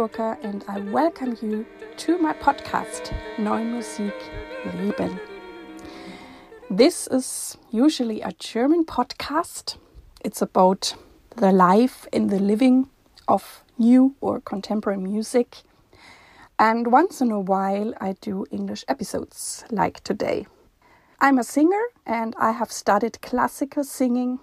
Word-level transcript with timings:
Kurka 0.00 0.38
and 0.42 0.64
I 0.66 0.78
welcome 0.78 1.36
you 1.42 1.66
to 1.98 2.16
my 2.16 2.32
podcast 2.32 3.12
Neue 3.36 3.66
Musik 3.66 4.14
Leben. 4.64 5.20
This 6.70 7.06
is 7.08 7.58
usually 7.70 8.22
a 8.22 8.32
German 8.38 8.86
podcast. 8.86 9.76
It's 10.24 10.40
about 10.40 10.94
the 11.36 11.52
life 11.52 12.06
in 12.14 12.28
the 12.28 12.38
living 12.38 12.88
of 13.28 13.62
new 13.76 14.14
or 14.22 14.40
contemporary 14.40 15.02
music. 15.02 15.58
And 16.58 16.90
once 16.90 17.20
in 17.20 17.30
a 17.30 17.40
while, 17.40 17.92
I 18.00 18.14
do 18.22 18.46
English 18.50 18.86
episodes 18.88 19.66
like 19.70 20.02
today. 20.02 20.46
I'm 21.20 21.36
a 21.36 21.44
singer 21.44 21.84
and 22.06 22.34
I 22.38 22.52
have 22.52 22.72
studied 22.72 23.20
classical 23.20 23.84
singing, 23.84 24.38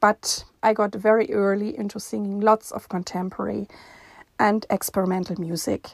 but 0.00 0.44
I 0.62 0.72
got 0.72 0.94
very 0.94 1.30
early 1.34 1.76
into 1.76 2.00
singing 2.00 2.40
lots 2.40 2.70
of 2.70 2.88
contemporary 2.88 3.68
and 4.42 4.66
experimental 4.70 5.40
music. 5.40 5.90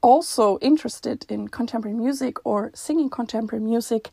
also 0.02 0.58
interested 0.58 1.26
in 1.28 1.48
contemporary 1.48 1.96
music 1.96 2.38
or 2.44 2.70
singing 2.74 3.10
contemporary 3.10 3.62
music 3.62 4.10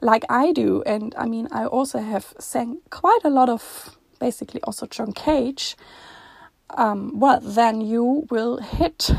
like 0.00 0.24
I 0.28 0.52
do, 0.52 0.82
and 0.84 1.14
I 1.16 1.26
mean, 1.26 1.48
I 1.50 1.64
also 1.64 1.98
have 1.98 2.34
sang 2.38 2.80
quite 2.90 3.20
a 3.24 3.30
lot 3.30 3.48
of 3.48 3.96
basically 4.20 4.60
also 4.62 4.86
John 4.86 5.12
Cage 5.12 5.76
um, 6.70 7.18
well, 7.18 7.40
then 7.40 7.80
you 7.80 8.26
will 8.30 8.58
hit 8.58 9.10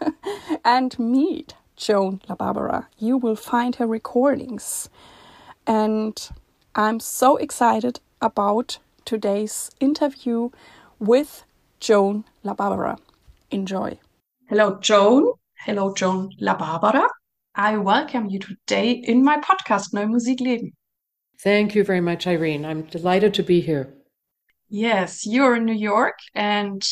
and 0.64 0.96
meet 0.98 1.54
Joan 1.76 2.20
La 2.28 2.34
Barbara. 2.34 2.88
You 2.98 3.16
will 3.16 3.36
find 3.36 3.76
her 3.76 3.86
recordings. 3.86 4.88
And 5.66 6.30
I'm 6.74 7.00
so 7.00 7.36
excited 7.36 8.00
about 8.20 8.78
today's 9.04 9.70
interview 9.80 10.50
with 10.98 11.44
Joan 11.80 12.24
La 12.42 12.54
Barbara. 12.54 12.98
Enjoy. 13.50 13.98
Hello, 14.48 14.78
Joan. 14.80 15.32
Hello, 15.64 15.94
Joan 15.94 16.30
La 16.40 16.56
Barbara. 16.56 17.08
I 17.54 17.76
welcome 17.76 18.28
you 18.28 18.38
today 18.38 18.90
in 18.90 19.22
my 19.22 19.38
podcast, 19.38 19.92
Neue 19.94 20.06
Musik 20.06 20.40
Leben. 20.40 20.72
Thank 21.40 21.74
you 21.74 21.84
very 21.84 22.00
much, 22.00 22.26
Irene. 22.26 22.64
I'm 22.64 22.82
delighted 22.82 23.34
to 23.34 23.42
be 23.42 23.60
here. 23.60 23.94
Yes, 24.68 25.26
you're 25.26 25.56
in 25.56 25.64
New 25.64 25.74
York 25.74 26.18
and 26.34 26.82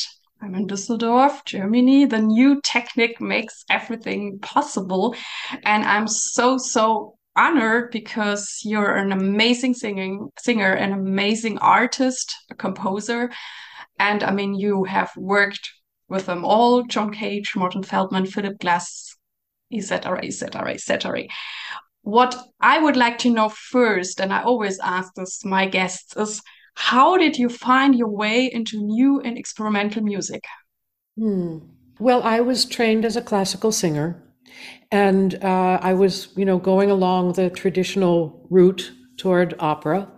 I'm 0.42 0.56
in 0.56 0.66
Düsseldorf, 0.66 1.44
Germany. 1.44 2.04
The 2.04 2.18
new 2.18 2.60
technique 2.62 3.20
makes 3.20 3.64
everything 3.70 4.40
possible. 4.40 5.14
And 5.62 5.84
I'm 5.84 6.08
so, 6.08 6.58
so 6.58 7.16
honored 7.36 7.92
because 7.92 8.60
you're 8.64 8.96
an 8.96 9.12
amazing 9.12 9.74
singing 9.74 10.30
singer, 10.38 10.72
an 10.72 10.92
amazing 10.92 11.58
artist, 11.58 12.34
a 12.50 12.56
composer. 12.56 13.30
And 14.00 14.24
I 14.24 14.32
mean, 14.32 14.54
you 14.54 14.82
have 14.82 15.12
worked 15.16 15.70
with 16.08 16.26
them 16.26 16.44
all, 16.44 16.82
John 16.82 17.12
Cage, 17.12 17.54
Morton 17.54 17.84
Feldman, 17.84 18.26
Philip 18.26 18.58
Glass, 18.58 19.16
etc., 19.72 20.24
etc., 20.24 20.72
etc. 20.72 21.22
What 22.02 22.36
I 22.60 22.80
would 22.80 22.96
like 22.96 23.18
to 23.18 23.30
know 23.30 23.48
first, 23.48 24.20
and 24.20 24.32
I 24.32 24.42
always 24.42 24.80
ask 24.80 25.14
this 25.14 25.44
my 25.44 25.68
guests, 25.68 26.16
is 26.16 26.42
how 26.74 27.16
did 27.16 27.38
you 27.38 27.48
find 27.48 27.94
your 27.94 28.08
way 28.08 28.50
into 28.52 28.82
new 28.82 29.20
and 29.20 29.36
experimental 29.38 30.02
music? 30.02 30.44
Hmm. 31.18 31.58
Well, 31.98 32.22
I 32.22 32.40
was 32.40 32.64
trained 32.64 33.04
as 33.04 33.16
a 33.16 33.22
classical 33.22 33.70
singer, 33.70 34.22
and 34.90 35.42
uh, 35.44 35.78
I 35.80 35.92
was, 35.94 36.28
you 36.36 36.44
know, 36.44 36.58
going 36.58 36.90
along 36.90 37.34
the 37.34 37.50
traditional 37.50 38.46
route 38.50 38.92
toward 39.16 39.54
opera. 39.58 40.10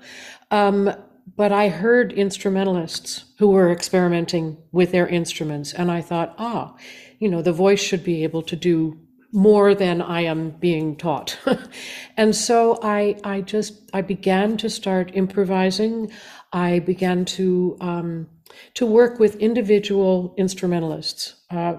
Um, 0.50 0.90
but 1.36 1.52
I 1.52 1.68
heard 1.68 2.12
instrumentalists 2.12 3.24
who 3.38 3.48
were 3.48 3.70
experimenting 3.70 4.56
with 4.72 4.92
their 4.92 5.08
instruments, 5.08 5.72
and 5.72 5.90
I 5.90 6.00
thought, 6.00 6.34
ah, 6.38 6.76
you 7.18 7.28
know, 7.28 7.42
the 7.42 7.52
voice 7.52 7.80
should 7.80 8.04
be 8.04 8.22
able 8.22 8.42
to 8.42 8.56
do 8.56 8.98
more 9.32 9.74
than 9.74 10.00
I 10.00 10.22
am 10.22 10.50
being 10.50 10.96
taught. 10.96 11.38
and 12.16 12.34
so 12.34 12.78
I, 12.82 13.16
I 13.24 13.40
just, 13.40 13.90
I 13.92 14.00
began 14.00 14.56
to 14.58 14.70
start 14.70 15.10
improvising. 15.14 16.10
I 16.52 16.78
began 16.78 17.24
to 17.24 17.76
um, 17.80 18.28
to 18.74 18.86
work 18.86 19.18
with 19.18 19.36
individual 19.36 20.34
instrumentalists. 20.36 21.34
Uh, 21.50 21.76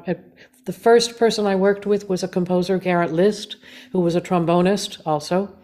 the 0.66 0.74
first 0.74 1.18
person 1.18 1.46
I 1.46 1.56
worked 1.56 1.86
with 1.86 2.10
was 2.10 2.24
a 2.24 2.28
composer, 2.28 2.78
Garrett 2.78 3.14
List, 3.14 3.58
who 3.92 4.02
was 4.02 4.16
a 4.16 4.22
trombonist 4.22 5.02
also. 5.06 5.56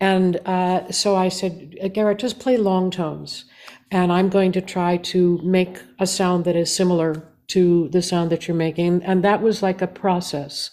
And 0.00 0.36
uh, 0.46 0.90
so 0.90 1.16
I 1.16 1.28
said, 1.28 1.76
Garrett, 1.92 2.18
just 2.18 2.38
play 2.38 2.56
long 2.56 2.90
tones. 2.90 3.44
And 3.90 4.12
I'm 4.12 4.28
going 4.28 4.52
to 4.52 4.60
try 4.60 4.96
to 4.98 5.38
make 5.42 5.78
a 5.98 6.06
sound 6.06 6.44
that 6.44 6.56
is 6.56 6.74
similar 6.74 7.28
to 7.48 7.88
the 7.88 8.02
sound 8.02 8.30
that 8.30 8.46
you're 8.46 8.56
making. 8.56 9.02
And 9.02 9.24
that 9.24 9.42
was 9.42 9.62
like 9.62 9.82
a 9.82 9.86
process. 9.86 10.70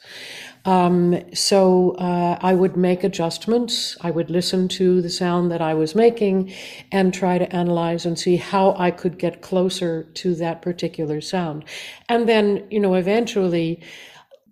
Um, 0.66 1.22
so 1.34 1.92
uh, 1.92 2.40
I 2.42 2.56
would 2.56 2.76
make 2.76 3.04
adjustments. 3.04 3.98
I 4.02 4.12
would 4.12 4.30
listen 4.32 4.68
to 4.70 5.02
the 5.02 5.10
sound 5.10 5.52
that 5.52 5.62
I 5.62 5.76
was 5.76 5.94
making 5.94 6.52
and 6.92 7.14
try 7.14 7.38
to 7.38 7.56
analyze 7.56 8.06
and 8.06 8.18
see 8.18 8.36
how 8.36 8.76
I 8.78 8.90
could 8.92 9.20
get 9.20 9.42
closer 9.42 10.04
to 10.04 10.36
that 10.36 10.62
particular 10.64 11.22
sound. 11.22 11.66
And 12.10 12.28
then, 12.28 12.68
you 12.72 12.80
know, 12.80 12.96
eventually 12.96 13.84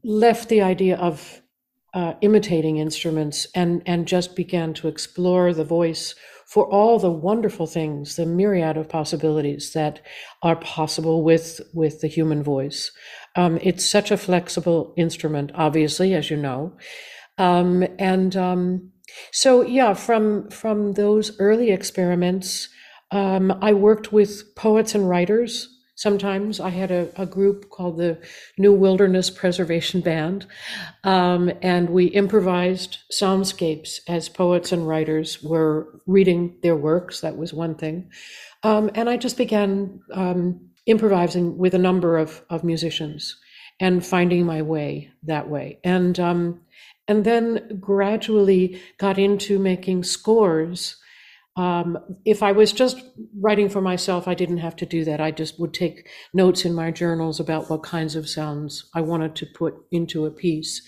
left 0.03 0.49
the 0.49 0.61
idea 0.61 0.97
of 0.97 1.41
uh, 1.93 2.13
imitating 2.21 2.77
instruments 2.77 3.47
and, 3.55 3.81
and 3.85 4.07
just 4.07 4.35
began 4.35 4.73
to 4.75 4.87
explore 4.87 5.53
the 5.53 5.65
voice 5.65 6.15
for 6.47 6.67
all 6.69 6.99
the 6.99 7.09
wonderful 7.09 7.65
things, 7.65 8.15
the 8.15 8.25
myriad 8.25 8.77
of 8.77 8.89
possibilities 8.89 9.73
that 9.73 10.01
are 10.43 10.55
possible 10.57 11.23
with, 11.23 11.61
with 11.73 12.01
the 12.01 12.07
human 12.07 12.43
voice. 12.43 12.91
Um, 13.35 13.57
it's 13.61 13.85
such 13.85 14.11
a 14.11 14.17
flexible 14.17 14.93
instrument, 14.97 15.51
obviously, 15.55 16.13
as 16.13 16.29
you 16.29 16.37
know. 16.37 16.73
Um, 17.37 17.85
and 17.97 18.35
um, 18.35 18.91
so, 19.31 19.61
yeah, 19.63 19.93
from 19.93 20.49
from 20.49 20.93
those 20.93 21.39
early 21.39 21.71
experiments, 21.71 22.69
um, 23.11 23.51
I 23.61 23.73
worked 23.73 24.11
with 24.11 24.55
poets 24.55 24.95
and 24.95 25.07
writers. 25.07 25.69
Sometimes 25.95 26.59
I 26.59 26.69
had 26.69 26.91
a, 26.91 27.09
a 27.15 27.25
group 27.25 27.69
called 27.69 27.97
the 27.97 28.19
New 28.57 28.73
Wilderness 28.73 29.29
Preservation 29.29 30.01
Band, 30.01 30.47
um, 31.03 31.51
and 31.61 31.91
we 31.91 32.05
improvised 32.05 32.97
soundscapes 33.11 33.99
as 34.07 34.27
poets 34.27 34.71
and 34.71 34.87
writers 34.87 35.41
were 35.43 36.01
reading 36.07 36.57
their 36.63 36.75
works. 36.75 37.21
That 37.21 37.37
was 37.37 37.53
one 37.53 37.75
thing. 37.75 38.09
Um, 38.63 38.89
and 38.95 39.09
I 39.09 39.17
just 39.17 39.37
began 39.37 40.01
improvising 40.85 41.57
with 41.57 41.73
a 41.73 41.79
number 41.79 42.17
of, 42.17 42.43
of 42.49 42.63
musicians 42.63 43.37
and 43.79 44.05
finding 44.05 44.45
my 44.45 44.61
way 44.61 45.11
that 45.23 45.49
way. 45.49 45.79
And 45.83 46.19
um, 46.19 46.61
and 47.07 47.25
then 47.25 47.77
gradually 47.79 48.81
got 48.97 49.17
into 49.17 49.59
making 49.59 50.03
scores. 50.03 50.97
Um, 51.55 51.99
if 52.25 52.41
I 52.41 52.51
was 52.51 52.71
just 52.71 53.03
writing 53.39 53.69
for 53.69 53.81
myself, 53.81 54.27
I 54.27 54.33
didn't 54.33 54.59
have 54.59 54.75
to 54.77 54.85
do 54.85 55.03
that. 55.05 55.21
I 55.21 55.29
just 55.29 55.59
would 55.59 55.73
take 55.73 56.07
notes 56.33 56.65
in 56.65 56.73
my 56.73 56.91
journals 56.91 57.39
about 57.39 57.69
what 57.69 57.83
kinds 57.83 58.15
of 58.15 58.27
sounds 58.27 58.89
I 58.95 59.01
wanted 59.01 59.35
to 59.35 59.45
put 59.45 59.75
into 59.91 60.25
a 60.25 60.31
piece. 60.31 60.81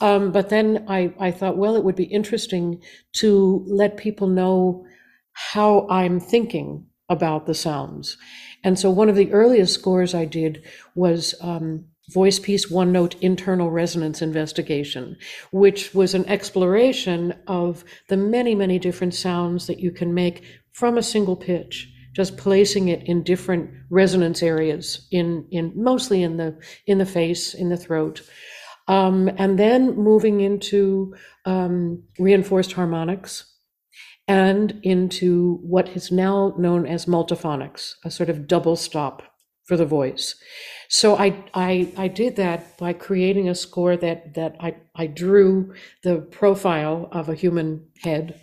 Um, 0.00 0.32
but 0.32 0.48
then 0.48 0.84
I, 0.88 1.14
I 1.18 1.30
thought, 1.30 1.56
well, 1.56 1.76
it 1.76 1.84
would 1.84 1.96
be 1.96 2.04
interesting 2.04 2.82
to 3.14 3.64
let 3.66 3.96
people 3.96 4.26
know 4.26 4.84
how 5.32 5.86
I'm 5.88 6.20
thinking 6.20 6.86
about 7.08 7.46
the 7.46 7.54
sounds. 7.54 8.18
And 8.62 8.78
so 8.78 8.90
one 8.90 9.08
of 9.08 9.16
the 9.16 9.32
earliest 9.32 9.74
scores 9.74 10.14
I 10.14 10.24
did 10.24 10.62
was 10.94 11.34
um, 11.40 11.86
voice 12.10 12.38
piece 12.38 12.70
one 12.70 12.92
note 12.92 13.14
internal 13.22 13.70
resonance 13.70 14.20
investigation, 14.20 15.16
which 15.52 15.94
was 15.94 16.14
an 16.14 16.26
exploration 16.26 17.34
of 17.46 17.84
the 18.08 18.16
many, 18.16 18.54
many 18.54 18.78
different 18.78 19.14
sounds 19.14 19.66
that 19.66 19.80
you 19.80 19.90
can 19.90 20.12
make 20.12 20.44
from 20.72 20.98
a 20.98 21.02
single 21.02 21.36
pitch 21.36 21.88
just 22.12 22.36
placing 22.36 22.88
it 22.88 23.06
in 23.06 23.22
different 23.22 23.70
resonance 23.88 24.42
areas 24.42 25.06
in 25.10 25.46
in 25.50 25.72
mostly 25.76 26.22
in 26.22 26.36
the 26.36 26.58
in 26.86 26.98
the 26.98 27.06
face 27.06 27.54
in 27.54 27.68
the 27.68 27.76
throat. 27.76 28.22
Um, 28.88 29.30
and 29.38 29.58
then 29.58 29.94
moving 29.94 30.40
into 30.40 31.14
um, 31.44 32.02
reinforced 32.18 32.72
harmonics 32.72 33.49
and 34.30 34.78
into 34.84 35.58
what 35.60 35.88
is 35.88 36.12
now 36.12 36.54
known 36.56 36.86
as 36.86 37.06
multiphonics, 37.06 37.94
a 38.04 38.10
sort 38.12 38.30
of 38.30 38.46
double 38.46 38.76
stop 38.76 39.24
for 39.64 39.76
the 39.76 39.84
voice. 39.84 40.36
So 40.88 41.16
I, 41.16 41.44
I, 41.52 41.92
I 41.96 42.06
did 42.06 42.36
that 42.36 42.78
by 42.78 42.92
creating 42.92 43.48
a 43.48 43.56
score 43.56 43.96
that, 43.96 44.34
that 44.34 44.54
I, 44.60 44.76
I 44.94 45.08
drew 45.08 45.74
the 46.04 46.18
profile 46.18 47.08
of 47.10 47.28
a 47.28 47.34
human 47.34 47.88
head 48.04 48.40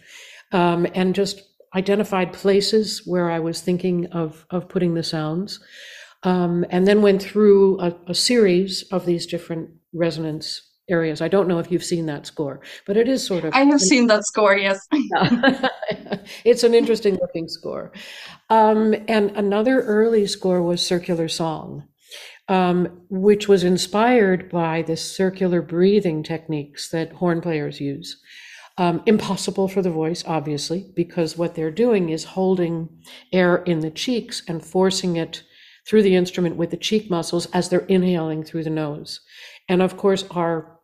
um, 0.51 0.87
and 0.93 1.15
just 1.15 1.41
identified 1.73 2.33
places 2.33 3.03
where 3.05 3.31
I 3.31 3.39
was 3.39 3.61
thinking 3.61 4.07
of, 4.07 4.45
of 4.49 4.67
putting 4.67 4.93
the 4.93 5.03
sounds. 5.03 5.61
Um, 6.23 6.65
and 6.69 6.85
then 6.85 7.01
went 7.01 7.23
through 7.23 7.79
a, 7.79 7.95
a 8.07 8.13
series 8.13 8.83
of 8.91 9.05
these 9.05 9.25
different 9.25 9.69
resonance 9.93 10.66
areas. 10.89 11.21
I 11.21 11.27
don't 11.27 11.47
know 11.47 11.59
if 11.59 11.71
you've 11.71 11.83
seen 11.83 12.05
that 12.07 12.25
score, 12.25 12.61
but 12.85 12.97
it 12.97 13.07
is 13.07 13.25
sort 13.25 13.43
of. 13.43 13.53
I 13.53 13.63
have 13.63 13.81
seen 13.81 14.07
that 14.07 14.25
score, 14.25 14.55
yes. 14.55 14.79
it's 16.43 16.63
an 16.63 16.73
interesting 16.73 17.17
looking 17.21 17.47
score. 17.47 17.91
Um, 18.49 18.95
and 19.07 19.31
another 19.31 19.81
early 19.81 20.27
score 20.27 20.61
was 20.61 20.85
Circular 20.85 21.27
Song, 21.27 21.83
um, 22.47 23.01
which 23.09 23.47
was 23.47 23.63
inspired 23.63 24.49
by 24.49 24.81
the 24.81 24.97
circular 24.97 25.61
breathing 25.61 26.23
techniques 26.23 26.89
that 26.89 27.13
horn 27.13 27.41
players 27.41 27.81
use. 27.81 28.21
Um, 28.79 29.01
impossible 29.07 29.67
for 29.67 29.81
the 29.81 29.89
voice, 29.89 30.23
obviously, 30.27 30.91
because 30.95 31.35
what 31.35 31.55
they're 31.55 31.71
doing 31.71 32.09
is 32.09 32.23
holding 32.23 32.89
air 33.33 33.57
in 33.57 33.79
the 33.79 33.89
cheeks 33.89 34.43
and 34.47 34.63
forcing 34.63 35.15
it 35.15 35.43
through 35.87 36.03
the 36.03 36.15
instrument 36.15 36.57
with 36.57 36.69
the 36.69 36.77
cheek 36.77 37.09
muscles 37.09 37.47
as 37.53 37.69
they're 37.69 37.79
inhaling 37.87 38.43
through 38.43 38.63
the 38.63 38.69
nose. 38.69 39.21
And 39.67 39.81
of 39.81 39.97
course, 39.97 40.25
our 40.31 40.76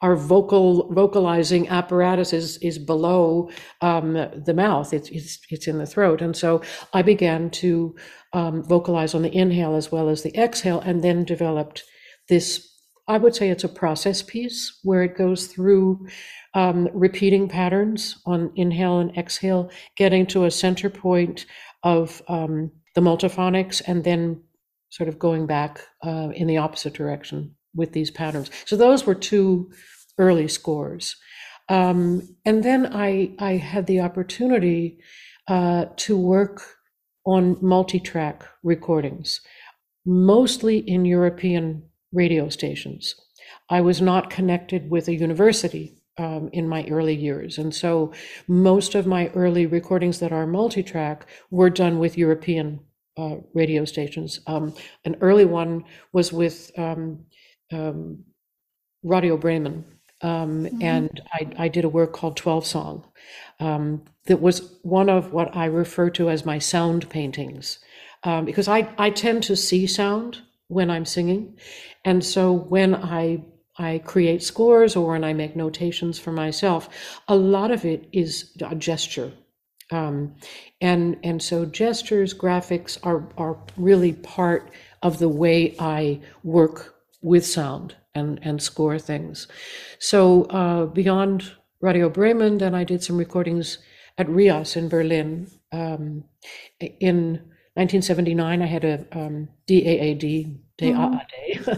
our 0.00 0.16
vocal 0.16 0.92
vocalizing 0.92 1.68
apparatus 1.68 2.32
is 2.32 2.58
is 2.58 2.78
below 2.78 3.50
um, 3.80 4.12
the 4.12 4.54
mouth. 4.54 4.92
It's, 4.92 5.08
it's 5.10 5.38
it's 5.50 5.66
in 5.66 5.78
the 5.78 5.86
throat, 5.86 6.22
and 6.22 6.36
so 6.36 6.62
I 6.92 7.02
began 7.02 7.50
to 7.50 7.96
um, 8.32 8.62
vocalize 8.62 9.14
on 9.14 9.22
the 9.22 9.36
inhale 9.36 9.74
as 9.74 9.90
well 9.90 10.08
as 10.08 10.22
the 10.22 10.36
exhale, 10.36 10.80
and 10.80 11.02
then 11.02 11.24
developed 11.24 11.84
this. 12.28 12.64
I 13.08 13.16
would 13.16 13.34
say 13.34 13.48
it's 13.48 13.64
a 13.64 13.68
process 13.68 14.20
piece 14.20 14.78
where 14.82 15.02
it 15.02 15.16
goes 15.16 15.46
through 15.46 16.06
um, 16.52 16.90
repeating 16.92 17.48
patterns 17.48 18.20
on 18.26 18.52
inhale 18.54 19.00
and 19.00 19.16
exhale, 19.16 19.70
getting 19.96 20.26
to 20.26 20.44
a 20.44 20.50
center 20.50 20.90
point 20.90 21.46
of 21.82 22.20
um, 22.28 22.70
the 22.94 23.00
multiphonics, 23.00 23.80
and 23.86 24.04
then 24.04 24.42
sort 24.90 25.08
of 25.08 25.18
going 25.18 25.46
back 25.46 25.80
uh, 26.04 26.30
in 26.34 26.46
the 26.46 26.58
opposite 26.58 26.92
direction 26.92 27.54
with 27.74 27.92
these 27.92 28.10
patterns. 28.10 28.50
So 28.66 28.76
those 28.76 29.06
were 29.06 29.14
two 29.14 29.70
early 30.18 30.48
scores. 30.48 31.16
Um, 31.68 32.36
and 32.44 32.62
then 32.62 32.86
I, 32.86 33.34
I 33.38 33.52
had 33.56 33.86
the 33.86 34.00
opportunity 34.00 34.98
uh, 35.48 35.86
to 35.96 36.16
work 36.16 36.62
on 37.26 37.58
multi 37.60 38.00
track 38.00 38.44
recordings, 38.62 39.40
mostly 40.06 40.78
in 40.78 41.04
European 41.04 41.82
radio 42.12 42.48
stations. 42.48 43.14
I 43.68 43.80
was 43.82 44.00
not 44.00 44.30
connected 44.30 44.90
with 44.90 45.08
a 45.08 45.14
university 45.14 45.98
um, 46.16 46.48
in 46.52 46.68
my 46.68 46.86
early 46.88 47.14
years. 47.14 47.58
And 47.58 47.74
so 47.74 48.12
most 48.46 48.94
of 48.94 49.06
my 49.06 49.28
early 49.28 49.66
recordings 49.66 50.18
that 50.20 50.32
are 50.32 50.46
multi 50.46 50.82
track 50.82 51.26
were 51.50 51.70
done 51.70 51.98
with 51.98 52.18
European 52.18 52.80
uh, 53.16 53.36
radio 53.54 53.84
stations. 53.84 54.40
Um, 54.46 54.74
an 55.04 55.16
early 55.20 55.44
one 55.44 55.84
was 56.12 56.32
with 56.32 56.70
um, 56.78 57.24
um, 57.72 58.24
Radio 59.02 59.36
Bremen. 59.36 59.84
Um, 60.20 60.64
mm-hmm. 60.64 60.82
And 60.82 61.20
I, 61.32 61.52
I, 61.56 61.68
did 61.68 61.84
a 61.84 61.88
work 61.88 62.12
called 62.12 62.36
12 62.36 62.66
Song 62.66 63.04
um, 63.60 64.02
that 64.26 64.40
was 64.40 64.76
one 64.82 65.08
of 65.08 65.32
what 65.32 65.54
I 65.54 65.66
refer 65.66 66.10
to 66.10 66.28
as 66.28 66.44
my 66.44 66.58
sound 66.58 67.08
paintings. 67.08 67.78
Um, 68.24 68.44
because 68.44 68.66
I, 68.66 68.88
I 68.98 69.10
tend 69.10 69.44
to 69.44 69.54
see 69.54 69.86
sound 69.86 70.40
when 70.66 70.90
I'm 70.90 71.04
singing. 71.04 71.56
And 72.04 72.24
so 72.24 72.52
when 72.52 72.94
I 72.94 73.44
I 73.78 73.98
create 74.04 74.42
scores 74.42 74.96
or 74.96 75.12
when 75.12 75.22
I 75.22 75.32
make 75.32 75.54
notations 75.54 76.18
for 76.18 76.32
myself, 76.32 76.88
a 77.28 77.36
lot 77.36 77.70
of 77.70 77.84
it 77.84 78.08
is 78.12 78.50
a 78.60 78.74
gesture. 78.74 79.32
Um, 79.90 80.34
and 80.80 81.16
and 81.22 81.42
so 81.42 81.64
gestures, 81.64 82.34
graphics 82.34 82.98
are 83.02 83.28
are 83.38 83.56
really 83.76 84.12
part 84.12 84.70
of 85.02 85.18
the 85.18 85.28
way 85.28 85.76
I 85.78 86.20
work 86.42 86.97
with 87.20 87.46
sound 87.46 87.96
and, 88.14 88.38
and 88.42 88.62
score 88.62 88.98
things. 88.98 89.48
So 89.98 90.44
uh, 90.44 90.86
beyond 90.86 91.52
Radio 91.80 92.08
Bremen, 92.08 92.58
then 92.58 92.74
I 92.74 92.84
did 92.84 93.02
some 93.02 93.16
recordings 93.16 93.78
at 94.16 94.28
RIAS 94.28 94.76
in 94.76 94.88
Berlin. 94.88 95.48
Um, 95.72 96.24
in 96.80 97.40
1979, 97.74 98.62
I 98.62 98.66
had 98.66 98.84
a 98.84 99.06
um, 99.12 99.48
DAAD, 99.68 100.58
mm-hmm. 100.80 101.72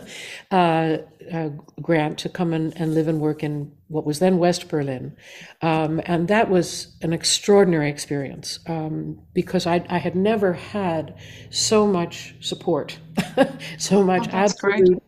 uh, 0.51 0.97
uh, 1.31 1.49
grant 1.83 2.19
to 2.19 2.29
come 2.31 2.55
and, 2.55 2.75
and 2.81 2.95
live 2.95 3.09
and 3.09 3.21
work 3.21 3.43
in 3.43 3.71
what 3.89 4.07
was 4.07 4.19
then 4.19 4.39
West 4.39 4.69
Berlin. 4.69 5.15
Um, 5.61 6.01
and 6.07 6.29
that 6.29 6.49
was 6.49 6.97
an 7.03 7.13
extraordinary 7.13 7.91
experience 7.91 8.61
um, 8.67 9.21
because 9.35 9.67
I, 9.67 9.85
I, 9.91 9.99
had 9.99 10.15
never 10.15 10.55
had 10.55 11.17
so 11.51 11.87
much 11.87 12.35
support, 12.41 12.99
so 13.79 14.03
much 14.03 14.27
oh, 14.29 14.37
absolute 14.37 14.87
great 14.87 15.03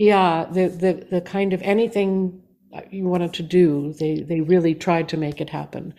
yeah, 0.00 0.46
the, 0.50 0.68
the, 0.68 1.06
the 1.10 1.20
kind 1.20 1.52
of 1.52 1.60
anything 1.60 2.40
you 2.90 3.04
wanted 3.04 3.34
to 3.34 3.42
do, 3.42 3.92
they, 4.00 4.22
they 4.22 4.40
really 4.40 4.74
tried 4.74 5.10
to 5.10 5.18
make 5.18 5.42
it 5.42 5.50
happen. 5.50 5.92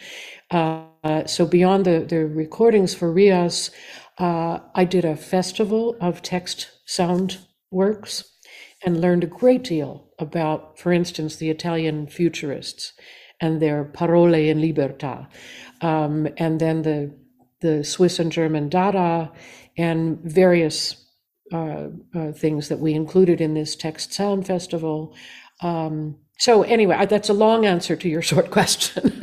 Uh, 0.50 1.28
so 1.28 1.46
beyond 1.46 1.86
the, 1.86 2.00
the 2.10 2.26
recordings 2.26 2.96
for 2.96 3.12
RIAS, 3.12 3.70
uh, 4.18 4.58
I 4.74 4.86
did 4.86 5.06
a 5.06 5.16
festival 5.16 5.96
of 6.02 6.24
text 6.24 6.72
sound 6.86 7.38
works 7.70 8.24
and 8.84 9.02
learned 9.02 9.24
a 9.24 9.28
great 9.28 9.64
deal 9.64 10.10
about, 10.18 10.80
for 10.80 10.92
instance, 10.92 11.36
the 11.36 11.52
Italian 11.52 12.08
futurists 12.08 12.94
and 13.40 13.62
their 13.62 13.84
parole 13.84 14.34
in 14.34 14.58
libertà, 14.58 15.28
um, 15.82 16.28
and 16.38 16.60
then 16.60 16.82
the 16.82 17.14
the 17.60 17.84
Swiss 17.84 18.18
and 18.18 18.32
German 18.32 18.70
Dada, 18.70 19.32
and 19.78 20.20
various 20.24 21.01
uh, 21.52 21.90
uh, 22.16 22.32
things 22.32 22.70
that 22.70 22.80
we 22.80 22.94
included 22.94 23.42
in 23.42 23.54
this 23.54 23.76
Text 23.76 24.14
Sound 24.14 24.48
Festival. 24.48 25.14
Um, 25.62 26.18
so, 26.38 26.64
anyway, 26.64 27.06
that's 27.06 27.30
a 27.30 27.34
long 27.34 27.66
answer 27.66 27.96
to 27.96 28.10
your 28.10 28.22
short 28.32 28.52
question. 28.52 29.22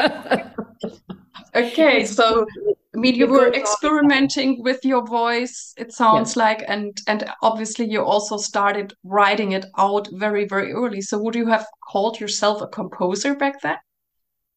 okay, 1.55 2.05
so 2.05 2.47
I 2.95 3.01
mean, 3.01 3.15
you 3.15 3.27
were 3.27 3.53
experimenting 3.53 4.63
with 4.63 4.85
your 4.85 5.07
voice. 5.07 5.73
It 5.77 5.93
sounds 5.93 6.31
yes. 6.31 6.37
like, 6.37 6.65
and 6.67 7.01
and 7.07 7.25
obviously 7.43 7.87
you 7.89 8.03
also 8.03 8.37
started 8.37 8.93
writing 9.05 9.53
it 9.53 9.67
out 9.77 10.09
very 10.13 10.47
very 10.47 10.73
early. 10.73 11.01
So, 11.01 11.19
would 11.19 11.35
you 11.35 11.47
have 11.47 11.67
called 11.89 12.19
yourself 12.19 12.61
a 12.61 12.67
composer 12.67 13.35
back 13.35 13.61
then? 13.63 13.77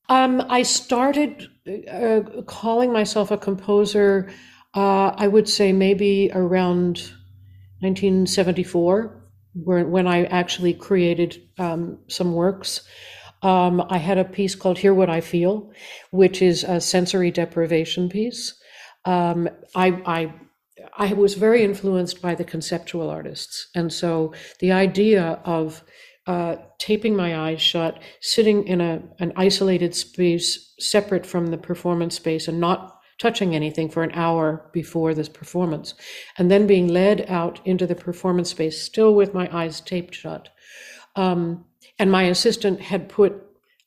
Um, 0.09 0.43
I 0.49 0.63
started 0.63 1.47
uh, 1.91 2.41
calling 2.47 2.91
myself 2.91 3.31
a 3.31 3.37
composer. 3.37 4.31
Uh, 4.73 5.13
I 5.17 5.27
would 5.27 5.47
say 5.47 5.71
maybe 5.71 6.31
around 6.33 7.13
1974, 7.81 9.23
when 9.53 10.07
I 10.07 10.25
actually 10.25 10.73
created 10.73 11.41
um, 11.59 11.99
some 12.07 12.33
works. 12.33 12.81
Um, 13.41 13.83
I 13.89 13.97
had 13.97 14.17
a 14.17 14.23
piece 14.23 14.55
called 14.55 14.77
Hear 14.77 14.93
What 14.93 15.09
I 15.09 15.19
Feel, 15.19 15.71
which 16.11 16.41
is 16.41 16.63
a 16.63 16.79
sensory 16.79 17.31
deprivation 17.31 18.07
piece. 18.07 18.53
Um, 19.05 19.49
I, 19.75 19.87
I, 20.05 20.33
I 20.95 21.13
was 21.13 21.33
very 21.33 21.63
influenced 21.63 22.21
by 22.21 22.35
the 22.35 22.43
conceptual 22.43 23.09
artists. 23.09 23.67
And 23.75 23.91
so 23.91 24.33
the 24.59 24.71
idea 24.71 25.41
of 25.43 25.83
uh, 26.27 26.57
taping 26.77 27.15
my 27.15 27.35
eyes 27.35 27.61
shut, 27.61 27.99
sitting 28.21 28.67
in 28.67 28.79
a, 28.79 29.01
an 29.19 29.33
isolated 29.35 29.95
space 29.95 30.73
separate 30.79 31.25
from 31.25 31.47
the 31.47 31.57
performance 31.57 32.15
space 32.15 32.47
and 32.47 32.59
not 32.59 33.00
touching 33.21 33.55
anything 33.55 33.87
for 33.87 34.01
an 34.01 34.11
hour 34.13 34.69
before 34.73 35.13
this 35.13 35.29
performance, 35.29 35.93
and 36.37 36.49
then 36.49 36.65
being 36.65 36.87
led 36.87 37.23
out 37.29 37.61
into 37.63 37.85
the 37.85 37.95
performance 37.95 38.49
space, 38.49 38.81
still 38.81 39.13
with 39.13 39.33
my 39.33 39.47
eyes 39.55 39.79
taped 39.79 40.15
shut. 40.15 40.49
Um, 41.15 41.65
and 41.99 42.11
my 42.11 42.23
assistant 42.23 42.81
had 42.81 43.09
put 43.09 43.33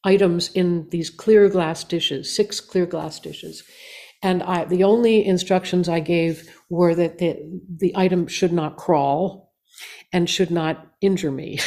items 0.04 0.52
in 0.52 0.88
these 0.90 1.10
clear 1.10 1.48
glass 1.48 1.82
dishes, 1.82 2.34
six 2.34 2.60
clear 2.60 2.86
glass 2.86 3.18
dishes. 3.18 3.64
And 4.22 4.42
I, 4.42 4.64
the 4.64 4.84
only 4.84 5.26
instructions 5.26 5.88
I 5.88 5.98
gave 5.98 6.48
were 6.70 6.94
that 6.94 7.18
the, 7.18 7.36
the 7.68 7.92
item 7.96 8.28
should 8.28 8.52
not 8.52 8.76
crawl 8.76 9.52
and 10.12 10.30
should 10.30 10.50
not 10.52 10.86
injure 11.00 11.32
me. 11.32 11.58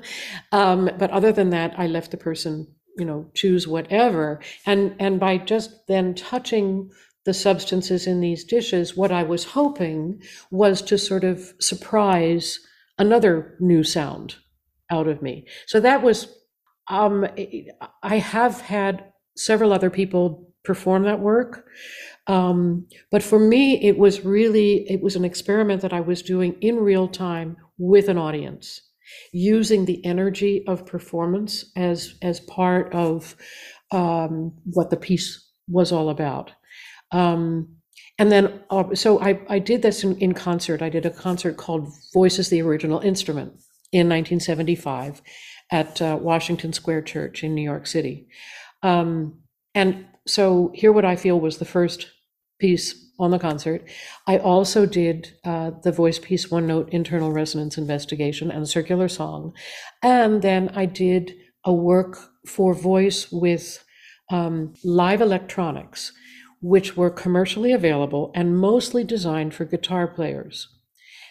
um, 0.52 0.88
but 0.98 1.10
other 1.10 1.32
than 1.32 1.50
that, 1.50 1.74
I 1.76 1.88
left 1.88 2.12
the 2.12 2.16
person, 2.16 2.68
you 2.96 3.04
know, 3.04 3.28
choose 3.34 3.66
whatever. 3.66 4.40
And 4.64 4.94
and 5.00 5.18
by 5.18 5.38
just 5.38 5.86
then 5.88 6.14
touching 6.14 6.90
the 7.28 7.34
substances 7.34 8.06
in 8.06 8.22
these 8.22 8.42
dishes, 8.42 8.96
what 8.96 9.12
I 9.12 9.22
was 9.22 9.44
hoping 9.44 10.22
was 10.50 10.80
to 10.80 10.96
sort 10.96 11.24
of 11.24 11.52
surprise 11.60 12.58
another 12.96 13.54
new 13.60 13.84
sound 13.84 14.36
out 14.90 15.06
of 15.06 15.20
me. 15.20 15.46
So 15.66 15.78
that 15.80 16.02
was, 16.02 16.26
um, 16.88 17.26
I 18.02 18.16
have 18.16 18.62
had 18.62 19.12
several 19.36 19.74
other 19.74 19.90
people 19.90 20.50
perform 20.64 21.02
that 21.02 21.20
work. 21.20 21.66
Um, 22.28 22.86
but 23.10 23.22
for 23.22 23.38
me, 23.38 23.78
it 23.86 23.98
was 23.98 24.24
really, 24.24 24.90
it 24.90 25.02
was 25.02 25.14
an 25.14 25.26
experiment 25.26 25.82
that 25.82 25.92
I 25.92 26.00
was 26.00 26.22
doing 26.22 26.54
in 26.62 26.76
real 26.76 27.08
time 27.08 27.58
with 27.76 28.08
an 28.08 28.16
audience, 28.16 28.80
using 29.34 29.84
the 29.84 30.02
energy 30.02 30.64
of 30.66 30.86
performance 30.86 31.70
as, 31.76 32.14
as 32.22 32.40
part 32.40 32.90
of 32.94 33.36
um, 33.92 34.54
what 34.64 34.88
the 34.88 34.96
piece 34.96 35.46
was 35.68 35.92
all 35.92 36.08
about. 36.08 36.52
Um, 37.12 37.76
and 38.18 38.32
then, 38.32 38.60
uh, 38.70 38.94
so 38.94 39.20
I, 39.20 39.40
I 39.48 39.58
did 39.58 39.82
this 39.82 40.02
in, 40.02 40.16
in 40.18 40.34
concert. 40.34 40.82
I 40.82 40.88
did 40.88 41.06
a 41.06 41.10
concert 41.10 41.56
called 41.56 41.92
Voices, 42.12 42.50
the 42.50 42.62
Original 42.62 43.00
Instrument 43.00 43.52
in 43.92 44.08
1975 44.08 45.22
at 45.70 46.02
uh, 46.02 46.18
Washington 46.20 46.72
Square 46.72 47.02
Church 47.02 47.44
in 47.44 47.54
New 47.54 47.62
York 47.62 47.86
City. 47.86 48.26
Um, 48.82 49.40
and 49.74 50.06
so 50.26 50.72
hear, 50.74 50.92
what 50.92 51.04
I 51.04 51.16
feel 51.16 51.38
was 51.38 51.58
the 51.58 51.64
first 51.64 52.08
piece 52.58 53.06
on 53.20 53.30
the 53.30 53.38
concert. 53.38 53.84
I 54.26 54.38
also 54.38 54.86
did 54.86 55.34
uh, 55.44 55.72
the 55.82 55.92
voice 55.92 56.18
piece, 56.18 56.50
One 56.50 56.66
Note 56.66 56.88
Internal 56.90 57.32
Resonance 57.32 57.78
Investigation, 57.78 58.50
and 58.50 58.68
Circular 58.68 59.08
Song. 59.08 59.52
And 60.02 60.42
then 60.42 60.70
I 60.74 60.86
did 60.86 61.34
a 61.64 61.72
work 61.72 62.18
for 62.46 62.74
voice 62.74 63.30
with 63.30 63.84
um, 64.30 64.74
live 64.84 65.20
electronics 65.20 66.12
which 66.60 66.96
were 66.96 67.10
commercially 67.10 67.72
available 67.72 68.32
and 68.34 68.58
mostly 68.58 69.04
designed 69.04 69.54
for 69.54 69.64
guitar 69.64 70.06
players. 70.06 70.68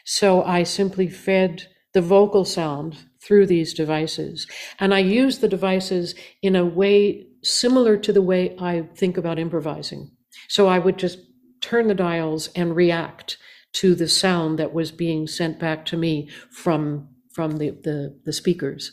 So 0.05 0.43
I 0.43 0.63
simply 0.63 1.09
fed 1.09 1.67
the 1.93 2.01
vocal 2.01 2.45
sound 2.45 2.97
through 3.21 3.47
these 3.47 3.73
devices. 3.73 4.47
And 4.79 4.93
I 4.93 4.99
used 4.99 5.41
the 5.41 5.47
devices 5.47 6.15
in 6.41 6.55
a 6.55 6.65
way 6.65 7.27
similar 7.43 7.97
to 7.97 8.13
the 8.13 8.21
way 8.21 8.55
I 8.59 8.83
think 8.95 9.17
about 9.17 9.39
improvising. 9.39 10.11
So 10.47 10.67
I 10.67 10.79
would 10.79 10.97
just 10.97 11.19
turn 11.61 11.87
the 11.87 11.95
dials 11.95 12.49
and 12.55 12.75
react 12.75 13.37
to 13.73 13.95
the 13.95 14.07
sound 14.07 14.59
that 14.59 14.73
was 14.73 14.91
being 14.91 15.27
sent 15.27 15.59
back 15.59 15.85
to 15.85 15.97
me 15.97 16.29
from 16.51 17.09
from 17.33 17.57
the 17.57 17.71
the, 17.71 18.19
the 18.25 18.33
speakers. 18.33 18.91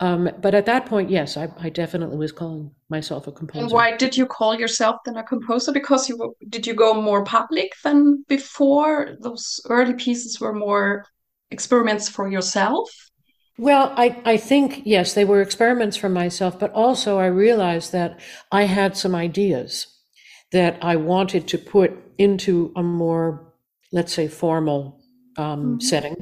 Um, 0.00 0.30
but 0.40 0.54
at 0.54 0.66
that 0.66 0.86
point, 0.86 1.10
yes, 1.10 1.36
I, 1.36 1.48
I, 1.58 1.68
definitely 1.68 2.16
was 2.16 2.32
calling 2.32 2.72
myself 2.96 3.26
a 3.26 3.32
composer. 3.32 3.62
And 3.62 3.72
why 3.72 3.88
did 4.02 4.16
you 4.16 4.26
call 4.26 4.52
yourself 4.62 4.96
then 5.04 5.16
a 5.16 5.22
composer? 5.32 5.72
Because 5.72 6.08
you 6.08 6.16
did 6.54 6.66
you 6.66 6.74
go 6.74 6.90
more 7.08 7.22
public 7.24 7.70
than 7.84 8.24
before? 8.28 8.94
Those 9.26 9.44
early 9.76 9.94
pieces 9.94 10.32
were 10.40 10.54
more 10.68 10.86
experiments 11.50 12.08
for 12.08 12.24
yourself. 12.28 12.88
Well, 13.56 13.86
I, 14.04 14.06
I 14.34 14.36
think, 14.36 14.82
yes, 14.84 15.14
they 15.14 15.24
were 15.24 15.40
experiments 15.40 15.96
for 15.96 16.08
myself, 16.08 16.58
but 16.58 16.72
also 16.72 17.10
I 17.18 17.26
realized 17.26 17.92
that 17.92 18.18
I 18.50 18.62
had 18.64 18.96
some 18.96 19.14
ideas 19.14 19.70
that 20.50 20.74
I 20.82 20.96
wanted 20.96 21.46
to 21.48 21.58
put 21.58 21.90
into 22.18 22.72
a 22.74 22.82
more, 22.82 23.54
let's 23.92 24.12
say, 24.12 24.26
formal 24.28 24.80
um, 25.38 25.44
mm 25.44 25.72
-hmm. 25.74 25.82
setting 25.82 26.16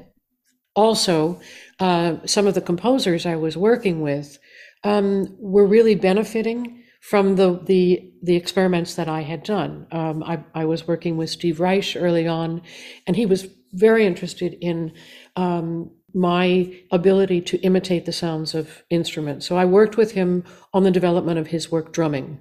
also, 0.74 1.40
uh, 1.80 2.16
some 2.24 2.46
of 2.46 2.54
the 2.54 2.60
composers 2.60 3.26
I 3.26 3.36
was 3.36 3.56
working 3.56 4.00
with 4.00 4.38
um, 4.84 5.36
were 5.38 5.66
really 5.66 5.94
benefiting 5.94 6.82
from 7.00 7.34
the, 7.36 7.60
the, 7.64 8.12
the 8.22 8.36
experiments 8.36 8.94
that 8.94 9.08
I 9.08 9.22
had 9.22 9.42
done. 9.42 9.86
Um, 9.90 10.22
I, 10.22 10.44
I, 10.54 10.64
was 10.64 10.86
working 10.86 11.16
with 11.16 11.30
Steve 11.30 11.58
Reich 11.58 11.96
early 11.96 12.28
on, 12.28 12.62
and 13.06 13.16
he 13.16 13.26
was 13.26 13.48
very 13.72 14.06
interested 14.06 14.56
in 14.60 14.92
um, 15.34 15.90
my 16.14 16.72
ability 16.92 17.40
to 17.40 17.58
imitate 17.58 18.04
the 18.04 18.12
sounds 18.12 18.54
of 18.54 18.84
instruments. 18.88 19.46
So 19.46 19.56
I 19.56 19.64
worked 19.64 19.96
with 19.96 20.12
him 20.12 20.44
on 20.72 20.84
the 20.84 20.90
development 20.90 21.38
of 21.38 21.48
his 21.48 21.72
work, 21.72 21.92
Drumming, 21.92 22.38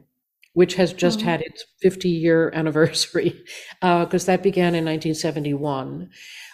which 0.53 0.75
has 0.75 0.93
just 0.93 1.19
mm-hmm. 1.19 1.29
had 1.29 1.41
its 1.41 1.65
50 1.81 2.09
year 2.09 2.51
anniversary, 2.53 3.43
because 3.81 4.23
uh, 4.29 4.31
that 4.31 4.43
began 4.43 4.75
in 4.75 4.85
1971. 4.85 6.09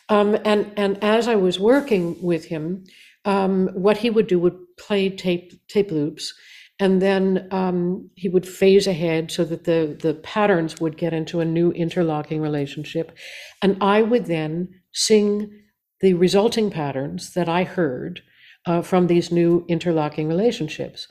Um, 0.09 0.37
and 0.45 0.71
and 0.77 1.03
as 1.03 1.27
I 1.27 1.35
was 1.35 1.59
working 1.59 2.21
with 2.21 2.45
him, 2.45 2.85
um, 3.25 3.67
what 3.73 3.97
he 3.97 4.09
would 4.09 4.27
do 4.27 4.39
would 4.39 4.57
play 4.77 5.09
tape 5.09 5.53
tape 5.67 5.91
loops, 5.91 6.33
and 6.79 7.01
then 7.01 7.47
um, 7.51 8.09
he 8.15 8.29
would 8.29 8.47
phase 8.47 8.87
ahead 8.87 9.31
so 9.31 9.43
that 9.45 9.63
the 9.63 9.97
the 10.01 10.13
patterns 10.15 10.79
would 10.79 10.97
get 10.97 11.13
into 11.13 11.39
a 11.39 11.45
new 11.45 11.71
interlocking 11.71 12.41
relationship, 12.41 13.17
and 13.61 13.77
I 13.81 14.01
would 14.01 14.25
then 14.25 14.69
sing 14.93 15.51
the 16.01 16.13
resulting 16.13 16.69
patterns 16.69 17.33
that 17.33 17.49
I 17.49 17.63
heard 17.63 18.21
uh, 18.65 18.81
from 18.81 19.07
these 19.07 19.31
new 19.31 19.65
interlocking 19.67 20.27
relationships. 20.27 21.07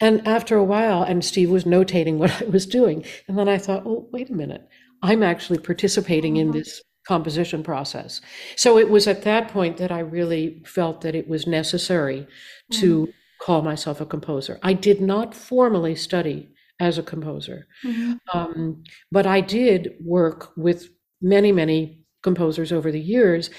And 0.00 0.26
after 0.26 0.56
a 0.56 0.64
while, 0.64 1.02
and 1.02 1.24
Steve 1.24 1.50
was 1.50 1.64
notating 1.64 2.16
what 2.18 2.42
I 2.42 2.44
was 2.46 2.66
doing, 2.66 3.04
and 3.26 3.38
then 3.38 3.48
I 3.48 3.58
thought, 3.58 3.82
oh, 3.86 4.08
wait 4.12 4.30
a 4.30 4.34
minute, 4.34 4.68
I'm 5.02 5.22
actually 5.22 5.58
participating 5.58 6.36
in 6.36 6.48
mm-hmm. 6.48 6.58
this 6.58 6.82
composition 7.06 7.62
process. 7.62 8.20
So 8.56 8.78
it 8.78 8.90
was 8.90 9.06
at 9.06 9.22
that 9.22 9.48
point 9.48 9.78
that 9.78 9.90
I 9.90 10.00
really 10.00 10.62
felt 10.66 11.00
that 11.00 11.14
it 11.14 11.28
was 11.28 11.46
necessary 11.46 12.26
to 12.72 13.02
mm-hmm. 13.02 13.10
call 13.44 13.62
myself 13.62 14.00
a 14.00 14.06
composer. 14.06 14.58
I 14.62 14.74
did 14.74 15.00
not 15.00 15.34
formally 15.34 15.94
study 15.94 16.50
as 16.78 16.98
a 16.98 17.02
composer, 17.02 17.66
mm-hmm. 17.84 18.14
um, 18.36 18.82
but 19.10 19.26
I 19.26 19.40
did 19.40 19.94
work 20.00 20.52
with 20.56 20.88
many, 21.20 21.52
many 21.52 22.04
composers 22.22 22.72
over 22.72 22.90
the 22.90 23.00
years. 23.00 23.50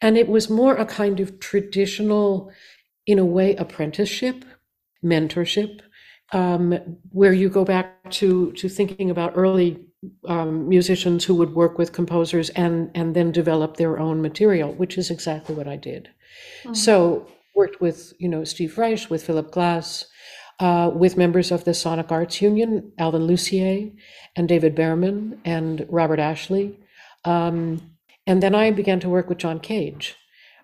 And 0.00 0.16
it 0.16 0.28
was 0.28 0.48
more 0.48 0.76
a 0.76 0.86
kind 0.86 1.18
of 1.20 1.40
traditional, 1.40 2.52
in 3.06 3.18
a 3.18 3.24
way, 3.24 3.56
apprenticeship, 3.56 4.44
mentorship, 5.04 5.80
um, 6.32 6.98
where 7.10 7.32
you 7.32 7.48
go 7.48 7.64
back 7.64 8.10
to, 8.12 8.52
to 8.52 8.68
thinking 8.68 9.10
about 9.10 9.32
early 9.34 9.87
um, 10.26 10.68
musicians 10.68 11.24
who 11.24 11.34
would 11.34 11.54
work 11.54 11.78
with 11.78 11.92
composers 11.92 12.50
and 12.50 12.90
and 12.94 13.14
then 13.14 13.32
develop 13.32 13.76
their 13.76 13.98
own 13.98 14.22
material, 14.22 14.72
which 14.72 14.96
is 14.96 15.10
exactly 15.10 15.54
what 15.54 15.68
I 15.68 15.76
did. 15.76 16.08
Mm-hmm. 16.62 16.74
So 16.74 17.26
worked 17.54 17.80
with 17.80 18.12
you 18.18 18.28
know 18.28 18.44
Steve 18.44 18.78
Reich, 18.78 19.10
with 19.10 19.24
Philip 19.24 19.50
Glass, 19.50 20.06
uh, 20.60 20.90
with 20.94 21.16
members 21.16 21.50
of 21.50 21.64
the 21.64 21.74
Sonic 21.74 22.12
Arts 22.12 22.40
Union, 22.40 22.92
Alvin 22.98 23.24
Lucier, 23.24 23.90
and 24.36 24.48
David 24.48 24.74
Behrman 24.74 25.40
and 25.44 25.86
Robert 25.88 26.20
Ashley, 26.20 26.78
um, 27.24 27.80
and 28.26 28.42
then 28.42 28.54
I 28.54 28.70
began 28.70 29.00
to 29.00 29.08
work 29.08 29.28
with 29.28 29.38
John 29.38 29.58
Cage, 29.58 30.16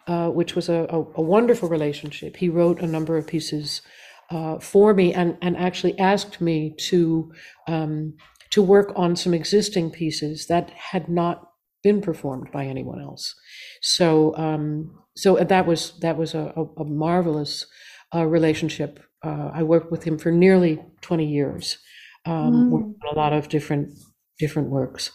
uh, 0.06 0.28
which 0.28 0.54
was 0.54 0.68
a, 0.68 0.86
a, 0.90 0.98
a, 0.98 1.22
wonderful 1.22 1.68
relationship. 1.68 2.36
He 2.36 2.48
wrote 2.48 2.80
a 2.80 2.86
number 2.86 3.16
of 3.16 3.26
pieces. 3.26 3.82
Uh, 4.30 4.58
for 4.58 4.94
me 4.94 5.12
and, 5.12 5.36
and 5.42 5.54
actually 5.54 5.96
asked 5.98 6.40
me 6.40 6.74
to 6.78 7.30
um, 7.68 8.14
to 8.54 8.62
work 8.62 8.92
on 8.94 9.16
some 9.16 9.34
existing 9.34 9.90
pieces 9.90 10.46
that 10.46 10.70
had 10.70 11.08
not 11.08 11.50
been 11.82 12.00
performed 12.00 12.52
by 12.52 12.64
anyone 12.64 13.00
else. 13.00 13.34
So, 13.82 14.32
um, 14.36 14.96
so 15.16 15.34
that 15.34 15.66
was 15.66 15.98
that 16.02 16.16
was 16.16 16.34
a, 16.34 16.54
a, 16.76 16.84
marvelous 16.84 17.66
uh, 18.14 18.24
relationship. 18.24 19.00
Uh, 19.24 19.50
I 19.52 19.64
worked 19.64 19.90
with 19.90 20.04
him 20.04 20.18
for 20.18 20.30
nearly 20.30 20.80
twenty 21.00 21.26
years, 21.26 21.78
um, 22.26 22.70
mm. 22.70 23.12
a 23.12 23.16
lot 23.16 23.32
of 23.32 23.48
different 23.48 23.90
different 24.38 24.68
works. 24.70 25.10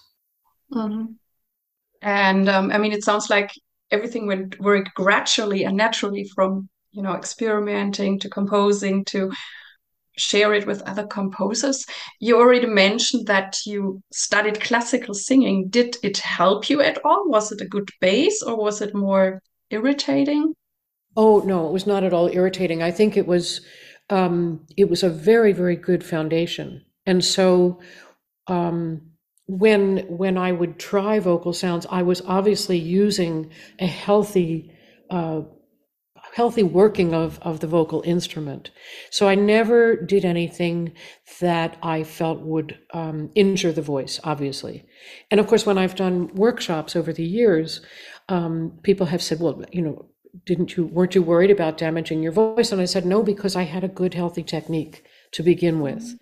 Mm-hmm. 0.73 1.13
And 2.01 2.49
um, 2.49 2.71
I 2.73 2.77
mean, 2.77 2.91
it 2.91 3.05
sounds 3.05 3.29
like 3.29 3.51
everything 3.89 4.27
went 4.27 4.55
very 4.59 4.83
gradually 4.95 5.63
and 5.63 5.77
naturally 5.77 6.29
from 6.35 6.67
you 6.91 7.03
know 7.03 7.13
experimenting 7.13 8.19
to 8.19 8.29
composing 8.29 9.05
to 9.05 9.31
share 10.19 10.53
it 10.53 10.67
with 10.67 10.81
other 10.83 11.07
composers. 11.07 11.85
You 12.19 12.37
already 12.37 12.67
mentioned 12.67 13.27
that 13.27 13.57
you 13.65 14.01
studied 14.11 14.61
classical 14.61 15.13
singing. 15.13 15.69
Did 15.69 15.97
it 16.03 16.17
help 16.17 16.69
you 16.69 16.81
at 16.81 16.99
all? 17.05 17.29
Was 17.29 17.51
it 17.51 17.61
a 17.61 17.67
good 17.67 17.89
base 18.01 18.41
or 18.43 18.55
was 18.57 18.81
it 18.81 18.93
more 18.93 19.41
irritating? 19.69 20.53
Oh 21.15 21.39
no, 21.39 21.67
it 21.67 21.73
was 21.73 21.87
not 21.87 22.03
at 22.03 22.13
all 22.13 22.27
irritating. 22.27 22.83
I 22.83 22.91
think 22.91 23.17
it 23.17 23.27
was 23.27 23.61
um, 24.09 24.65
it 24.77 24.89
was 24.89 25.03
a 25.03 25.09
very 25.09 25.53
very 25.53 25.75
good 25.75 26.03
foundation. 26.03 26.85
And 27.05 27.23
so 27.23 27.79
um, 28.47 29.01
when 29.47 30.05
when 30.07 30.37
I 30.37 30.51
would 30.51 30.77
try 30.79 31.19
vocal 31.19 31.53
sounds, 31.53 31.85
I 31.89 32.03
was 32.03 32.21
obviously 32.21 32.77
using 32.77 33.51
a 33.79 33.87
healthy 33.87 34.71
uh, 35.09 35.41
healthy 36.33 36.63
working 36.63 37.13
of, 37.13 37.39
of 37.41 37.59
the 37.59 37.67
vocal 37.67 38.01
instrument. 38.05 38.71
So 39.09 39.27
I 39.27 39.35
never 39.35 39.95
did 39.95 40.25
anything 40.25 40.93
that 41.39 41.77
I 41.81 42.03
felt 42.03 42.41
would 42.41 42.77
um, 42.93 43.31
injure 43.35 43.71
the 43.71 43.81
voice, 43.81 44.19
obviously. 44.23 44.85
And 45.31 45.39
of 45.39 45.47
course, 45.47 45.65
when 45.65 45.77
I've 45.77 45.95
done 45.95 46.33
workshops 46.35 46.95
over 46.95 47.13
the 47.13 47.23
years, 47.23 47.81
um, 48.27 48.79
people 48.83 49.07
have 49.07 49.21
said, 49.21 49.39
well, 49.39 49.63
you 49.71 49.81
know, 49.81 50.05
didn't 50.45 50.77
you, 50.77 50.85
weren't 50.85 51.15
you 51.15 51.23
worried 51.23 51.51
about 51.51 51.77
damaging 51.77 52.21
your 52.21 52.31
voice? 52.31 52.71
And 52.71 52.79
I 52.79 52.85
said, 52.85 53.05
no, 53.05 53.23
because 53.23 53.55
I 53.55 53.63
had 53.63 53.83
a 53.83 53.87
good, 53.87 54.13
healthy 54.13 54.43
technique 54.43 55.03
to 55.31 55.43
begin 55.43 55.79
with. 55.79 56.15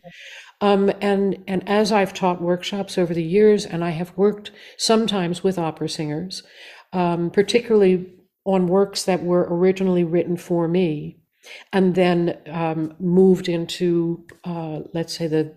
Um, 0.60 0.92
and 1.02 1.44
and 1.48 1.68
as 1.70 1.92
I've 1.92 2.14
taught 2.14 2.42
workshops 2.42 2.98
over 2.98 3.14
the 3.14 3.24
years, 3.24 3.66
and 3.66 3.84
I 3.84 3.92
have 3.92 4.18
worked 4.18 4.52
sometimes 4.78 5.44
with 5.44 5.60
opera 5.60 5.88
singers, 5.88 6.42
um, 6.94 7.30
particularly 7.30 8.17
on 8.48 8.68
works 8.68 9.04
that 9.04 9.24
were 9.24 9.46
originally 9.50 10.06
written 10.06 10.38
for 10.38 10.68
me 10.68 11.18
and 11.74 11.96
then 11.96 12.38
um, 12.48 12.96
moved 13.00 13.50
into, 13.50 14.26
uh, 14.46 14.80
let's 14.94 15.16
say, 15.16 15.28
the, 15.28 15.54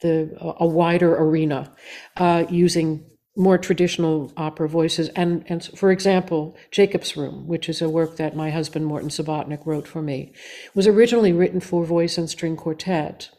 the 0.00 0.36
a 0.60 0.66
wider 0.66 1.16
arena 1.16 1.72
uh, 2.18 2.44
using 2.50 3.04
more 3.36 3.58
traditional 3.58 4.30
opera 4.36 4.68
voices. 4.68 5.08
And, 5.16 5.44
and 5.48 5.64
for 5.76 5.90
example, 5.90 6.56
Jacob's 6.70 7.16
Room, 7.16 7.48
which 7.48 7.68
is 7.68 7.82
a 7.82 7.88
work 7.88 8.16
that 8.16 8.36
my 8.36 8.50
husband 8.50 8.86
Morton 8.86 9.08
Subotnick 9.08 9.66
wrote 9.66 9.88
for 9.88 10.02
me, 10.02 10.32
was 10.74 10.86
originally 10.86 11.32
written 11.32 11.60
for 11.60 11.84
voice 11.84 12.16
and 12.18 12.28
string 12.28 12.56
quartet 12.56 13.30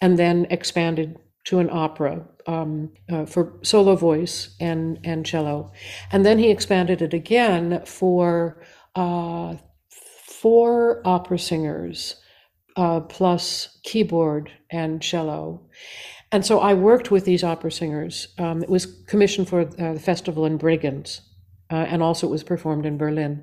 and 0.00 0.18
then 0.18 0.46
expanded 0.50 1.16
to 1.48 1.58
an 1.58 1.70
opera 1.72 2.22
um, 2.46 2.92
uh, 3.10 3.24
for 3.24 3.54
solo 3.62 3.96
voice 3.96 4.54
and, 4.60 4.98
and 5.02 5.24
cello. 5.24 5.72
And 6.12 6.24
then 6.24 6.38
he 6.38 6.50
expanded 6.50 7.00
it 7.00 7.14
again 7.14 7.82
for 7.86 8.62
uh, 8.94 9.56
four 9.88 11.00
opera 11.06 11.38
singers 11.38 12.16
uh, 12.76 13.00
plus 13.00 13.78
keyboard 13.82 14.52
and 14.70 15.00
cello. 15.00 15.62
And 16.30 16.44
so 16.44 16.60
I 16.60 16.74
worked 16.74 17.10
with 17.10 17.24
these 17.24 17.42
opera 17.42 17.72
singers. 17.72 18.28
Um, 18.36 18.62
it 18.62 18.68
was 18.68 18.84
commissioned 19.06 19.48
for 19.48 19.62
uh, 19.62 19.94
the 19.94 20.00
festival 20.00 20.44
in 20.44 20.58
Bregenz, 20.58 21.20
uh, 21.70 21.86
and 21.88 22.02
also 22.02 22.26
it 22.26 22.30
was 22.30 22.44
performed 22.44 22.84
in 22.84 22.98
Berlin. 22.98 23.42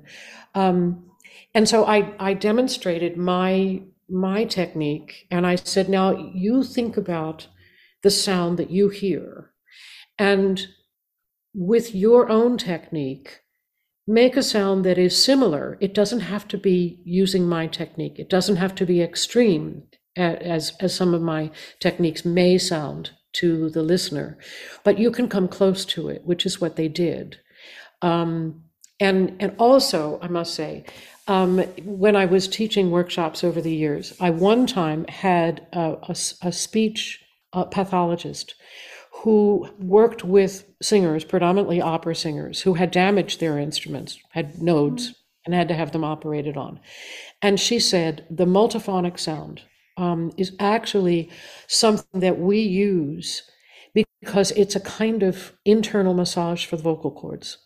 Um, 0.54 1.10
and 1.54 1.68
so 1.68 1.84
I, 1.84 2.14
I 2.20 2.34
demonstrated 2.34 3.16
my 3.16 3.82
my 4.08 4.44
technique, 4.44 5.26
and 5.32 5.44
I 5.44 5.56
said, 5.56 5.88
now 5.88 6.16
you 6.32 6.62
think 6.62 6.96
about 6.96 7.48
the 8.06 8.10
sound 8.12 8.56
that 8.56 8.70
you 8.70 8.88
hear. 8.88 9.50
And 10.16 10.64
with 11.52 11.92
your 11.92 12.30
own 12.30 12.56
technique, 12.56 13.40
make 14.06 14.36
a 14.36 14.44
sound 14.44 14.84
that 14.84 14.96
is 14.96 15.24
similar. 15.30 15.76
It 15.80 15.92
doesn't 15.92 16.20
have 16.20 16.46
to 16.48 16.56
be 16.56 17.00
using 17.04 17.48
my 17.48 17.66
technique, 17.66 18.20
it 18.20 18.30
doesn't 18.30 18.62
have 18.64 18.76
to 18.76 18.86
be 18.86 19.02
extreme, 19.02 19.82
as, 20.14 20.72
as 20.78 20.94
some 20.94 21.14
of 21.14 21.20
my 21.20 21.50
techniques 21.80 22.24
may 22.24 22.58
sound 22.58 23.10
to 23.32 23.70
the 23.70 23.82
listener, 23.82 24.38
but 24.84 25.00
you 25.00 25.10
can 25.10 25.28
come 25.28 25.48
close 25.48 25.84
to 25.86 26.08
it, 26.08 26.22
which 26.24 26.46
is 26.46 26.60
what 26.60 26.76
they 26.76 26.86
did. 26.86 27.40
Um, 28.02 28.62
and, 29.00 29.36
and 29.40 29.52
also, 29.58 30.20
I 30.22 30.28
must 30.28 30.54
say, 30.54 30.84
um, 31.26 31.58
when 31.82 32.14
I 32.14 32.26
was 32.26 32.46
teaching 32.46 32.92
workshops 32.92 33.42
over 33.42 33.60
the 33.60 33.74
years, 33.74 34.14
I 34.20 34.30
one 34.30 34.68
time 34.68 35.06
had 35.08 35.66
a, 35.72 35.96
a, 36.08 36.16
a 36.42 36.52
speech 36.52 37.25
a 37.56 37.64
pathologist 37.64 38.54
who 39.22 39.68
worked 39.78 40.22
with 40.22 40.70
singers, 40.82 41.24
predominantly 41.24 41.80
opera 41.80 42.14
singers, 42.14 42.62
who 42.62 42.74
had 42.74 42.90
damaged 42.90 43.40
their 43.40 43.58
instruments, 43.58 44.18
had 44.30 44.62
nodes, 44.62 45.08
mm-hmm. 45.08 45.12
and 45.46 45.54
had 45.54 45.68
to 45.68 45.74
have 45.74 45.92
them 45.92 46.04
operated 46.04 46.56
on. 46.56 46.78
And 47.40 47.58
she 47.58 47.80
said 47.80 48.26
the 48.30 48.44
multiphonic 48.44 49.18
sound 49.18 49.62
um, 49.96 50.32
is 50.36 50.54
actually 50.60 51.30
something 51.66 52.20
that 52.20 52.38
we 52.38 52.60
use 52.60 53.42
because 53.94 54.50
it's 54.52 54.76
a 54.76 54.80
kind 54.80 55.22
of 55.22 55.54
internal 55.64 56.12
massage 56.12 56.66
for 56.66 56.76
the 56.76 56.82
vocal 56.82 57.10
cords. 57.10 57.58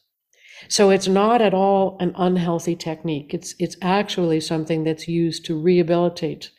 So 0.69 0.91
it's 0.91 1.09
not 1.09 1.43
at 1.43 1.55
all 1.55 1.97
an 2.01 2.13
unhealthy 2.17 2.77
technique. 2.77 3.33
It's 3.35 3.55
it's 3.59 3.77
actually 3.83 4.41
something 4.41 4.85
that's 4.85 5.09
used 5.09 5.45
to 5.47 5.59
rehabilitate 5.59 6.51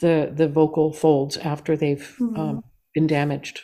the 0.00 0.32
the 0.34 0.48
vocal 0.48 0.92
folds 0.92 1.36
after 1.36 1.76
they've 1.76 2.16
mm-hmm. 2.18 2.40
um, 2.40 2.64
been 2.94 3.06
damaged. 3.06 3.62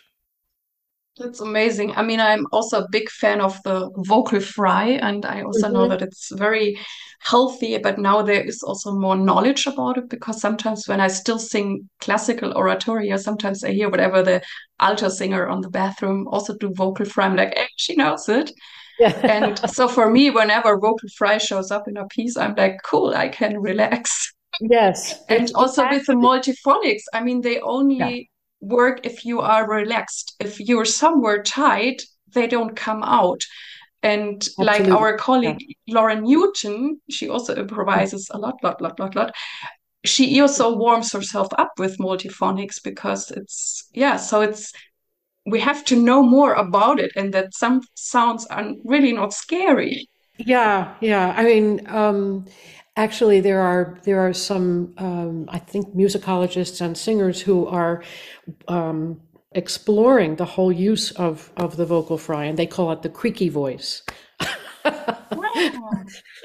That's 1.19 1.41
amazing. 1.41 1.93
I 1.97 2.03
mean, 2.03 2.21
I'm 2.21 2.47
also 2.53 2.83
a 2.83 2.89
big 2.91 3.11
fan 3.11 3.41
of 3.41 3.61
the 3.65 3.91
vocal 3.97 4.41
fry, 4.41 4.91
and 5.03 5.25
I 5.25 5.43
also 5.43 5.67
mm-hmm. 5.67 5.75
know 5.75 5.89
that 5.89 6.03
it's 6.03 6.31
very 6.33 6.79
healthy. 7.21 7.77
But 7.79 7.99
now 7.99 8.23
there 8.23 8.41
is 8.41 8.63
also 8.63 8.93
more 8.93 9.17
knowledge 9.17 9.67
about 9.67 9.99
it 9.99 10.09
because 10.09 10.41
sometimes 10.41 10.87
when 10.87 11.01
I 11.01 11.09
still 11.09 11.39
sing 11.39 11.89
classical 12.01 12.53
oratorio, 12.53 13.17
sometimes 13.17 13.65
I 13.65 13.73
hear 13.73 13.91
whatever 13.91 14.23
the 14.23 14.43
alto 14.79 15.09
singer 15.09 15.49
on 15.49 15.61
the 15.61 15.71
bathroom 15.71 16.29
also 16.29 16.57
do 16.57 16.73
vocal 16.73 17.07
fry. 17.07 17.27
I'm 17.27 17.37
like, 17.37 17.57
hey, 17.57 17.69
she 17.77 17.97
knows 17.97 18.29
it. 18.29 18.53
Yeah. 18.99 19.17
and 19.23 19.59
so 19.71 19.87
for 19.89 20.11
me, 20.11 20.31
whenever 20.31 20.77
vocal 20.79 21.09
fry 21.17 21.39
shows 21.39 21.71
up 21.71 21.89
in 21.89 21.97
a 21.97 22.07
piece, 22.07 22.37
I'm 22.37 22.55
like, 22.57 22.79
cool, 22.85 23.15
I 23.15 23.29
can 23.29 23.59
relax. 23.61 24.35
Yes. 24.61 25.23
and 25.29 25.53
also 25.55 25.89
with 25.89 26.07
the 26.07 26.15
multiphonics, 26.15 27.03
I 27.13 27.23
mean, 27.23 27.43
they 27.43 27.61
only 27.61 27.97
yeah. 27.97 28.23
Work 28.61 29.01
if 29.05 29.25
you 29.25 29.41
are 29.41 29.69
relaxed. 29.69 30.35
If 30.41 30.61
you're 30.61 30.85
somewhere 30.85 31.43
tight, 31.43 32.03
they 32.35 32.47
don't 32.47 32.77
come 32.77 33.03
out. 33.03 33.43
And 34.03 34.37
Absolutely. 34.37 34.65
like 34.65 35.01
our 35.01 35.17
colleague 35.17 35.61
yeah. 35.61 35.95
Lauren 35.95 36.23
Newton, 36.23 37.01
she 37.11 37.29
also 37.29 37.55
improvises 37.57 38.29
a 38.33 38.39
lot, 38.39 38.55
lot, 38.63 38.81
lot, 38.81 38.99
lot, 39.01 39.17
lot. 39.17 39.35
She 40.05 40.41
also 40.41 40.77
warms 40.77 41.13
herself 41.13 41.49
up 41.59 41.73
with 41.79 41.99
multiphonics 41.99 42.83
because 42.83 43.33
it's 43.33 43.89
yeah, 43.93 44.17
so 44.17 44.41
it's 44.41 44.73
we 45.47 45.59
have 45.61 45.85
to 45.87 45.97
know 45.97 46.23
more 46.23 46.53
about 46.53 47.01
it 47.01 47.11
and 47.17 47.35
that 47.35 47.55
some 47.55 47.81
sounds 47.95 48.47
are 48.47 48.73
really 48.85 49.13
not 49.13 49.33
scary. 49.33 50.09
Yeah, 50.39 50.95
yeah. 51.01 51.35
I 51.37 51.43
mean, 51.43 51.87
um, 51.89 52.47
Actually, 52.99 53.41
there 53.41 53.61
are 53.61 53.97
there 54.03 54.19
are 54.19 54.33
some 54.33 54.93
um, 54.99 55.47
I 55.49 55.61
think 55.61 55.95
musicologists 55.95 56.81
and 56.81 56.99
singers 56.99 57.41
who 57.41 57.65
are 57.69 58.03
um, 58.67 59.21
exploring 59.53 60.35
the 60.35 60.45
whole 60.45 60.73
use 60.73 61.13
of 61.13 61.53
of 61.57 61.77
the 61.77 61.87
vocal 61.87 62.19
fry, 62.19 62.47
and 62.47 62.59
they 62.59 62.67
call 62.67 62.91
it 62.91 63.03
the 63.03 63.09
creaky 63.09 63.51
voice. 63.51 64.03
wow. 65.31 65.93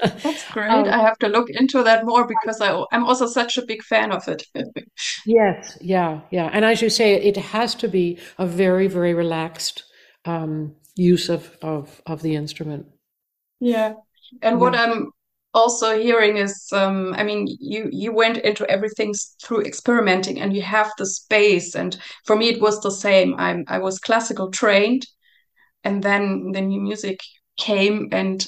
That's 0.00 0.48
great. 0.52 0.70
Um, 0.70 0.84
I 0.84 0.98
have 0.98 1.18
to 1.18 1.28
look 1.28 1.50
into 1.50 1.82
that 1.82 2.06
more 2.06 2.24
because 2.24 2.60
I, 2.60 2.84
I'm 2.92 3.04
also 3.04 3.26
such 3.26 3.58
a 3.58 3.66
big 3.66 3.82
fan 3.82 4.12
of 4.12 4.28
it. 4.28 4.44
yes, 5.26 5.76
yeah, 5.80 6.20
yeah. 6.30 6.50
And 6.52 6.64
as 6.64 6.80
you 6.80 6.88
say, 6.88 7.14
it 7.14 7.36
has 7.36 7.74
to 7.76 7.88
be 7.88 8.18
a 8.38 8.46
very, 8.46 8.86
very 8.86 9.12
relaxed 9.12 9.82
um, 10.24 10.76
use 10.94 11.28
of, 11.28 11.58
of 11.62 12.00
of 12.06 12.22
the 12.22 12.36
instrument. 12.36 12.86
Yeah. 13.58 13.94
And 14.40 14.54
yeah. 14.54 14.60
what 14.60 14.76
I'm 14.76 15.10
also 15.54 15.98
hearing 15.98 16.36
is 16.36 16.68
um, 16.72 17.14
i 17.16 17.22
mean 17.22 17.46
you 17.60 17.88
you 17.92 18.12
went 18.12 18.38
into 18.38 18.68
everything 18.68 19.14
through 19.42 19.62
experimenting 19.62 20.40
and 20.40 20.54
you 20.54 20.62
have 20.62 20.90
the 20.98 21.06
space. 21.06 21.74
And 21.74 21.96
for 22.26 22.36
me 22.36 22.48
it 22.48 22.60
was 22.60 22.80
the 22.80 22.90
same. 22.90 23.34
I'm 23.38 23.64
i 23.68 23.78
was 23.78 23.98
classical 23.98 24.50
trained 24.50 25.06
and 25.84 26.02
then 26.02 26.52
the 26.52 26.60
new 26.60 26.80
music 26.80 27.20
came. 27.56 28.08
And 28.12 28.44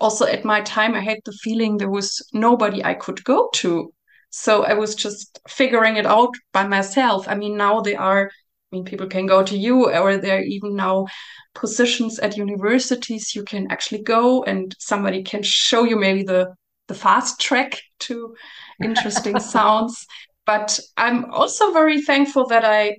also 0.00 0.26
at 0.26 0.44
my 0.44 0.60
time 0.62 0.94
i 0.94 1.00
had 1.00 1.18
the 1.24 1.32
feeling 1.32 1.76
there 1.76 1.90
was 1.90 2.26
nobody 2.32 2.84
i 2.84 2.94
could 2.94 3.22
go 3.24 3.48
to. 3.54 3.92
So 4.30 4.64
i 4.64 4.74
was 4.74 4.94
just 4.94 5.40
figuring 5.48 5.96
it 5.96 6.06
out 6.06 6.34
by 6.52 6.66
myself. 6.66 7.28
I 7.28 7.34
mean 7.36 7.56
now 7.56 7.80
they 7.80 7.94
are 7.96 8.30
I 8.70 8.76
mean, 8.76 8.84
people 8.84 9.06
can 9.06 9.26
go 9.26 9.42
to 9.42 9.56
you, 9.56 9.90
or 9.90 10.18
there 10.18 10.38
are 10.38 10.42
even 10.42 10.76
now 10.76 11.06
positions 11.54 12.18
at 12.18 12.36
universities 12.36 13.34
you 13.34 13.42
can 13.42 13.66
actually 13.70 14.02
go 14.02 14.44
and 14.44 14.74
somebody 14.78 15.22
can 15.22 15.42
show 15.42 15.84
you 15.84 15.96
maybe 15.96 16.22
the 16.22 16.54
the 16.86 16.94
fast 16.94 17.40
track 17.40 17.80
to 18.00 18.34
interesting 18.82 19.38
sounds. 19.40 20.06
But 20.46 20.78
I'm 20.96 21.30
also 21.32 21.72
very 21.72 22.00
thankful 22.02 22.46
that 22.46 22.64
I 22.64 22.98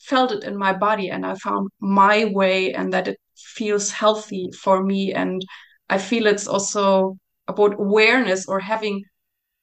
felt 0.00 0.32
it 0.32 0.44
in 0.44 0.56
my 0.56 0.72
body 0.72 1.10
and 1.10 1.24
I 1.24 1.34
found 1.36 1.68
my 1.80 2.26
way 2.26 2.72
and 2.72 2.92
that 2.92 3.08
it 3.08 3.18
feels 3.36 3.90
healthy 3.90 4.50
for 4.60 4.82
me. 4.82 5.12
And 5.12 5.40
I 5.88 5.98
feel 5.98 6.26
it's 6.26 6.48
also 6.48 7.16
about 7.46 7.74
awareness 7.74 8.46
or 8.48 8.58
having, 8.58 9.04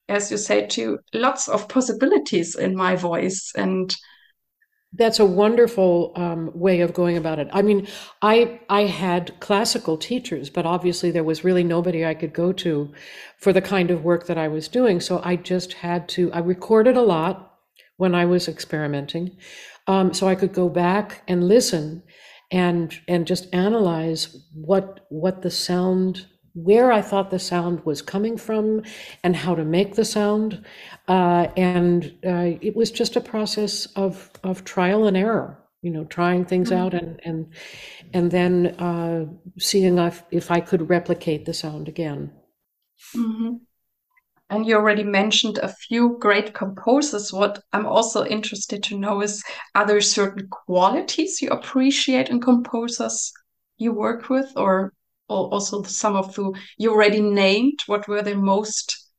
as 0.08 0.30
you 0.30 0.38
say, 0.38 0.66
to 0.66 0.98
lots 1.12 1.48
of 1.48 1.68
possibilities 1.68 2.54
in 2.54 2.74
my 2.74 2.96
voice. 2.96 3.52
And 3.54 3.94
that's 4.92 5.18
a 5.18 5.26
wonderful 5.26 6.12
um, 6.16 6.50
way 6.54 6.80
of 6.80 6.94
going 6.94 7.16
about 7.16 7.38
it. 7.38 7.48
I 7.52 7.62
mean, 7.62 7.86
I 8.22 8.60
I 8.68 8.82
had 8.82 9.38
classical 9.40 9.96
teachers, 9.96 10.48
but 10.48 10.66
obviously 10.66 11.10
there 11.10 11.24
was 11.24 11.44
really 11.44 11.64
nobody 11.64 12.04
I 12.04 12.14
could 12.14 12.32
go 12.32 12.52
to 12.52 12.92
for 13.38 13.52
the 13.52 13.62
kind 13.62 13.90
of 13.90 14.04
work 14.04 14.26
that 14.26 14.38
I 14.38 14.48
was 14.48 14.68
doing. 14.68 15.00
So 15.00 15.20
I 15.24 15.36
just 15.36 15.74
had 15.74 16.08
to. 16.10 16.32
I 16.32 16.38
recorded 16.38 16.96
a 16.96 17.02
lot 17.02 17.54
when 17.96 18.14
I 18.14 18.24
was 18.24 18.48
experimenting, 18.48 19.36
um, 19.86 20.14
so 20.14 20.28
I 20.28 20.34
could 20.34 20.52
go 20.52 20.68
back 20.68 21.22
and 21.28 21.48
listen 21.48 22.02
and 22.50 22.94
and 23.08 23.26
just 23.26 23.52
analyze 23.52 24.36
what 24.54 25.06
what 25.08 25.42
the 25.42 25.50
sound 25.50 26.26
where 26.56 26.90
I 26.90 27.02
thought 27.02 27.30
the 27.30 27.38
sound 27.38 27.84
was 27.84 28.00
coming 28.00 28.38
from 28.38 28.82
and 29.22 29.36
how 29.36 29.54
to 29.54 29.64
make 29.64 29.94
the 29.94 30.06
sound. 30.06 30.64
Uh, 31.06 31.48
and 31.54 32.06
uh, 32.26 32.56
it 32.62 32.74
was 32.74 32.90
just 32.90 33.14
a 33.14 33.20
process 33.20 33.84
of, 33.94 34.30
of 34.42 34.64
trial 34.64 35.06
and 35.06 35.18
error, 35.18 35.62
you 35.82 35.90
know, 35.90 36.04
trying 36.04 36.46
things 36.46 36.70
mm-hmm. 36.70 36.82
out 36.82 36.94
and, 36.94 37.20
and, 37.24 37.52
and 38.14 38.30
then 38.30 38.68
uh, 38.78 39.26
seeing 39.58 39.98
if, 39.98 40.22
if 40.30 40.50
I 40.50 40.60
could 40.60 40.88
replicate 40.88 41.44
the 41.44 41.52
sound 41.52 41.88
again. 41.88 42.32
Mm-hmm. 43.14 43.56
And 44.48 44.64
you 44.64 44.76
already 44.76 45.04
mentioned 45.04 45.58
a 45.58 45.68
few 45.68 46.16
great 46.20 46.54
composers. 46.54 47.32
What 47.32 47.62
I'm 47.74 47.84
also 47.84 48.24
interested 48.24 48.82
to 48.84 48.98
know 48.98 49.20
is 49.20 49.44
are 49.74 49.86
there 49.86 50.00
certain 50.00 50.48
qualities 50.48 51.42
you 51.42 51.50
appreciate 51.50 52.30
in 52.30 52.40
composers 52.40 53.32
you 53.76 53.92
work 53.92 54.30
with, 54.30 54.50
or 54.56 54.94
also 55.28 55.82
some 55.82 56.16
of 56.16 56.34
the 56.34 56.52
you 56.78 56.90
already 56.92 57.20
named 57.20 57.80
what 57.86 58.06
were 58.08 58.22
the 58.22 58.34
most 58.34 59.10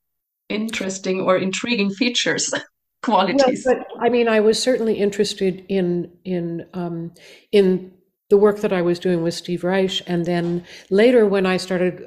interesting 0.49 1.21
or 1.21 1.37
intriguing 1.37 1.89
features 1.89 2.53
qualities. 3.03 3.63
well, 3.65 3.75
but, 3.77 3.87
i 4.05 4.09
mean 4.09 4.27
i 4.27 4.39
was 4.39 4.61
certainly 4.61 4.95
interested 4.95 5.65
in 5.67 6.11
in 6.23 6.65
um, 6.73 7.11
in 7.51 7.91
the 8.29 8.37
work 8.37 8.59
that 8.59 8.73
i 8.73 8.81
was 8.81 8.99
doing 8.99 9.23
with 9.23 9.33
steve 9.33 9.63
reich. 9.63 10.01
And 10.07 10.25
then 10.25 10.63
later 10.89 11.25
when 11.25 11.45
i 11.45 11.57
started 11.57 12.03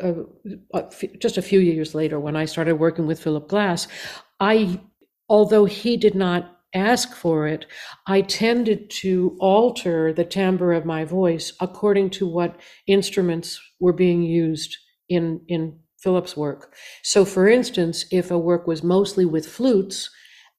uh, 0.72 0.82
just 1.18 1.36
a 1.38 1.42
few 1.42 1.60
years 1.60 1.94
later 1.94 2.18
when 2.18 2.36
i 2.36 2.44
started 2.44 2.76
working 2.76 3.06
with 3.06 3.22
philip 3.22 3.48
glass 3.48 3.86
i 4.40 4.80
although 5.28 5.64
he 5.64 5.96
did 5.96 6.14
not 6.14 6.60
ask 6.74 7.14
for 7.14 7.46
it, 7.46 7.66
I 8.06 8.20
tended 8.20 8.90
to 8.90 9.36
alter 9.40 10.12
the 10.12 10.24
timbre 10.24 10.72
of 10.72 10.84
my 10.84 11.04
voice 11.04 11.52
according 11.60 12.10
to 12.10 12.26
what 12.26 12.60
instruments 12.86 13.60
were 13.80 13.92
being 13.92 14.22
used 14.22 14.76
in, 15.08 15.40
in 15.48 15.78
Philip's 15.98 16.36
work. 16.36 16.74
So, 17.02 17.24
for 17.24 17.48
instance, 17.48 18.04
if 18.10 18.30
a 18.30 18.38
work 18.38 18.66
was 18.66 18.82
mostly 18.82 19.24
with 19.24 19.46
flutes 19.46 20.10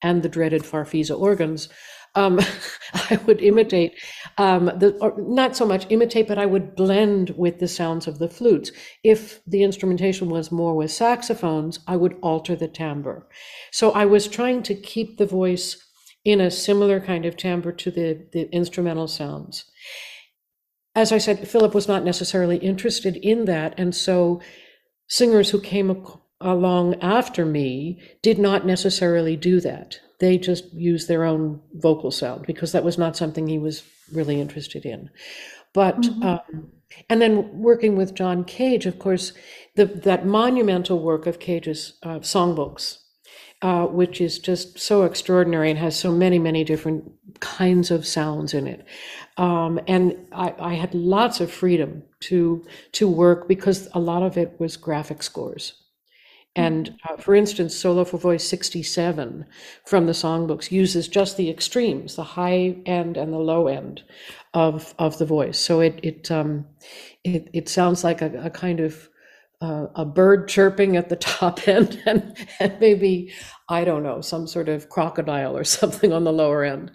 and 0.01 0.23
the 0.23 0.29
dreaded 0.29 0.63
farfisa 0.63 1.17
organs, 1.19 1.69
um, 2.15 2.39
I 2.93 3.19
would 3.25 3.41
imitate 3.41 3.93
um, 4.37 4.65
the 4.65 5.13
not 5.17 5.55
so 5.55 5.65
much 5.65 5.87
imitate, 5.89 6.27
but 6.27 6.37
I 6.37 6.45
would 6.45 6.75
blend 6.75 7.31
with 7.31 7.59
the 7.59 7.67
sounds 7.67 8.07
of 8.07 8.19
the 8.19 8.29
flutes. 8.29 8.71
If 9.03 9.41
the 9.45 9.63
instrumentation 9.63 10.29
was 10.29 10.51
more 10.51 10.75
with 10.75 10.91
saxophones, 10.91 11.79
I 11.87 11.95
would 11.95 12.17
alter 12.21 12.55
the 12.55 12.67
timbre. 12.67 13.27
So 13.71 13.91
I 13.91 14.05
was 14.05 14.27
trying 14.27 14.63
to 14.63 14.75
keep 14.75 15.17
the 15.17 15.25
voice 15.25 15.77
in 16.23 16.39
a 16.39 16.51
similar 16.51 16.99
kind 16.99 17.25
of 17.25 17.35
timbre 17.37 17.71
to 17.71 17.91
the, 17.91 18.27
the 18.31 18.49
instrumental 18.53 19.07
sounds. 19.07 19.65
As 20.95 21.11
I 21.11 21.17
said, 21.17 21.47
Philip 21.47 21.73
was 21.73 21.87
not 21.87 22.03
necessarily 22.03 22.57
interested 22.57 23.15
in 23.17 23.45
that. 23.45 23.73
And 23.77 23.95
so 23.95 24.41
singers 25.07 25.49
who 25.49 25.61
came 25.61 26.05
along 26.39 26.95
after 27.01 27.45
me 27.45 28.01
did 28.21 28.39
not 28.39 28.65
necessarily 28.65 29.37
do 29.37 29.61
that. 29.61 29.99
They 30.19 30.37
just 30.37 30.71
used 30.73 31.07
their 31.07 31.23
own 31.23 31.61
vocal 31.73 32.11
sound 32.11 32.45
because 32.45 32.73
that 32.73 32.83
was 32.83 32.97
not 32.97 33.17
something 33.17 33.47
he 33.47 33.57
was 33.57 33.83
really 34.11 34.39
interested 34.39 34.85
in. 34.85 35.09
But, 35.73 36.01
mm-hmm. 36.01 36.23
um, 36.23 36.71
and 37.09 37.21
then 37.21 37.59
working 37.59 37.95
with 37.95 38.13
John 38.13 38.43
Cage, 38.43 38.85
of 38.85 38.99
course, 38.99 39.31
the, 39.75 39.85
that 39.85 40.25
monumental 40.25 40.99
work 40.99 41.25
of 41.25 41.39
Cage's 41.39 41.97
uh, 42.03 42.19
songbooks 42.19 42.97
uh, 43.61 43.85
which 43.85 44.19
is 44.21 44.39
just 44.39 44.79
so 44.79 45.03
extraordinary 45.03 45.69
and 45.69 45.77
has 45.77 45.95
so 45.95 46.11
many, 46.11 46.39
many 46.39 46.63
different 46.63 47.11
kinds 47.41 47.91
of 47.91 48.05
sounds 48.05 48.53
in 48.53 48.67
it. 48.67 48.85
Um, 49.37 49.79
and 49.87 50.17
I, 50.31 50.53
I, 50.59 50.73
had 50.73 50.93
lots 50.93 51.39
of 51.39 51.51
freedom 51.51 52.03
to 52.21 52.65
to 52.93 53.07
work 53.07 53.47
because 53.47 53.87
a 53.93 53.99
lot 53.99 54.23
of 54.23 54.37
it 54.37 54.59
was 54.59 54.77
graphic 54.77 55.23
scores. 55.23 55.73
And 56.55 56.97
uh, 57.07 57.15
for 57.15 57.33
instance, 57.33 57.75
Solo 57.75 58.03
for 58.03 58.17
Voice 58.17 58.43
67 58.43 59.45
from 59.85 60.05
the 60.05 60.11
songbooks 60.11 60.69
uses 60.69 61.07
just 61.07 61.37
the 61.37 61.49
extremes, 61.49 62.15
the 62.15 62.23
high 62.23 62.75
end 62.85 63.15
and 63.15 63.31
the 63.31 63.37
low 63.37 63.67
end 63.67 64.03
of 64.53 64.93
of 64.99 65.17
the 65.17 65.25
voice. 65.25 65.57
So 65.57 65.79
it 65.79 65.99
it 66.03 66.29
um, 66.29 66.65
it, 67.23 67.49
it 67.53 67.69
sounds 67.69 68.03
like 68.03 68.21
a, 68.21 68.45
a 68.45 68.49
kind 68.49 68.79
of 68.79 69.07
uh, 69.61 69.87
a 69.95 70.05
bird 70.05 70.47
chirping 70.47 70.97
at 70.97 71.09
the 71.09 71.15
top 71.37 71.67
end 71.67 72.01
and, 72.05 72.35
and 72.59 72.79
maybe 72.79 73.33
i 73.69 73.83
don't 73.83 74.03
know 74.03 74.21
some 74.21 74.47
sort 74.47 74.69
of 74.69 74.89
crocodile 74.89 75.55
or 75.57 75.63
something 75.79 76.11
on 76.13 76.23
the 76.23 76.33
lower 76.33 76.63
end. 76.63 76.91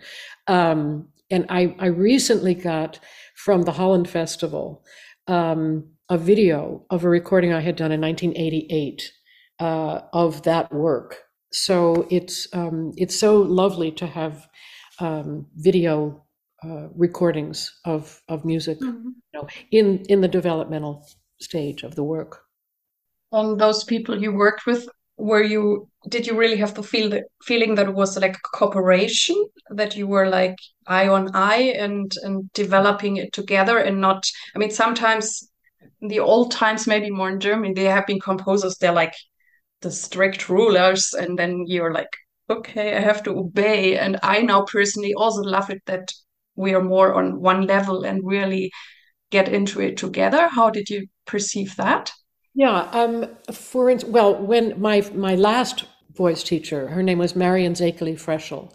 Um, 0.49 1.09
and 1.29 1.45
I, 1.49 1.75
I 1.81 1.87
recently 1.87 2.55
got 2.55 3.01
from 3.35 3.63
the 3.63 3.73
holland 3.73 4.09
festival 4.09 4.85
um, 5.27 5.89
a 6.09 6.19
video 6.19 6.85
of 6.91 7.05
a 7.05 7.09
recording 7.09 7.53
i 7.53 7.61
had 7.61 7.77
done 7.77 7.93
in 7.93 8.01
1988 8.01 9.11
uh, 9.59 10.01
of 10.13 10.43
that 10.43 10.73
work. 10.73 11.19
So 11.53 12.07
it's 12.11 12.49
um, 12.53 12.93
it's 12.97 13.19
so 13.19 13.41
lovely 13.41 13.91
to 13.93 14.07
have 14.07 14.47
um, 15.01 15.47
video 15.57 16.25
uh, 16.65 16.89
recordings 16.95 17.73
of 17.85 18.21
of 18.29 18.45
music 18.45 18.79
mm-hmm. 18.81 19.09
you 19.09 19.15
know, 19.35 19.49
in 19.71 20.05
in 20.09 20.21
the 20.21 20.29
developmental 20.29 21.07
stage 21.41 21.83
of 21.83 21.95
the 21.95 22.05
work 22.05 22.46
on 23.33 23.57
those 23.57 23.85
people 23.85 24.21
you 24.21 24.33
worked 24.33 24.67
with? 24.67 24.89
Were 25.17 25.43
you 25.43 25.89
did 26.09 26.27
you 26.27 26.37
really 26.37 26.57
have 26.57 26.75
the 26.75 26.83
feel 26.83 27.11
the 27.11 27.25
feeling 27.43 27.75
that 27.75 27.89
it 27.89 27.95
was 27.95 28.17
like 28.19 28.37
cooperation 28.55 29.37
that 29.71 29.97
you 29.97 30.07
were 30.07 30.29
like 30.29 30.57
eye 30.87 31.09
on 31.09 31.35
eye 31.35 31.75
and 31.79 32.13
and 32.23 32.53
developing 32.53 33.17
it 33.17 33.33
together 33.33 33.79
and 33.79 34.01
not 34.01 34.23
i 34.55 34.59
mean 34.59 34.71
sometimes 34.71 35.51
the 36.01 36.21
old 36.21 36.53
times 36.53 36.87
maybe 36.87 37.11
more 37.11 37.31
in 37.31 37.41
germany 37.41 37.73
they 37.75 37.85
have 37.85 38.07
been 38.07 38.21
composers 38.21 38.77
they're 38.77 38.93
like 38.93 39.15
the 39.81 39.91
strict 39.91 40.49
rulers 40.49 41.13
and 41.15 41.39
then 41.39 41.65
you're 41.67 41.93
like 41.93 42.11
okay 42.51 42.97
i 42.97 43.01
have 43.01 43.23
to 43.23 43.31
obey. 43.31 43.99
And 43.99 44.19
i 44.23 44.41
now 44.43 44.65
personally 44.65 45.15
also 45.15 45.43
love 45.43 45.71
it 45.71 45.83
that 45.87 46.13
we 46.57 46.75
are 46.75 46.83
more 46.83 47.15
on 47.15 47.41
one 47.41 47.67
level 47.67 48.05
and 48.05 48.21
really 48.25 48.71
get 49.31 49.49
into 49.49 49.81
it 49.81 49.97
together. 49.97 50.49
How 50.49 50.71
did 50.71 50.89
you 50.89 51.07
perceive 51.27 51.77
that 51.77 52.13
yeah. 52.57 52.89
Um, 52.93 53.27
for 53.53 53.91
instance, 53.91 54.13
well, 54.13 54.35
when 54.35 54.81
my 54.81 55.03
my 55.15 55.35
last 55.35 55.85
voice 56.15 56.43
teacher, 56.43 56.89
her 56.89 57.03
name 57.03 57.19
was 57.19 57.37
Marion 57.37 57.75
Szekely 57.75 58.15
Freschl, 58.15 58.73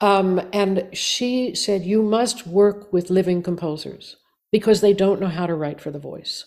um, 0.00 0.40
and 0.52 0.86
she 0.92 1.54
said 1.56 1.82
you 1.84 2.02
must 2.02 2.46
work 2.46 2.92
with 2.92 3.10
living 3.10 3.42
composers 3.42 4.16
because 4.52 4.80
they 4.80 4.92
don't 4.92 5.20
know 5.20 5.26
how 5.26 5.46
to 5.46 5.54
write 5.54 5.80
for 5.80 5.90
the 5.90 5.98
voice. 5.98 6.46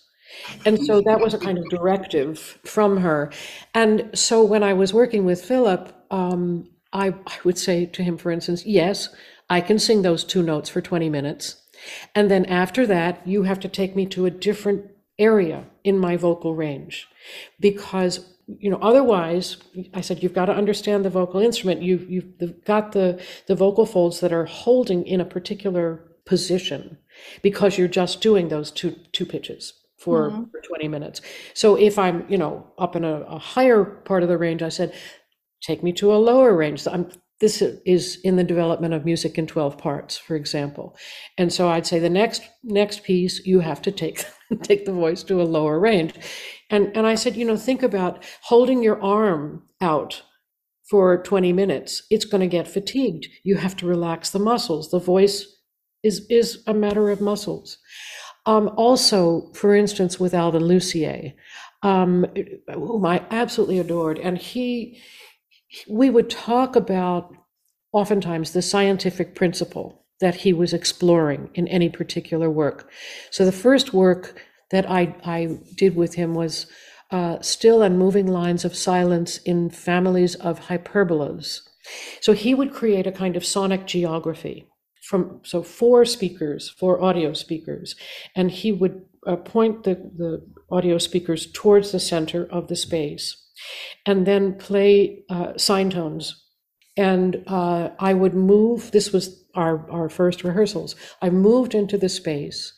And 0.66 0.80
so 0.80 1.02
that 1.02 1.20
was 1.20 1.34
a 1.34 1.38
kind 1.38 1.58
of 1.58 1.70
directive 1.70 2.58
from 2.64 2.98
her. 2.98 3.32
And 3.74 4.10
so 4.14 4.42
when 4.44 4.64
I 4.64 4.74
was 4.74 4.94
working 4.94 5.26
with 5.26 5.44
Philip, 5.44 5.94
um, 6.10 6.70
I, 6.94 7.10
I 7.28 7.38
would 7.44 7.58
say 7.58 7.86
to 7.88 8.02
him, 8.02 8.18
for 8.18 8.32
instance, 8.32 8.66
yes, 8.66 9.10
I 9.50 9.60
can 9.60 9.78
sing 9.78 10.02
those 10.02 10.24
two 10.24 10.42
notes 10.42 10.70
for 10.70 10.80
20 10.80 11.10
minutes. 11.10 11.58
And 12.16 12.32
then 12.32 12.46
after 12.46 12.88
that, 12.88 13.28
you 13.28 13.44
have 13.44 13.60
to 13.60 13.68
take 13.68 13.96
me 13.96 14.06
to 14.08 14.26
a 14.26 14.32
different 14.32 14.91
area 15.22 15.66
in 15.84 15.98
my 15.98 16.18
vocal 16.18 16.56
range. 16.56 17.08
Because 17.60 18.28
you 18.60 18.70
know 18.70 18.80
otherwise 18.82 19.58
i 19.94 20.02
said 20.02 20.22
you've 20.22 20.34
got 20.34 20.48
to 20.48 20.54
understand 20.54 21.06
the 21.06 21.10
vocal 21.10 21.40
instrument. 21.40 21.82
You've, 21.82 22.10
you've 22.10 22.66
got 22.66 22.92
the 22.92 23.22
the 23.48 23.56
vocal 23.56 23.86
folds 23.86 24.20
that 24.20 24.34
are 24.34 24.46
holding 24.46 25.06
in 25.06 25.22
a 25.22 25.26
particular 25.26 26.04
position 26.26 26.98
because 27.42 27.78
you're 27.78 27.88
just 27.88 28.22
doing 28.22 28.50
those 28.50 28.72
two 28.72 28.96
two 29.14 29.26
pitches 29.26 29.74
for, 29.98 30.32
mm-hmm. 30.32 30.46
for 30.46 30.62
20 30.62 30.88
minutes. 30.88 31.22
So 31.54 31.76
if 31.76 31.98
i'm 31.98 32.26
you 32.28 32.38
know 32.38 32.68
up 32.78 32.96
in 32.96 33.04
a, 33.04 33.22
a, 33.22 33.38
higher 33.38 33.84
part 33.86 34.24
of 34.24 34.30
the 34.30 34.38
range 34.38 34.62
i 34.64 34.70
said 34.70 34.94
take 35.62 35.84
me 35.84 35.94
to 35.94 36.14
a 36.14 36.18
lower 36.18 36.56
range. 36.56 36.88
I'm 36.88 37.10
this 37.40 37.62
is 37.62 38.20
in 38.24 38.36
the 38.36 38.44
development 38.44 38.94
of 38.94 39.04
music 39.04 39.38
in 39.38 39.48
12 39.48 39.78
parts 39.78 40.18
for 40.18 40.36
example. 40.36 40.98
And 41.38 41.54
so 41.54 41.70
i'd 41.70 41.88
say 41.88 42.00
the 42.00 42.10
next 42.10 42.42
next 42.64 43.04
piece 43.04 43.46
you 43.46 43.60
have 43.60 43.82
to 43.84 43.92
take 43.92 44.26
take 44.64 44.86
the 44.86 44.94
voice 44.94 45.24
to 45.24 45.42
a 45.42 45.44
lower 45.44 45.80
range. 45.80 46.14
And 46.70 46.96
and 46.96 47.06
i 47.06 47.16
said 47.16 47.36
you 47.36 47.46
know 47.46 47.58
think 47.58 47.84
about 47.84 48.24
holding 48.44 48.84
your 48.84 49.02
arm 49.02 49.64
out 49.82 50.24
for 50.90 51.24
20 51.24 51.54
minutes. 51.54 52.04
It's 52.10 52.26
going 52.26 52.42
to 52.42 52.48
get 52.48 52.68
fatigued. 52.68 53.28
You 53.44 53.56
have 53.56 53.78
to 53.78 53.86
relax 53.88 54.32
the 54.32 54.40
muscles. 54.40 54.92
The 54.92 55.00
voice 55.00 55.46
is 56.04 56.26
is 56.30 56.64
a 56.68 56.74
matter 56.74 57.10
of 57.10 57.22
muscles. 57.22 57.78
Um, 58.46 58.72
also 58.76 59.52
for 59.54 59.76
instance 59.76 60.20
with 60.20 60.34
alvin 60.34 60.64
lucier 60.64 61.34
um, 61.84 62.26
whom 62.74 63.06
i 63.06 63.24
absolutely 63.30 63.78
adored 63.78 64.18
and 64.18 64.38
he 64.38 65.00
we 65.88 66.10
would 66.10 66.30
talk 66.30 66.76
about 66.76 67.36
oftentimes 67.92 68.52
the 68.52 68.62
scientific 68.62 69.36
principle 69.36 70.01
that 70.22 70.36
he 70.36 70.54
was 70.54 70.74
exploring 70.74 71.50
in 71.54 71.68
any 71.68 71.90
particular 71.90 72.50
work. 72.50 72.90
So 73.32 73.46
the 73.46 73.52
first 73.52 73.94
work 73.94 74.42
that 74.70 74.90
I, 74.90 75.16
I 75.26 75.60
did 75.76 75.96
with 75.96 76.14
him 76.16 76.34
was 76.34 76.68
uh, 77.12 77.42
still 77.42 77.82
and 77.82 78.00
moving 78.00 78.28
lines 78.28 78.64
of 78.64 78.76
silence 78.76 79.38
in 79.40 79.70
families 79.70 80.36
of 80.36 80.62
hyperbolas. 80.62 81.62
So 82.22 82.34
he 82.34 82.54
would 82.54 82.72
create 82.74 83.08
a 83.08 83.12
kind 83.12 83.36
of 83.36 83.46
sonic 83.46 83.86
geography 83.86 84.68
from 85.02 85.42
so 85.44 85.62
four 85.62 86.06
speakers, 86.06 86.70
four 86.70 87.04
audio 87.04 87.34
speakers, 87.34 87.96
and 88.36 88.50
he 88.50 88.72
would 88.72 89.02
uh, 89.28 89.36
point 89.36 89.84
the, 89.84 89.96
the 90.16 90.42
audio 90.70 90.98
speakers 90.98 91.52
towards 91.52 91.92
the 91.92 92.00
center 92.00 92.48
of 92.50 92.68
the 92.68 92.76
space, 92.76 93.36
and 94.06 94.26
then 94.26 94.58
play 94.58 95.24
uh, 95.30 95.58
sine 95.58 95.90
tones. 95.90 96.46
And 96.96 97.44
uh, 97.48 97.90
I 98.00 98.14
would 98.14 98.36
move, 98.36 98.92
this 98.92 99.12
was 99.12 99.41
our, 99.56 99.90
our 99.90 100.10
first 100.10 100.44
rehearsals. 100.44 100.96
I 101.22 101.30
moved 101.30 101.76
into 101.76 101.98
the 101.98 102.10
space 102.10 102.74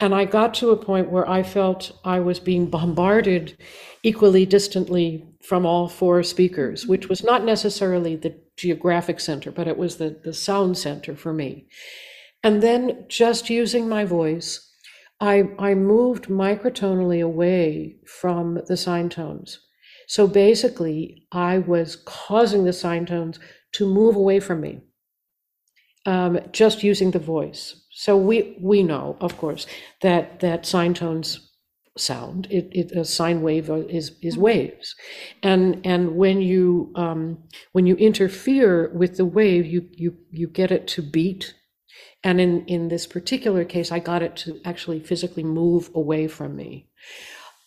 and 0.00 0.14
I 0.14 0.24
got 0.24 0.54
to 0.54 0.70
a 0.70 0.76
point 0.76 1.10
where 1.10 1.28
I 1.28 1.42
felt 1.42 1.92
I 2.04 2.20
was 2.20 2.40
being 2.40 2.70
bombarded 2.70 3.56
equally 4.02 4.46
distantly 4.46 5.26
from 5.42 5.66
all 5.66 5.88
four 5.88 6.22
speakers, 6.22 6.86
which 6.86 7.08
was 7.08 7.24
not 7.24 7.44
necessarily 7.44 8.16
the 8.16 8.34
geographic 8.56 9.20
center, 9.20 9.50
but 9.50 9.68
it 9.68 9.76
was 9.76 9.96
the, 9.96 10.20
the 10.24 10.32
sound 10.32 10.78
center 10.78 11.14
for 11.14 11.32
me. 11.32 11.66
And 12.42 12.62
then 12.62 13.04
just 13.08 13.50
using 13.50 13.88
my 13.88 14.04
voice, 14.04 14.64
I, 15.20 15.50
I 15.58 15.74
moved 15.74 16.26
microtonally 16.28 17.22
away 17.22 17.96
from 18.06 18.60
the 18.68 18.76
sine 18.76 19.08
tones. 19.08 19.58
So 20.06 20.26
basically, 20.26 21.26
I 21.32 21.58
was 21.58 21.96
causing 21.96 22.64
the 22.64 22.72
sine 22.72 23.04
tones 23.04 23.38
to 23.72 23.86
move 23.86 24.16
away 24.16 24.40
from 24.40 24.60
me, 24.60 24.82
um, 26.06 26.40
just 26.52 26.82
using 26.82 27.10
the 27.10 27.18
voice. 27.18 27.74
So 27.90 28.16
we 28.16 28.56
we 28.60 28.82
know, 28.82 29.16
of 29.20 29.36
course, 29.38 29.66
that 30.02 30.40
that 30.40 30.66
sine 30.66 30.94
tones 30.94 31.48
sound. 31.96 32.46
It, 32.50 32.68
it 32.72 32.92
a 32.92 33.04
sine 33.04 33.42
wave 33.42 33.70
is 33.70 34.12
is 34.22 34.34
mm-hmm. 34.34 34.42
waves, 34.42 34.94
and 35.42 35.80
and 35.84 36.16
when 36.16 36.40
you 36.40 36.92
um, 36.94 37.38
when 37.72 37.86
you 37.86 37.96
interfere 37.96 38.90
with 38.94 39.16
the 39.16 39.24
wave, 39.24 39.66
you 39.66 39.88
you 39.92 40.16
you 40.30 40.46
get 40.46 40.70
it 40.70 40.86
to 40.88 41.02
beat. 41.02 41.54
And 42.24 42.40
in 42.40 42.64
in 42.66 42.88
this 42.88 43.06
particular 43.06 43.64
case, 43.64 43.92
I 43.92 44.00
got 44.00 44.22
it 44.22 44.36
to 44.36 44.60
actually 44.64 45.00
physically 45.00 45.44
move 45.44 45.90
away 45.94 46.26
from 46.28 46.56
me. 46.56 46.88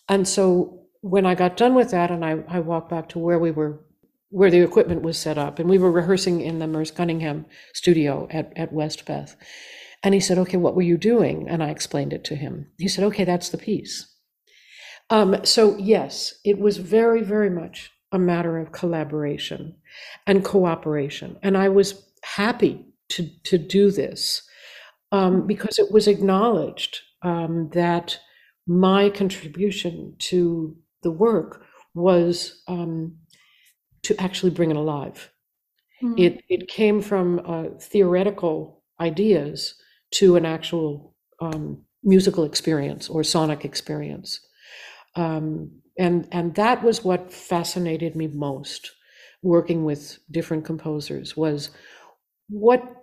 And 0.08 0.28
so 0.28 0.86
when 1.00 1.26
I 1.26 1.34
got 1.34 1.56
done 1.56 1.74
with 1.74 1.90
that, 1.90 2.10
and 2.10 2.24
I 2.24 2.42
I 2.48 2.60
walked 2.60 2.90
back 2.90 3.08
to 3.10 3.18
where 3.18 3.38
we 3.38 3.50
were 3.50 3.80
where 4.32 4.50
the 4.50 4.60
equipment 4.60 5.02
was 5.02 5.16
set 5.16 5.38
up, 5.38 5.58
and 5.58 5.70
we 5.70 5.78
were 5.78 5.92
rehearsing 5.92 6.40
in 6.40 6.58
the 6.58 6.66
Merce 6.66 6.90
Cunningham 6.90 7.46
studio 7.72 8.26
at 8.30 8.52
at 8.56 8.72
Westbeth 8.72 9.36
and 10.02 10.14
he 10.14 10.20
said, 10.20 10.38
Okay, 10.38 10.56
what 10.56 10.74
were 10.74 10.82
you 10.82 10.96
doing? 10.96 11.48
And 11.48 11.62
I 11.62 11.70
explained 11.70 12.12
it 12.12 12.24
to 12.24 12.36
him. 12.36 12.66
He 12.78 12.88
said, 12.88 13.04
Okay, 13.04 13.24
that's 13.24 13.50
the 13.50 13.58
piece. 13.58 14.08
Um, 15.10 15.44
so, 15.44 15.76
yes, 15.76 16.34
it 16.44 16.58
was 16.58 16.78
very, 16.78 17.22
very 17.22 17.50
much 17.50 17.90
a 18.12 18.18
matter 18.18 18.58
of 18.58 18.72
collaboration 18.72 19.76
and 20.26 20.44
cooperation. 20.44 21.38
And 21.42 21.56
I 21.56 21.68
was 21.68 22.10
happy 22.22 22.86
to, 23.10 23.28
to 23.44 23.58
do 23.58 23.90
this 23.90 24.42
um, 25.10 25.46
because 25.46 25.78
it 25.78 25.92
was 25.92 26.08
acknowledged 26.08 27.00
um, 27.22 27.70
that 27.74 28.18
my 28.66 29.10
contribution 29.10 30.14
to 30.18 30.76
the 31.02 31.10
work 31.10 31.64
was 31.94 32.62
um, 32.68 33.16
to 34.04 34.20
actually 34.20 34.50
bring 34.50 34.70
it 34.70 34.76
alive. 34.76 35.30
Mm-hmm. 36.02 36.18
It, 36.18 36.44
it 36.48 36.68
came 36.68 37.00
from 37.00 37.40
uh, 37.44 37.78
theoretical 37.80 38.82
ideas 39.00 39.74
to 40.12 40.36
an 40.36 40.44
actual 40.44 41.14
um, 41.40 41.82
musical 42.02 42.44
experience 42.44 43.08
or 43.08 43.22
sonic 43.22 43.64
experience. 43.64 44.40
Um, 45.14 45.82
and 45.98 46.26
and 46.32 46.54
that 46.54 46.82
was 46.82 47.04
what 47.04 47.32
fascinated 47.32 48.16
me 48.16 48.26
most 48.26 48.90
working 49.42 49.84
with 49.84 50.18
different 50.30 50.64
composers 50.64 51.36
was 51.36 51.70
what 52.48 53.02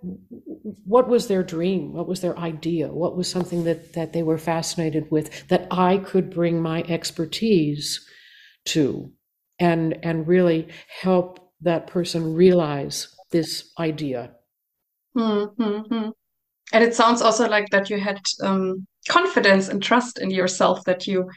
what 0.85 1.07
was 1.07 1.27
their 1.27 1.43
dream 1.43 1.93
what 1.93 2.07
was 2.07 2.21
their 2.21 2.37
idea 2.37 2.87
what 2.87 3.15
was 3.15 3.29
something 3.29 3.63
that 3.63 3.93
that 3.93 4.13
they 4.13 4.23
were 4.23 4.37
fascinated 4.37 5.09
with 5.11 5.47
that 5.49 5.67
i 5.71 5.97
could 5.97 6.29
bring 6.29 6.61
my 6.61 6.83
expertise 6.83 8.05
to 8.65 9.11
and 9.59 9.97
and 10.03 10.27
really 10.27 10.67
help 11.01 11.51
that 11.61 11.87
person 11.87 12.33
realize 12.33 13.15
this 13.31 13.71
idea 13.79 14.31
mm-hmm. 15.15 16.09
And 16.71 16.83
it 16.83 16.93
sounds 16.93 17.21
also 17.21 17.49
like 17.49 17.69
that 17.71 17.89
you 17.89 17.99
had 17.99 18.19
um, 18.43 18.85
confidence 19.09 19.69
and 19.69 19.81
trust 19.81 20.19
in 20.19 20.29
yourself 20.29 20.83
that 20.85 21.07
you 21.07 21.29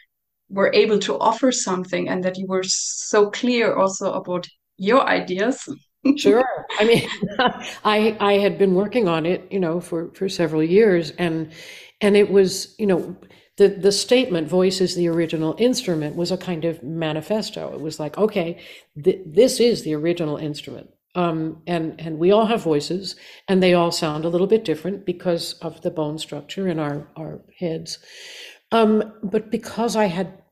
were 0.50 0.70
able 0.74 0.98
to 0.98 1.18
offer 1.18 1.50
something 1.50 2.08
and 2.08 2.22
that 2.24 2.37
you 2.37 2.46
were 2.46 2.62
so 2.64 3.30
clear 3.30 3.74
also 3.74 4.12
about 4.12 4.46
your 4.76 5.06
ideas. 5.06 5.66
sure. 6.16 6.44
I 6.78 6.85
mean, 6.85 7.08
I 7.85 8.16
I 8.20 8.32
had 8.35 8.58
been 8.58 8.74
working 8.74 9.08
on 9.08 9.24
it, 9.24 9.50
you 9.50 9.61
know, 9.61 9.80
for 9.80 10.11
for 10.14 10.28
several 10.28 10.62
years, 10.62 11.12
and 11.12 11.52
and 12.00 12.16
it 12.16 12.30
was, 12.30 12.74
you 12.78 12.87
know, 12.87 13.16
the 13.57 13.69
the 13.69 13.93
statement 13.93 14.49
"voice 14.49 14.81
is 14.81 14.95
the 14.95 15.09
original 15.09 15.55
instrument" 15.59 16.17
was 16.17 16.31
a 16.31 16.37
kind 16.37 16.65
of 16.65 16.83
manifesto. 16.83 17.73
It 17.75 17.81
was 17.81 18.01
like, 18.01 18.19
okay, 18.19 18.59
th- 19.03 19.23
this 19.27 19.61
is 19.61 19.83
the 19.83 19.95
original 19.95 20.37
instrument. 20.37 20.91
Um, 21.15 21.62
and 21.67 22.01
and 22.01 22.19
we 22.19 22.31
all 22.33 22.47
have 22.47 22.62
voices, 22.62 23.17
and 23.49 23.62
they 23.62 23.75
all 23.75 23.93
sound 23.93 24.25
a 24.25 24.29
little 24.29 24.47
bit 24.47 24.65
different 24.65 25.05
because 25.05 25.55
of 25.61 25.83
the 25.83 25.91
bone 25.91 26.19
structure 26.19 26.69
in 26.69 26.79
our 26.79 27.09
our 27.17 27.43
heads. 27.59 27.99
Um, 28.71 29.12
but 29.23 29.51
because 29.51 29.95
I 29.95 30.07
had 30.07 30.43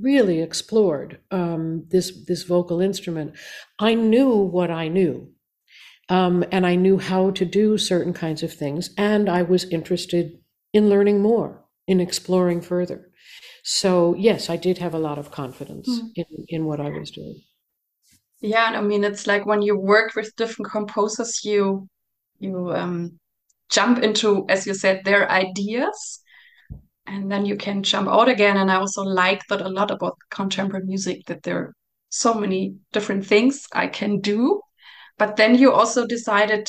really 0.00 0.40
explored 0.40 1.20
um, 1.30 1.84
this 1.90 2.24
this 2.26 2.44
vocal 2.44 2.80
instrument, 2.80 3.34
I 3.78 3.94
knew 3.94 4.30
what 4.30 4.70
I 4.70 4.88
knew, 4.88 5.28
um, 6.08 6.44
and 6.50 6.66
I 6.66 6.74
knew 6.76 6.98
how 6.98 7.30
to 7.32 7.44
do 7.44 7.76
certain 7.76 8.14
kinds 8.14 8.42
of 8.42 8.52
things, 8.52 8.90
and 8.96 9.28
I 9.28 9.42
was 9.42 9.64
interested 9.64 10.38
in 10.72 10.88
learning 10.88 11.20
more, 11.20 11.61
in 11.92 12.00
exploring 12.00 12.60
further. 12.60 13.10
So 13.62 14.14
yes, 14.16 14.50
I 14.50 14.56
did 14.56 14.78
have 14.78 14.94
a 14.94 15.04
lot 15.08 15.18
of 15.18 15.30
confidence 15.30 15.88
mm. 15.88 16.10
in 16.16 16.26
in 16.48 16.64
what 16.64 16.80
I 16.80 16.90
was 16.98 17.10
doing. 17.10 17.38
Yeah, 18.40 18.66
and 18.68 18.76
I 18.76 18.80
mean 18.80 19.04
it's 19.04 19.26
like 19.26 19.46
when 19.46 19.62
you 19.62 19.78
work 19.78 20.16
with 20.16 20.36
different 20.36 20.72
composers, 20.72 21.44
you 21.44 21.88
you 22.40 22.72
um, 22.72 23.20
jump 23.70 24.02
into, 24.02 24.44
as 24.48 24.66
you 24.66 24.74
said, 24.74 25.04
their 25.04 25.30
ideas, 25.30 26.22
and 27.06 27.30
then 27.30 27.46
you 27.46 27.56
can 27.56 27.82
jump 27.82 28.08
out 28.08 28.28
again. 28.28 28.56
And 28.56 28.70
I 28.70 28.76
also 28.76 29.02
like 29.02 29.42
that 29.48 29.60
a 29.60 29.68
lot 29.68 29.90
about 29.90 30.16
contemporary 30.30 30.86
music 30.86 31.18
that 31.26 31.42
there 31.44 31.58
are 31.58 31.72
so 32.08 32.34
many 32.34 32.74
different 32.92 33.26
things 33.26 33.66
I 33.72 33.86
can 33.86 34.20
do. 34.20 34.60
But 35.18 35.36
then 35.36 35.54
you 35.54 35.72
also 35.72 36.06
decided 36.06 36.68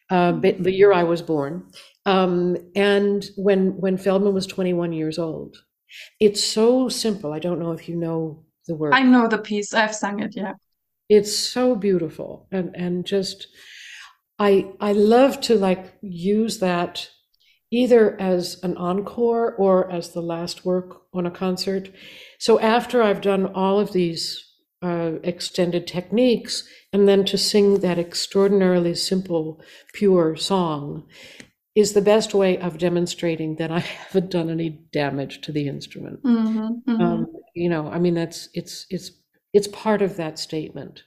uh, 0.10 0.32
the 0.34 0.72
year 0.72 0.92
I 0.92 1.04
was 1.04 1.22
born 1.22 1.70
um, 2.10 2.58
and 2.76 3.30
when 3.36 3.78
when 3.78 3.98
Feldman 3.98 4.34
was 4.34 4.48
21 4.48 4.94
years 4.94 5.20
old 5.20 5.58
it's 6.20 6.44
so 6.44 6.90
simple. 6.90 7.34
I 7.34 7.40
don't 7.40 7.60
know 7.60 7.72
if 7.72 7.88
you 7.88 7.96
know 7.96 8.44
the 8.68 8.76
work. 8.76 8.94
I 8.94 9.04
know 9.04 9.28
the 9.28 9.38
piece. 9.38 9.74
I've 9.74 9.96
sung 9.96 10.20
it 10.20 10.36
yeah. 10.36 10.54
It's 11.08 11.36
so 11.36 11.76
beautiful. 11.76 12.48
And 12.52 12.76
and 12.76 13.06
just 13.06 13.48
I 14.38 14.72
I 14.80 14.94
love 14.94 15.42
to 15.42 15.56
like 15.56 15.94
use 16.02 16.60
that 16.60 17.10
either 17.72 18.20
as 18.20 18.60
an 18.64 18.76
encore 18.78 19.54
or 19.56 19.92
as 19.92 20.12
the 20.12 20.22
last 20.22 20.66
work 20.66 21.04
on 21.14 21.26
a 21.26 21.32
concert. 21.32 21.90
So 22.40 22.60
after 22.60 23.02
I've 23.02 23.22
done 23.22 23.46
all 23.48 23.80
of 23.80 23.94
these 23.94 24.44
uh, 24.82 25.14
extended 25.24 25.86
techniques, 25.86 26.64
and 26.94 27.08
then 27.08 27.26
to 27.26 27.38
sing 27.38 27.82
that 27.82 28.00
extraordinarily 28.00 28.96
simple, 28.96 29.62
pure 29.94 30.36
song 30.36 31.06
is 31.80 31.94
the 31.94 32.02
best 32.02 32.34
way 32.34 32.58
of 32.58 32.78
demonstrating 32.78 33.56
that 33.56 33.72
I 33.72 33.80
haven't 34.02 34.32
done 34.32 34.50
any 34.50 34.70
damage 34.92 35.42
to 35.42 35.52
the 35.52 35.68
instrument. 35.68 36.22
Mm-hmm, 36.24 36.92
mm-hmm. 36.92 37.02
Um, 37.02 37.28
you 37.56 37.70
know, 37.70 37.90
I 37.90 38.00
mean, 38.00 38.14
that's 38.14 38.50
it's 38.54 38.86
it's 38.90 39.12
it's 39.54 39.68
part 39.68 40.02
of 40.02 40.18
that 40.18 40.38
statement. 40.38 41.04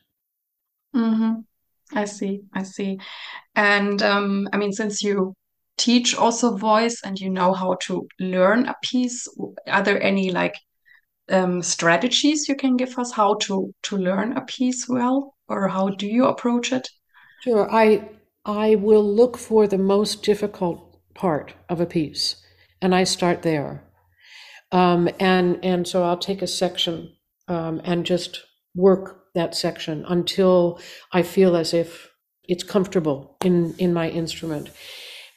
Mm-hmm. 0.96 1.40
I 1.94 2.04
see. 2.06 2.40
I 2.54 2.62
see. 2.62 2.98
And 3.54 4.02
um, 4.02 4.48
I 4.52 4.56
mean, 4.56 4.72
since 4.72 5.02
you 5.02 5.35
teach 5.76 6.16
also 6.16 6.56
voice 6.56 7.02
and 7.04 7.18
you 7.18 7.28
know 7.28 7.52
how 7.52 7.76
to 7.82 8.08
learn 8.18 8.66
a 8.66 8.74
piece, 8.82 9.28
are 9.66 9.82
there 9.82 10.02
any 10.02 10.30
like 10.30 10.54
um, 11.30 11.62
strategies 11.62 12.48
you 12.48 12.56
can 12.56 12.76
give 12.76 12.98
us 12.98 13.12
how 13.12 13.35
to 13.35 13.74
to 13.82 13.96
learn 13.98 14.37
a 14.38 14.42
piece 14.42 14.88
well, 14.88 15.35
or 15.48 15.68
how 15.68 15.90
do 15.90 16.06
you 16.06 16.24
approach 16.24 16.72
it? 16.72 16.88
Sure. 17.42 17.70
I 17.70 18.08
I 18.44 18.74
will 18.74 19.05
look 19.05 19.38
for 19.38 19.66
the 19.66 19.78
most 19.78 20.22
difficult 20.22 20.98
part 21.14 21.55
of 21.68 21.81
a 21.81 21.87
piece, 21.87 22.37
and 22.81 22.94
I 22.94 23.05
start 23.05 23.42
there. 23.42 23.85
Um, 24.72 25.09
and 25.20 25.59
and 25.64 25.87
so 25.87 26.02
I'll 26.02 26.18
take 26.18 26.42
a 26.42 26.46
section 26.46 27.14
um, 27.48 27.81
and 27.85 28.07
just 28.07 28.42
work 28.74 29.26
that 29.35 29.55
section 29.55 30.05
until 30.09 30.81
I 31.12 31.22
feel 31.22 31.57
as 31.57 31.72
if 31.74 32.11
it's 32.44 32.64
comfortable 32.64 33.37
in 33.44 33.74
in 33.78 33.92
my 33.92 34.09
instrument. 34.11 34.70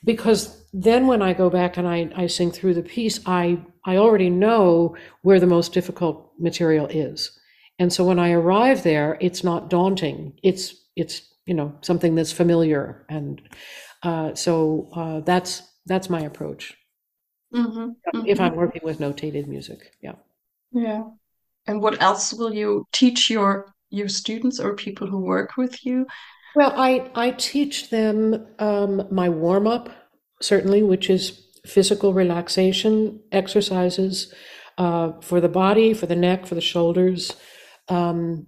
Because 0.04 0.66
then 0.74 1.08
when 1.08 1.22
I 1.22 1.34
go 1.34 1.50
back 1.50 1.78
and 1.78 1.88
I, 1.88 2.12
I 2.16 2.28
sing 2.28 2.52
through 2.52 2.74
the 2.74 2.82
piece, 2.82 3.20
I 3.26 3.60
I 3.86 3.98
already 3.98 4.30
know 4.30 4.96
where 5.22 5.40
the 5.40 5.48
most 5.48 5.74
difficult 5.74 6.32
material 6.40 6.88
is. 6.88 7.38
And 7.78 7.92
so 7.92 8.06
when 8.06 8.20
I 8.20 8.32
arrive 8.32 8.84
there, 8.84 9.18
it's 9.22 9.44
not 9.44 9.70
daunting. 9.70 10.40
It's 10.44 10.76
it's 10.96 11.22
you 11.46 11.54
know 11.54 11.76
something 11.82 12.16
that's 12.16 12.32
familiar, 12.32 13.06
and 13.10 13.42
uh, 14.04 14.34
so 14.36 14.90
uh, 14.96 15.20
that's 15.22 15.64
that's 15.86 16.10
my 16.10 16.22
approach. 16.22 16.76
Mm-hmm, 17.54 17.80
mm-hmm. 17.80 18.28
If 18.28 18.40
I'm 18.40 18.56
working 18.56 18.82
with 18.84 19.00
notated 19.00 19.48
music, 19.48 19.92
yeah. 20.02 20.16
Yeah. 20.72 21.04
And 21.68 21.82
what 21.82 22.02
else 22.02 22.34
will 22.34 22.54
you 22.54 22.86
teach 22.92 23.30
your 23.30 23.74
your 23.90 24.10
students 24.10 24.60
or 24.60 24.76
people 24.76 25.08
who 25.08 25.20
work 25.20 25.58
with 25.58 25.86
you? 25.86 26.06
Well, 26.56 26.74
I 26.76 27.10
I 27.16 27.32
teach 27.32 27.90
them 27.90 28.48
um, 28.60 29.08
my 29.12 29.30
warm 29.30 29.68
up 29.68 29.90
certainly, 30.42 30.84
which 30.84 31.10
is 31.10 31.42
physical 31.66 32.14
relaxation 32.14 33.20
exercises 33.32 34.34
uh, 34.78 35.14
for 35.22 35.40
the 35.40 35.50
body, 35.50 35.94
for 35.94 36.06
the 36.06 36.16
neck, 36.16 36.46
for 36.46 36.56
the 36.56 36.62
shoulders. 36.62 37.36
Um, 37.88 38.48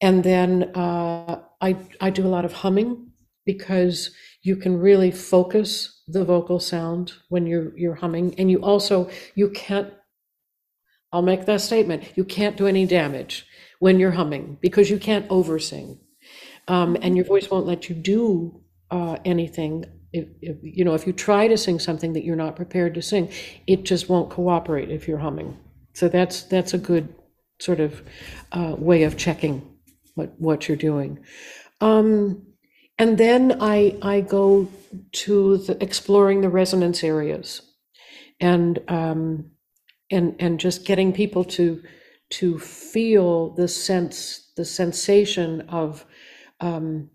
and 0.00 0.22
then 0.24 0.70
uh, 0.74 1.42
I, 1.60 1.76
I 2.00 2.10
do 2.10 2.26
a 2.26 2.28
lot 2.28 2.44
of 2.44 2.52
humming 2.52 3.12
because 3.44 4.10
you 4.42 4.56
can 4.56 4.78
really 4.78 5.10
focus 5.10 6.02
the 6.06 6.24
vocal 6.24 6.60
sound 6.60 7.14
when 7.28 7.46
you're 7.46 7.76
you're 7.78 7.94
humming. 7.94 8.34
And 8.38 8.50
you 8.50 8.58
also 8.58 9.08
you 9.34 9.48
can't 9.50 9.92
I'll 11.12 11.22
make 11.22 11.46
that 11.46 11.60
statement 11.60 12.04
you 12.14 12.24
can't 12.24 12.56
do 12.56 12.66
any 12.66 12.86
damage 12.86 13.46
when 13.78 13.98
you're 13.98 14.12
humming 14.12 14.58
because 14.60 14.90
you 14.90 14.98
can't 14.98 15.26
oversing. 15.30 16.00
Um, 16.68 16.96
and 17.00 17.16
your 17.16 17.24
voice 17.24 17.48
won't 17.48 17.66
let 17.66 17.88
you 17.88 17.94
do 17.94 18.60
uh, 18.90 19.18
anything. 19.24 19.84
If, 20.12 20.28
if, 20.40 20.56
you 20.62 20.84
know 20.84 20.94
if 20.94 21.06
you 21.06 21.12
try 21.12 21.48
to 21.48 21.56
sing 21.56 21.78
something 21.78 22.12
that 22.12 22.24
you're 22.24 22.36
not 22.36 22.56
prepared 22.56 22.94
to 22.94 23.02
sing 23.02 23.30
it 23.66 23.84
just 23.84 24.08
won't 24.08 24.30
cooperate 24.30 24.90
if 24.90 25.08
you're 25.08 25.18
humming. 25.18 25.58
So 25.94 26.08
that's 26.08 26.42
that's 26.42 26.74
a 26.74 26.78
good 26.78 27.14
sort 27.58 27.80
of 27.80 28.02
uh, 28.52 28.74
way 28.78 29.04
of 29.04 29.16
checking 29.16 29.75
what 30.16 30.34
what 30.38 30.68
you're 30.68 30.76
doing. 30.76 31.20
Um, 31.80 32.42
and 32.98 33.18
then 33.18 33.58
i 33.60 33.96
i 34.02 34.20
go 34.20 34.68
to 35.12 35.58
the, 35.58 35.82
exploring 35.82 36.40
the 36.40 36.48
resonance 36.48 37.04
areas 37.04 37.62
and 38.40 38.78
um, 38.88 39.50
and 40.10 40.36
and 40.38 40.60
just 40.60 40.84
getting 40.84 41.12
people 41.12 41.44
to 41.44 41.82
to 42.30 42.58
feel 42.58 43.50
the 43.54 43.68
sense 43.68 44.52
the 44.56 44.64
sensation 44.64 45.62
of 45.68 46.04
um, 46.60 47.10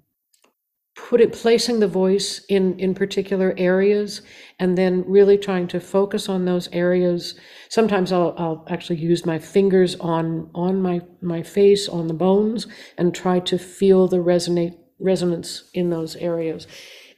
put 1.10 1.22
it 1.22 1.34
placing 1.34 1.80
the 1.80 1.88
voice 1.88 2.44
in 2.50 2.80
in 2.80 2.94
particular 2.94 3.54
areas 3.58 4.22
and 4.60 4.78
then 4.78 5.04
really 5.08 5.38
trying 5.38 5.68
to 5.68 5.80
focus 5.80 6.30
on 6.30 6.46
those 6.46 6.70
areas. 6.72 7.36
Sometimes 7.70 8.12
i'll, 8.12 8.34
I'll 8.38 8.66
actually 8.70 9.00
use 9.00 9.26
my 9.26 9.40
fingers 9.40 9.96
on 10.00 10.50
on 10.54 10.82
my 10.82 11.02
my 11.22 11.44
face 11.44 11.90
on 11.90 12.08
the 12.08 12.14
bones 12.14 12.68
and 12.98 13.14
try 13.14 13.40
to 13.42 13.58
feel 13.58 14.08
the 14.08 14.18
resonate 14.18 14.78
resonance 15.00 15.70
in 15.74 15.90
those 15.90 16.16
areas. 16.18 16.68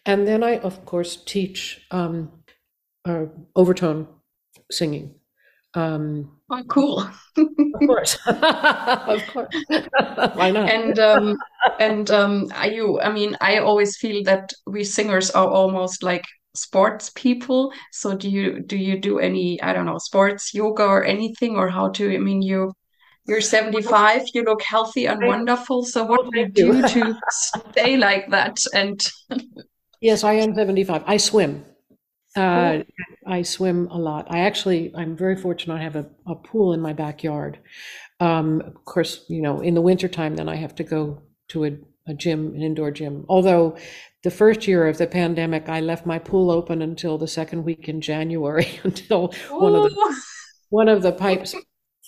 And 0.05 0.27
then 0.27 0.43
i 0.43 0.57
of 0.59 0.85
course 0.85 1.15
teach 1.15 1.85
um, 1.91 2.31
uh, 3.05 3.25
overtone 3.55 4.07
singing. 4.71 5.15
Um, 5.75 6.32
oh, 6.61 6.63
cool. 6.67 6.99
of 6.99 7.87
course, 7.87 8.17
of 8.25 9.27
course. 9.27 9.55
Why 10.35 10.51
not? 10.51 10.69
And 10.69 10.99
um, 10.99 11.37
and 11.79 12.11
um, 12.11 12.51
are 12.55 12.67
you? 12.67 12.99
I 12.99 13.11
mean, 13.11 13.37
I 13.41 13.57
always 13.57 13.97
feel 13.97 14.23
that 14.23 14.51
we 14.67 14.83
singers 14.83 15.31
are 15.31 15.47
almost 15.47 16.03
like 16.03 16.25
sports 16.55 17.11
people. 17.15 17.73
So 17.91 18.15
do 18.15 18.29
you 18.29 18.59
do 18.61 18.77
you 18.77 18.99
do 18.99 19.19
any 19.19 19.61
I 19.61 19.73
don't 19.73 19.85
know 19.85 19.97
sports 19.97 20.53
yoga 20.53 20.83
or 20.83 21.03
anything 21.03 21.55
or 21.55 21.69
how 21.69 21.89
to? 21.89 22.13
I 22.13 22.19
mean, 22.19 22.41
you 22.41 22.73
you're 23.25 23.41
75 23.41 24.23
you 24.33 24.43
look 24.43 24.61
healthy 24.61 25.05
and 25.05 25.25
wonderful 25.25 25.85
so 25.85 26.03
what 26.03 26.29
do 26.29 26.39
you 26.39 26.49
do 26.49 26.81
to 26.81 27.15
stay 27.29 27.95
like 27.95 28.29
that 28.29 28.57
and 28.73 29.09
yes 30.01 30.23
i 30.23 30.33
am 30.33 30.53
75 30.53 31.03
i 31.07 31.15
swim 31.15 31.63
uh, 32.35 32.83
I 33.25 33.41
swim 33.41 33.87
a 33.87 33.97
lot. 33.97 34.27
I 34.29 34.39
actually, 34.39 34.93
I'm 34.95 35.15
very 35.15 35.35
fortunate. 35.35 35.75
I 35.75 35.83
have 35.83 35.95
a, 35.95 36.09
a 36.27 36.35
pool 36.35 36.73
in 36.73 36.81
my 36.81 36.93
backyard. 36.93 37.59
Um, 38.19 38.61
of 38.61 38.85
course, 38.85 39.25
you 39.27 39.41
know, 39.41 39.59
in 39.59 39.75
the 39.75 39.81
wintertime, 39.81 40.35
then 40.35 40.49
I 40.49 40.55
have 40.55 40.75
to 40.75 40.83
go 40.83 41.21
to 41.49 41.65
a, 41.65 41.71
a 42.07 42.13
gym, 42.13 42.55
an 42.55 42.61
indoor 42.61 42.91
gym. 42.91 43.25
Although 43.29 43.77
the 44.23 44.31
first 44.31 44.67
year 44.67 44.87
of 44.87 44.97
the 44.97 45.07
pandemic, 45.07 45.69
I 45.69 45.81
left 45.81 46.05
my 46.05 46.19
pool 46.19 46.49
open 46.49 46.81
until 46.81 47.17
the 47.17 47.27
second 47.27 47.63
week 47.63 47.87
in 47.87 48.01
January, 48.01 48.79
until 48.83 49.33
one 49.49 49.75
of 49.75 49.83
the 49.83 50.15
one 50.69 50.89
of 50.89 51.03
the 51.03 51.11
pipes 51.11 51.53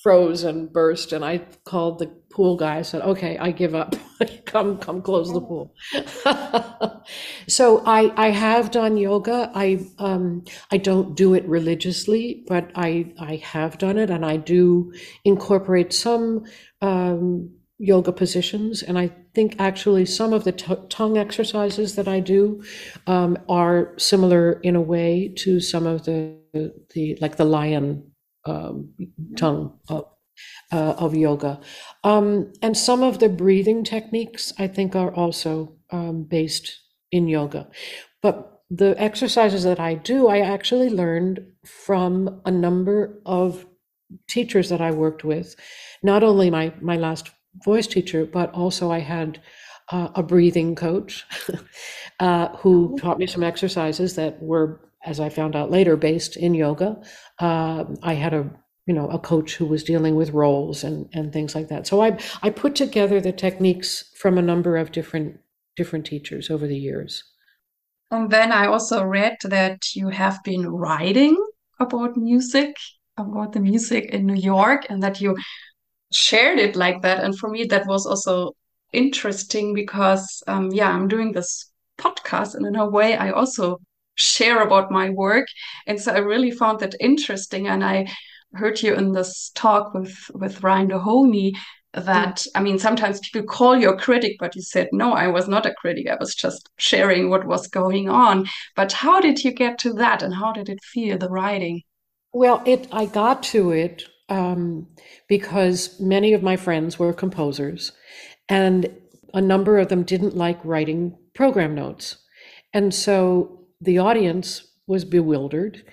froze 0.01 0.43
and 0.43 0.71
burst 0.71 1.13
and 1.13 1.25
i 1.25 1.37
called 1.63 1.97
the 1.97 2.11
pool 2.35 2.57
guy 2.57 2.81
said 2.81 3.01
okay 3.01 3.37
i 3.37 3.51
give 3.51 3.73
up. 3.73 3.95
Come 4.45 4.77
come 4.77 5.01
close 5.01 5.33
the 5.33 5.41
pool. 5.41 5.73
So 7.47 7.83
i 7.85 8.11
i 8.15 8.29
have 8.29 8.71
done 8.71 8.97
yoga. 8.97 9.51
I 9.53 9.85
um 9.99 10.43
i 10.71 10.77
don't 10.77 11.15
do 11.15 11.33
it 11.33 11.45
religiously 11.47 12.43
but 12.47 12.71
i 12.75 13.13
i 13.19 13.35
have 13.53 13.77
done 13.77 13.97
it 13.97 14.09
and 14.09 14.25
i 14.25 14.37
do 14.37 14.93
incorporate 15.25 15.91
some 15.93 16.45
um 16.81 17.49
yoga 17.77 18.11
positions. 18.13 18.83
And 18.83 18.97
i 18.97 19.07
think 19.33 19.55
actually 19.59 20.05
some 20.05 20.31
of 20.31 20.45
the 20.45 20.53
t- 20.53 20.87
tongue 20.89 21.17
exercises 21.17 21.95
that 21.95 22.07
i 22.07 22.19
do 22.21 22.63
um, 23.07 23.37
are 23.49 23.93
similar 23.97 24.59
in 24.63 24.75
a 24.77 24.81
way 24.81 25.33
to 25.43 25.59
some 25.59 25.85
of 25.85 26.05
the 26.05 26.37
the 26.93 27.17
like 27.19 27.35
the 27.35 27.45
lion 27.57 28.11
um, 28.45 28.93
tongue 29.35 29.77
of, 29.89 30.05
uh, 30.71 30.95
of 30.97 31.15
yoga. 31.15 31.59
Um, 32.03 32.53
and 32.61 32.77
some 32.77 33.03
of 33.03 33.19
the 33.19 33.29
breathing 33.29 33.83
techniques, 33.83 34.53
I 34.57 34.67
think, 34.67 34.95
are 34.95 35.13
also 35.13 35.75
um, 35.91 36.23
based 36.23 36.79
in 37.11 37.27
yoga. 37.27 37.67
But 38.21 38.61
the 38.69 38.95
exercises 38.97 39.63
that 39.63 39.79
I 39.79 39.95
do, 39.95 40.27
I 40.27 40.39
actually 40.39 40.89
learned 40.89 41.45
from 41.65 42.41
a 42.45 42.51
number 42.51 43.19
of 43.25 43.65
teachers 44.27 44.69
that 44.69 44.81
I 44.81 44.91
worked 44.91 45.23
with. 45.23 45.55
Not 46.03 46.23
only 46.23 46.49
my, 46.49 46.73
my 46.81 46.97
last 46.97 47.29
voice 47.63 47.87
teacher, 47.87 48.25
but 48.25 48.51
also 48.53 48.91
I 48.91 48.99
had 48.99 49.41
uh, 49.91 50.09
a 50.15 50.23
breathing 50.23 50.75
coach 50.75 51.25
uh, 52.19 52.49
who 52.57 52.93
oh. 52.93 52.97
taught 52.97 53.19
me 53.19 53.27
some 53.27 53.43
exercises 53.43 54.15
that 54.15 54.41
were 54.41 54.81
as 55.05 55.19
I 55.19 55.29
found 55.29 55.55
out 55.55 55.71
later, 55.71 55.95
based 55.95 56.35
in 56.35 56.53
yoga. 56.53 56.99
Uh, 57.39 57.85
I 58.01 58.13
had 58.15 58.33
a 58.33 58.49
you 58.85 58.93
know 58.93 59.09
a 59.09 59.19
coach 59.19 59.55
who 59.55 59.65
was 59.65 59.83
dealing 59.83 60.15
with 60.15 60.31
roles 60.31 60.83
and 60.83 61.09
and 61.13 61.33
things 61.33 61.55
like 61.55 61.67
that. 61.69 61.87
So 61.87 62.01
I 62.01 62.17
I 62.43 62.49
put 62.49 62.75
together 62.75 63.19
the 63.19 63.31
techniques 63.31 64.11
from 64.15 64.37
a 64.37 64.41
number 64.41 64.77
of 64.77 64.91
different 64.91 65.39
different 65.75 66.05
teachers 66.05 66.49
over 66.49 66.67
the 66.67 66.77
years. 66.77 67.23
And 68.11 68.29
then 68.29 68.51
I 68.51 68.67
also 68.67 69.03
read 69.03 69.37
that 69.43 69.95
you 69.95 70.09
have 70.09 70.39
been 70.43 70.67
writing 70.67 71.35
about 71.79 72.15
music, 72.15 72.77
about 73.17 73.53
the 73.53 73.59
music 73.59 74.05
in 74.05 74.25
New 74.25 74.39
York, 74.39 74.85
and 74.89 75.01
that 75.03 75.19
you 75.19 75.35
shared 76.11 76.59
it 76.59 76.75
like 76.75 77.01
that. 77.01 77.23
And 77.23 77.37
for 77.37 77.49
me, 77.49 77.65
that 77.65 77.87
was 77.87 78.05
also 78.05 78.53
interesting 78.93 79.73
because, 79.73 80.43
um, 80.47 80.71
yeah, 80.71 80.89
I'm 80.89 81.07
doing 81.07 81.31
this 81.31 81.71
podcast, 81.97 82.55
and 82.55 82.65
in 82.65 82.75
a 82.75 82.87
way, 82.89 83.17
I 83.17 83.31
also 83.31 83.79
share 84.15 84.61
about 84.61 84.91
my 84.91 85.09
work. 85.09 85.47
And 85.87 85.99
so 85.99 86.13
I 86.13 86.19
really 86.19 86.51
found 86.51 86.79
that 86.79 86.95
interesting. 86.99 87.67
And 87.67 87.83
I 87.83 88.07
heard 88.55 88.81
you 88.81 88.93
in 88.93 89.13
this 89.13 89.51
talk 89.55 89.93
with, 89.93 90.31
with 90.33 90.63
Ryan 90.63 90.89
Dohoney 90.89 91.53
that 91.95 92.37
mm. 92.37 92.47
I 92.55 92.61
mean, 92.61 92.77
sometimes 92.77 93.19
people 93.19 93.43
call 93.47 93.77
you 93.77 93.89
a 93.89 93.97
critic, 93.97 94.35
but 94.39 94.55
you 94.55 94.61
said, 94.61 94.89
no, 94.91 95.13
I 95.13 95.27
was 95.27 95.47
not 95.47 95.65
a 95.65 95.73
critic. 95.73 96.07
I 96.09 96.17
was 96.19 96.35
just 96.35 96.69
sharing 96.77 97.29
what 97.29 97.45
was 97.45 97.67
going 97.67 98.09
on. 98.09 98.47
But 98.75 98.91
how 98.91 99.21
did 99.21 99.43
you 99.43 99.51
get 99.51 99.79
to 99.79 99.93
that 99.93 100.21
and 100.21 100.33
how 100.33 100.51
did 100.51 100.69
it 100.69 100.83
feel, 100.83 101.17
the 101.17 101.29
writing? 101.29 101.81
Well, 102.33 102.61
it 102.65 102.87
I 102.91 103.05
got 103.05 103.43
to 103.43 103.71
it 103.71 104.03
um, 104.29 104.87
because 105.27 105.99
many 105.99 106.33
of 106.33 106.43
my 106.43 106.57
friends 106.57 106.99
were 106.99 107.13
composers. 107.13 107.91
And 108.49 108.89
a 109.33 109.41
number 109.41 109.77
of 109.79 109.89
them 109.89 110.03
didn't 110.03 110.35
like 110.35 110.59
writing 110.63 111.17
program 111.33 111.75
notes. 111.75 112.17
And 112.73 112.93
so 112.93 113.67
the 113.81 113.99
audience 113.99 114.67
was 114.87 115.05
bewildered 115.05 115.83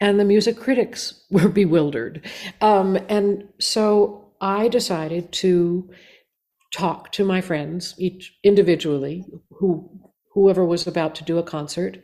and 0.00 0.20
the 0.20 0.24
music 0.24 0.58
critics 0.58 1.24
were 1.30 1.48
bewildered. 1.48 2.28
Um, 2.60 2.98
and 3.08 3.48
so 3.58 4.32
I 4.40 4.68
decided 4.68 5.32
to 5.32 5.90
talk 6.72 7.12
to 7.12 7.24
my 7.24 7.40
friends 7.40 7.94
each 7.98 8.36
individually 8.42 9.24
who 9.50 9.88
whoever 10.32 10.64
was 10.64 10.86
about 10.86 11.14
to 11.14 11.24
do 11.24 11.38
a 11.38 11.42
concert 11.42 11.98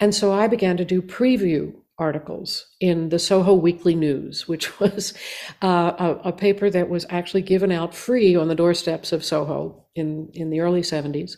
and 0.00 0.14
so 0.14 0.32
i 0.32 0.48
began 0.48 0.76
to 0.76 0.84
do 0.84 1.00
preview 1.00 1.72
articles 1.98 2.66
in 2.80 3.10
the 3.10 3.18
soho 3.18 3.54
weekly 3.54 3.94
news 3.94 4.48
which 4.48 4.80
was 4.80 5.14
uh, 5.62 5.92
a, 5.98 6.28
a, 6.28 6.32
paper 6.32 6.70
that 6.70 6.88
was 6.88 7.06
actually 7.10 7.42
given 7.42 7.70
out 7.70 7.94
free 7.94 8.34
on 8.34 8.48
the 8.48 8.54
doorsteps 8.54 9.12
of 9.12 9.24
soho 9.24 9.84
in 9.94 10.30
in 10.34 10.50
the 10.50 10.60
early 10.60 10.82
70s 10.82 11.32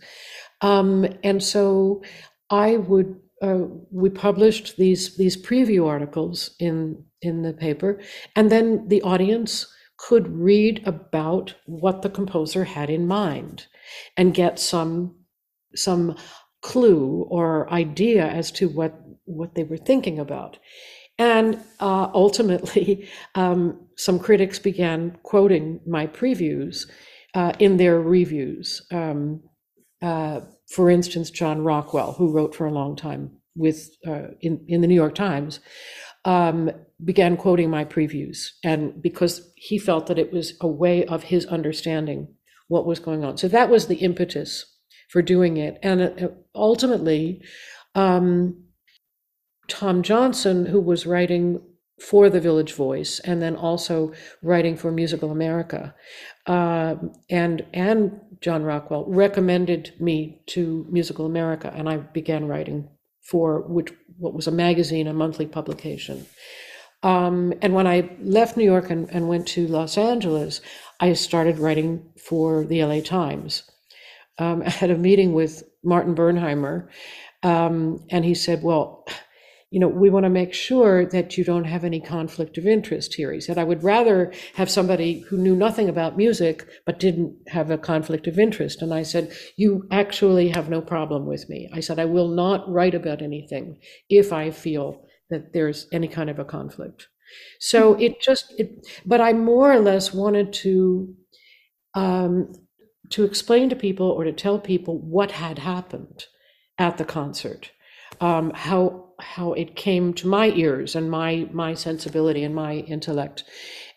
um, 0.60 1.06
and 1.22 1.42
so 1.42 2.02
i 2.50 2.76
would 2.76 3.20
uh, 3.42 3.64
we 3.90 4.10
published 4.10 4.76
these 4.76 5.16
these 5.16 5.36
preview 5.36 5.86
articles 5.86 6.50
in 6.58 7.04
in 7.22 7.42
the 7.42 7.52
paper 7.52 8.00
and 8.36 8.50
then 8.50 8.88
the 8.88 9.02
audience 9.02 9.66
could 9.96 10.28
read 10.28 10.82
about 10.86 11.54
what 11.66 12.00
the 12.00 12.08
composer 12.08 12.64
had 12.64 12.88
in 12.88 13.06
mind 13.06 13.66
and 14.16 14.34
get 14.34 14.58
some 14.58 15.14
some 15.74 16.16
clue 16.62 17.26
or 17.30 17.70
idea 17.72 18.26
as 18.26 18.50
to 18.50 18.68
what 18.68 18.94
what 19.24 19.54
they 19.54 19.64
were 19.64 19.76
thinking 19.76 20.18
about. 20.18 20.58
And 21.18 21.62
uh, 21.80 22.10
ultimately 22.14 23.08
um, 23.34 23.88
some 23.96 24.18
critics 24.18 24.58
began 24.58 25.18
quoting 25.22 25.80
my 25.86 26.06
previews 26.06 26.88
uh, 27.34 27.52
in 27.58 27.76
their 27.76 28.00
reviews 28.00 28.86
um, 28.90 29.42
uh, 30.02 30.40
for 30.70 30.90
instance 30.90 31.30
john 31.30 31.62
rockwell 31.62 32.12
who 32.12 32.32
wrote 32.32 32.54
for 32.54 32.66
a 32.66 32.72
long 32.72 32.96
time 32.96 33.30
with 33.54 33.90
uh, 34.06 34.28
in, 34.40 34.64
in 34.68 34.80
the 34.80 34.86
new 34.86 34.94
york 34.94 35.14
times 35.14 35.60
um, 36.24 36.70
began 37.02 37.36
quoting 37.36 37.70
my 37.70 37.84
previews, 37.84 38.50
and 38.62 39.00
because 39.02 39.50
he 39.56 39.78
felt 39.78 40.06
that 40.06 40.18
it 40.18 40.32
was 40.32 40.54
a 40.60 40.68
way 40.68 41.04
of 41.06 41.24
his 41.24 41.46
understanding 41.46 42.28
what 42.68 42.86
was 42.86 43.00
going 43.00 43.24
on. 43.24 43.36
So 43.36 43.48
that 43.48 43.70
was 43.70 43.86
the 43.86 43.96
impetus 43.96 44.66
for 45.08 45.22
doing 45.22 45.56
it. 45.56 45.78
And 45.82 46.02
uh, 46.02 46.28
ultimately, 46.54 47.42
um, 47.94 48.64
Tom 49.66 50.02
Johnson, 50.02 50.66
who 50.66 50.80
was 50.80 51.06
writing 51.06 51.60
for 52.00 52.30
the 52.30 52.40
Village 52.40 52.72
Voice 52.72 53.18
and 53.20 53.42
then 53.42 53.56
also 53.56 54.12
writing 54.42 54.76
for 54.76 54.90
Musical 54.90 55.30
America, 55.30 55.94
uh, 56.50 56.96
and 57.30 57.64
and 57.72 58.20
John 58.40 58.64
Rockwell 58.64 59.04
recommended 59.06 59.94
me 60.00 60.42
to 60.48 60.84
Musical 60.90 61.24
America, 61.24 61.72
and 61.76 61.88
I 61.88 61.98
began 61.98 62.48
writing 62.48 62.88
for 63.22 63.60
which 63.68 63.92
what 64.18 64.34
was 64.34 64.48
a 64.48 64.50
magazine, 64.50 65.06
a 65.06 65.12
monthly 65.12 65.46
publication. 65.46 66.26
Um, 67.04 67.54
and 67.62 67.72
when 67.72 67.86
I 67.86 68.10
left 68.20 68.56
New 68.56 68.64
York 68.64 68.90
and, 68.90 69.08
and, 69.10 69.28
went 69.28 69.46
to 69.48 69.66
Los 69.68 69.96
Angeles, 69.96 70.60
I 70.98 71.12
started 71.14 71.58
writing 71.58 72.04
for 72.18 72.64
the 72.64 72.84
LA 72.84 73.00
Times. 73.00 73.62
Um, 74.38 74.62
I 74.66 74.70
had 74.70 74.90
a 74.90 74.98
meeting 74.98 75.32
with 75.32 75.62
Martin 75.84 76.16
Bernheimer, 76.16 76.88
um, 77.44 78.04
and 78.10 78.24
he 78.24 78.34
said, 78.34 78.64
Well, 78.64 79.06
you 79.70 79.78
know, 79.78 79.86
we 79.86 80.10
want 80.10 80.24
to 80.24 80.30
make 80.30 80.52
sure 80.52 81.06
that 81.06 81.38
you 81.38 81.44
don't 81.44 81.64
have 81.64 81.84
any 81.84 82.00
conflict 82.00 82.58
of 82.58 82.66
interest 82.66 83.14
here. 83.14 83.32
He 83.32 83.40
said, 83.40 83.56
I 83.56 83.64
would 83.64 83.84
rather 83.84 84.32
have 84.54 84.68
somebody 84.68 85.20
who 85.20 85.38
knew 85.38 85.54
nothing 85.54 85.88
about 85.88 86.16
music 86.16 86.66
but 86.84 86.98
didn't 86.98 87.36
have 87.48 87.70
a 87.70 87.78
conflict 87.78 88.26
of 88.26 88.38
interest. 88.38 88.82
And 88.82 88.92
I 88.92 89.04
said, 89.04 89.32
You 89.56 89.86
actually 89.92 90.48
have 90.48 90.68
no 90.68 90.80
problem 90.80 91.24
with 91.24 91.48
me. 91.48 91.70
I 91.72 91.78
said, 91.80 92.00
I 92.00 92.04
will 92.06 92.28
not 92.28 92.68
write 92.68 92.94
about 92.94 93.22
anything 93.22 93.78
if 94.08 94.32
I 94.32 94.50
feel 94.50 95.06
that 95.30 95.52
there's 95.52 95.86
any 95.92 96.08
kind 96.08 96.28
of 96.28 96.40
a 96.40 96.44
conflict. 96.44 97.06
So 97.60 97.94
it 97.94 98.20
just, 98.20 98.52
it, 98.58 98.88
but 99.06 99.20
I 99.20 99.32
more 99.32 99.72
or 99.72 99.78
less 99.78 100.12
wanted 100.12 100.52
to, 100.54 101.14
um, 101.94 102.52
to 103.10 103.22
explain 103.22 103.68
to 103.70 103.76
people 103.76 104.08
or 104.08 104.24
to 104.24 104.32
tell 104.32 104.58
people 104.58 104.98
what 104.98 105.30
had 105.30 105.60
happened 105.60 106.24
at 106.76 106.98
the 106.98 107.04
concert, 107.04 107.70
um, 108.20 108.50
how 108.52 109.09
how 109.20 109.52
it 109.52 109.76
came 109.76 110.12
to 110.14 110.28
my 110.28 110.50
ears 110.50 110.94
and 110.94 111.10
my 111.10 111.48
my 111.52 111.74
sensibility 111.74 112.42
and 112.42 112.54
my 112.54 112.74
intellect, 112.74 113.44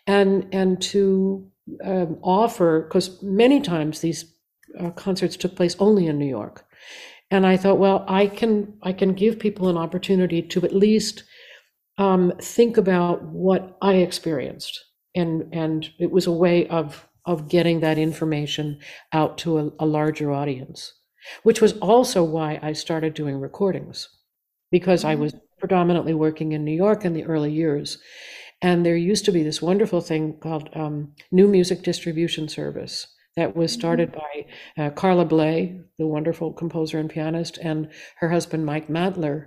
and 0.06 0.46
and 0.52 0.80
to 0.82 1.46
um, 1.84 2.18
offer 2.22 2.82
because 2.82 3.22
many 3.22 3.60
times 3.60 4.00
these 4.00 4.24
uh, 4.78 4.90
concerts 4.90 5.36
took 5.36 5.56
place 5.56 5.76
only 5.78 6.06
in 6.06 6.18
New 6.18 6.28
York, 6.28 6.66
and 7.30 7.46
I 7.46 7.56
thought, 7.56 7.78
well, 7.78 8.04
I 8.08 8.26
can 8.26 8.74
I 8.82 8.92
can 8.92 9.14
give 9.14 9.38
people 9.38 9.68
an 9.68 9.76
opportunity 9.76 10.42
to 10.42 10.64
at 10.64 10.74
least 10.74 11.24
um, 11.98 12.32
think 12.40 12.76
about 12.76 13.22
what 13.22 13.76
I 13.82 13.94
experienced, 13.94 14.84
and 15.14 15.48
and 15.52 15.88
it 15.98 16.10
was 16.10 16.26
a 16.26 16.32
way 16.32 16.66
of 16.68 17.08
of 17.26 17.48
getting 17.48 17.80
that 17.80 17.98
information 17.98 18.78
out 19.12 19.38
to 19.38 19.58
a, 19.58 19.70
a 19.80 19.86
larger 19.86 20.30
audience, 20.30 20.92
which 21.42 21.62
was 21.62 21.72
also 21.78 22.22
why 22.22 22.58
I 22.62 22.74
started 22.74 23.14
doing 23.14 23.40
recordings 23.40 24.08
because 24.74 25.04
I 25.04 25.12
mm-hmm. 25.12 25.22
was 25.22 25.34
predominantly 25.60 26.14
working 26.14 26.50
in 26.50 26.64
New 26.64 26.74
York 26.74 27.04
in 27.04 27.14
the 27.14 27.22
early 27.26 27.52
years. 27.52 27.96
And 28.60 28.84
there 28.84 28.96
used 28.96 29.24
to 29.26 29.30
be 29.30 29.44
this 29.44 29.62
wonderful 29.62 30.00
thing 30.00 30.36
called 30.40 30.68
um, 30.74 31.12
New 31.30 31.46
Music 31.46 31.84
Distribution 31.84 32.48
Service 32.48 33.06
that 33.36 33.54
was 33.54 33.70
mm-hmm. 33.70 33.78
started 33.78 34.12
by 34.12 34.46
uh, 34.76 34.90
Carla 34.90 35.26
Bley, 35.26 35.80
the 35.96 36.08
wonderful 36.08 36.52
composer 36.52 36.98
and 36.98 37.08
pianist, 37.08 37.56
and 37.58 37.88
her 38.16 38.30
husband, 38.30 38.66
Mike 38.66 38.88
Mantler. 38.88 39.46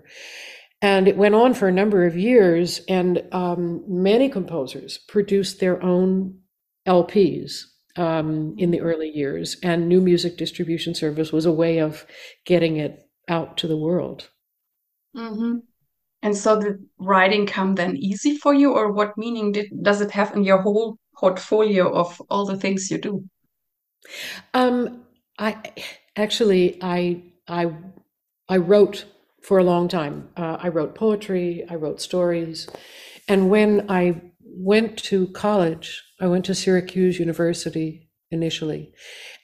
And 0.81 1.09
it 1.09 1.17
went 1.17 1.35
on 1.35 1.53
for 1.53 1.67
a 1.67 1.73
number 1.73 2.05
of 2.05 2.15
years, 2.15 2.79
and 2.87 3.21
um, 3.33 3.83
many 3.85 4.29
composers 4.29 4.97
produced 5.09 5.59
their 5.59 5.83
own 5.83 6.39
LPs 6.87 7.63
um, 7.97 8.55
in 8.57 8.71
the 8.71 8.79
early 8.79 9.09
years. 9.09 9.57
And 9.61 9.89
New 9.89 9.99
Music 9.99 10.37
Distribution 10.37 10.95
Service 10.95 11.33
was 11.33 11.45
a 11.45 11.51
way 11.51 11.79
of 11.79 12.05
getting 12.45 12.77
it 12.77 13.09
out 13.27 13.57
to 13.57 13.67
the 13.67 13.75
world. 13.75 14.29
Mm-hmm. 15.15 15.57
And 16.23 16.35
so 16.35 16.59
did 16.59 16.77
writing 16.97 17.45
come 17.45 17.75
then 17.75 17.95
easy 17.95 18.37
for 18.37 18.53
you, 18.53 18.73
or 18.73 18.91
what 18.91 19.17
meaning 19.17 19.51
did 19.51 19.67
does 19.81 20.01
it 20.01 20.11
have 20.11 20.35
in 20.35 20.43
your 20.43 20.61
whole 20.61 20.97
portfolio 21.15 21.91
of 21.93 22.21
all 22.29 22.45
the 22.45 22.57
things 22.57 22.89
you 22.91 22.97
do? 22.97 23.23
Um, 24.53 25.03
I 25.37 25.57
actually 26.15 26.79
I 26.81 27.23
I 27.47 27.71
I 28.49 28.57
wrote 28.57 29.05
for 29.43 29.59
a 29.59 29.63
long 29.63 29.87
time. 29.87 30.29
Uh, 30.35 30.57
I 30.59 30.69
wrote 30.69 30.95
poetry, 30.95 31.65
I 31.69 31.75
wrote 31.75 32.01
stories, 32.01 32.67
and 33.27 33.49
when 33.49 33.89
I 33.89 34.21
went 34.41 34.97
to 35.03 35.27
college, 35.27 36.03
I 36.19 36.27
went 36.27 36.45
to 36.45 36.55
Syracuse 36.55 37.19
University 37.19 38.09
initially, 38.31 38.91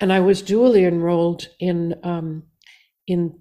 and 0.02 0.12
I 0.12 0.20
was 0.20 0.42
dually 0.42 0.88
enrolled 0.88 1.48
in 1.60 1.96
um, 2.04 2.44
in 3.08 3.40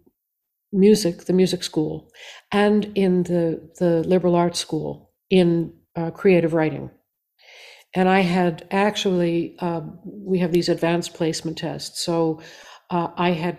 music, 0.73 1.25
the 1.25 1.33
music 1.33 1.63
school, 1.63 2.11
and 2.51 2.91
in 2.95 3.25
the, 3.25 3.71
the 3.79 4.03
liberal 4.03 4.35
arts 4.35 4.59
school 4.59 5.13
in 5.31 5.73
uh, 5.97 6.11
creative 6.11 6.55
writing. 6.55 6.91
And 7.95 8.09
I 8.09 8.21
had 8.21 8.67
actually, 8.71 9.57
uh, 9.59 9.83
we 10.05 10.39
have 10.39 10.53
these 10.53 10.71
advanced 10.71 11.13
placement 11.13 11.59
tests. 11.59 12.03
So 12.03 12.41
uh, 12.91 13.09
I 13.17 13.33
had, 13.33 13.59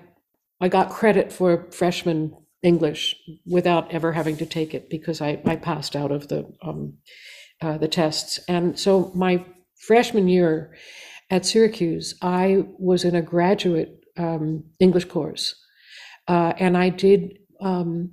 I 0.59 0.70
got 0.70 0.89
credit 0.89 1.32
for 1.32 1.70
freshman 1.72 2.36
English 2.64 3.16
without 3.45 3.93
ever 3.93 4.11
having 4.11 4.38
to 4.38 4.45
take 4.45 4.74
it 4.74 4.89
because 4.89 5.22
I, 5.22 5.39
I 5.45 5.55
passed 5.57 5.95
out 5.95 6.11
of 6.11 6.30
the, 6.30 6.51
um, 6.64 6.97
uh, 7.61 7.78
the 7.78 7.88
tests. 7.88 8.39
And 8.47 8.80
so 8.80 9.11
my 9.14 9.45
freshman 9.76 10.28
year 10.28 10.76
at 11.30 11.45
Syracuse, 11.45 12.16
I 12.22 12.66
was 12.80 13.03
in 13.03 13.16
a 13.16 13.22
graduate 13.22 13.99
um, 14.18 14.64
English 14.80 15.05
course 15.05 15.62
uh, 16.28 16.53
and 16.57 16.78
I 16.78 16.89
did 16.89 17.39
um, 17.61 18.11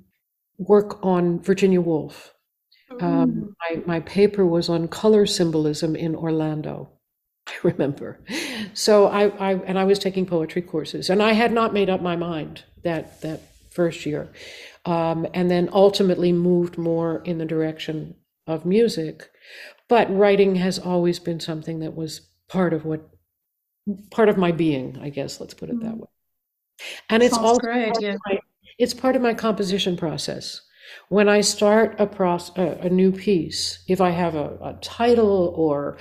work 0.57 1.03
on 1.03 1.39
Virginia 1.41 1.81
Woolf. 1.81 2.33
Um, 2.99 3.55
my, 3.61 3.81
my 3.85 3.99
paper 4.01 4.45
was 4.45 4.67
on 4.67 4.87
color 4.87 5.25
symbolism 5.25 5.95
in 5.95 6.15
Orlando. 6.15 6.89
I 7.47 7.53
remember. 7.63 8.19
So 8.73 9.07
I, 9.07 9.27
I 9.27 9.53
and 9.53 9.79
I 9.79 9.85
was 9.85 9.97
taking 9.97 10.25
poetry 10.25 10.61
courses, 10.61 11.09
and 11.09 11.23
I 11.23 11.33
had 11.33 11.51
not 11.51 11.73
made 11.73 11.89
up 11.89 12.01
my 12.01 12.15
mind 12.15 12.63
that 12.83 13.21
that 13.21 13.41
first 13.71 14.05
year, 14.05 14.29
um, 14.85 15.25
and 15.33 15.49
then 15.49 15.69
ultimately 15.71 16.31
moved 16.31 16.77
more 16.77 17.21
in 17.23 17.37
the 17.37 17.45
direction 17.45 18.15
of 18.45 18.65
music. 18.65 19.29
But 19.87 20.15
writing 20.15 20.55
has 20.55 20.77
always 20.77 21.19
been 21.19 21.39
something 21.39 21.79
that 21.79 21.95
was 21.95 22.29
part 22.47 22.73
of 22.73 22.85
what 22.85 23.09
part 24.11 24.29
of 24.29 24.37
my 24.37 24.51
being, 24.51 24.99
I 25.01 25.09
guess. 25.09 25.39
Let's 25.39 25.53
put 25.53 25.69
it 25.69 25.79
that 25.79 25.91
mm-hmm. 25.91 26.01
way. 26.01 26.07
And 27.09 27.23
it's 27.23 27.37
all. 27.37 27.59
Yeah. 27.99 28.15
It's 28.77 28.93
part 28.93 29.15
of 29.15 29.21
my 29.21 29.33
composition 29.33 29.95
process. 29.95 30.61
When 31.09 31.29
I 31.29 31.41
start 31.41 31.95
a, 31.99 32.07
process, 32.07 32.57
a, 32.57 32.87
a 32.87 32.89
new 32.89 33.11
piece, 33.11 33.83
if 33.87 34.01
I 34.01 34.09
have 34.09 34.35
a, 34.35 34.57
a 34.61 34.77
title 34.81 35.53
or 35.55 35.97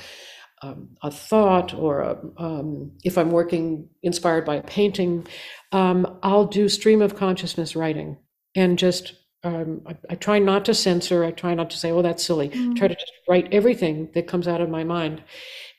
um, 0.62 0.90
a 1.02 1.10
thought 1.10 1.74
or 1.74 2.00
a, 2.00 2.18
um, 2.38 2.92
if 3.04 3.18
I'm 3.18 3.30
working 3.30 3.88
inspired 4.02 4.44
by 4.44 4.56
a 4.56 4.62
painting, 4.62 5.26
um, 5.72 6.18
I'll 6.22 6.46
do 6.46 6.68
stream 6.68 7.02
of 7.02 7.16
consciousness 7.16 7.76
writing 7.76 8.18
and 8.54 8.78
just 8.78 9.14
um, 9.42 9.82
I, 9.86 9.96
I, 10.10 10.14
try 10.16 10.38
not 10.38 10.66
to 10.66 10.74
censor. 10.74 11.24
I 11.24 11.30
try 11.30 11.54
not 11.54 11.70
to 11.70 11.76
say, 11.78 11.90
"Oh, 11.90 12.02
that's 12.02 12.22
silly." 12.22 12.50
Mm. 12.50 12.76
Try 12.76 12.88
to 12.88 12.94
just 12.94 13.12
write 13.28 13.48
everything 13.52 14.10
that 14.12 14.26
comes 14.26 14.46
out 14.46 14.60
of 14.60 14.68
my 14.68 14.84
mind, 14.84 15.22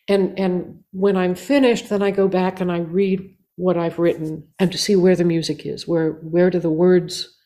and 0.08 0.38
and 0.40 0.84
when 0.92 1.16
I'm 1.16 1.36
finished, 1.36 1.90
then 1.90 2.02
I 2.02 2.10
go 2.10 2.28
back 2.28 2.60
and 2.60 2.72
I 2.72 2.80
read 2.80 3.36
what 3.62 3.78
I've 3.78 4.00
written 4.00 4.48
and 4.58 4.72
to 4.72 4.78
see 4.78 4.96
where 4.96 5.16
the 5.16 5.24
music 5.24 5.68
is. 5.68 5.88
Where 5.88 6.14
where 6.24 6.50
do 6.50 6.60
the 6.60 6.72
words 6.72 7.38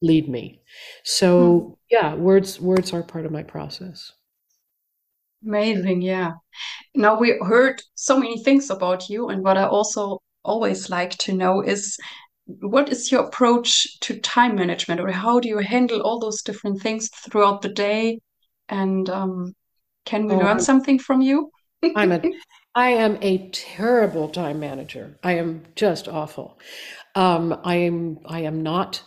lead 0.00 0.26
me? 0.26 0.62
So 1.04 1.30
mm. 1.30 1.76
yeah, 1.90 2.14
words 2.14 2.58
words 2.58 2.94
are 2.94 3.02
part 3.02 3.26
of 3.26 3.32
my 3.32 3.42
process. 3.42 4.12
Amazing, 5.46 6.00
yeah. 6.00 6.32
Now 6.94 7.18
we 7.18 7.38
heard 7.42 7.82
so 7.94 8.18
many 8.18 8.42
things 8.42 8.70
about 8.70 9.10
you, 9.10 9.28
and 9.28 9.44
what 9.44 9.58
I 9.58 9.64
also 9.64 10.20
always 10.42 10.88
like 10.88 11.10
to 11.18 11.34
know 11.34 11.60
is 11.60 11.98
what 12.46 12.88
is 12.88 13.12
your 13.12 13.24
approach 13.26 14.00
to 14.00 14.18
time 14.20 14.56
management, 14.56 15.00
or 15.02 15.12
how 15.12 15.38
do 15.38 15.48
you 15.48 15.58
handle 15.58 16.00
all 16.00 16.18
those 16.18 16.40
different 16.40 16.80
things 16.80 17.10
throughout 17.10 17.60
the 17.60 17.68
day? 17.68 18.20
And 18.70 19.10
um, 19.10 19.54
can 20.06 20.26
we 20.26 20.34
oh, 20.34 20.38
learn 20.38 20.60
something 20.60 20.98
from 20.98 21.20
you? 21.20 21.50
I'm 21.94 22.12
a, 22.12 22.22
I 22.78 22.90
am 22.90 23.18
a 23.22 23.48
terrible 23.48 24.28
time 24.28 24.60
manager. 24.60 25.18
I 25.24 25.32
am 25.32 25.64
just 25.74 26.06
awful. 26.06 26.60
Um, 27.16 27.58
I 27.64 27.74
am 27.74 28.20
I 28.24 28.42
am 28.42 28.62
not 28.62 29.02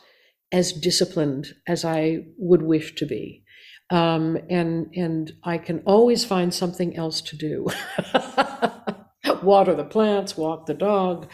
as 0.51 0.73
disciplined 0.73 1.53
as 1.65 1.85
I 1.85 2.25
would 2.37 2.63
wish 2.63 2.95
to 2.95 3.05
be. 3.05 3.45
Um, 3.89 4.37
and 4.49 4.87
and 4.93 5.31
I 5.45 5.57
can 5.57 5.83
always 5.85 6.25
find 6.25 6.53
something 6.53 6.97
else 6.97 7.21
to 7.21 7.37
do. 7.37 7.67
Water 9.43 9.73
the 9.75 9.83
plants, 9.83 10.37
walk 10.37 10.65
the 10.65 10.73
dog, 10.73 11.29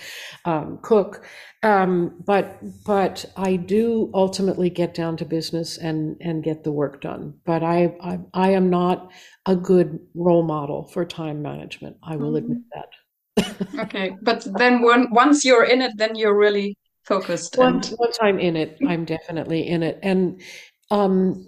um, 0.46 0.80
cook. 0.82 1.26
Um, 1.64 2.24
but 2.26 2.60
but 2.86 3.26
I 3.36 3.56
do 3.56 4.12
ultimately 4.14 4.70
get 4.70 4.94
down 4.94 5.18
to 5.18 5.26
business 5.26 5.78
and 5.78 6.16
and 6.22 6.44
get 6.44 6.64
the 6.64 6.72
work 6.72 7.02
done. 7.02 7.34
But 7.46 7.64
I 7.64 7.96
I, 8.02 8.20
I 8.34 8.52
am 8.52 8.70
not 8.70 9.12
a 9.46 9.56
good 9.56 10.00
role 10.14 10.44
model 10.44 10.88
for 10.88 11.04
time 11.06 11.42
management. 11.42 11.98
I 12.04 12.16
will 12.16 12.34
mm-hmm. 12.34 12.52
admit 12.52 12.62
that. 12.74 12.90
okay, 13.80 14.16
but 14.22 14.48
then 14.58 14.82
when 14.82 15.12
once 15.12 15.44
you're 15.44 15.66
in 15.66 15.82
it, 15.82 15.94
then 15.98 16.16
you're 16.16 16.38
really 16.38 16.78
focused. 17.06 17.58
Once, 17.58 17.90
and... 17.90 17.98
once 18.00 18.18
I'm 18.22 18.40
in 18.40 18.56
it, 18.56 18.78
I'm 18.88 19.06
definitely 19.06 19.68
in 19.68 19.82
it, 19.82 20.00
and 20.04 20.42
um, 20.92 21.48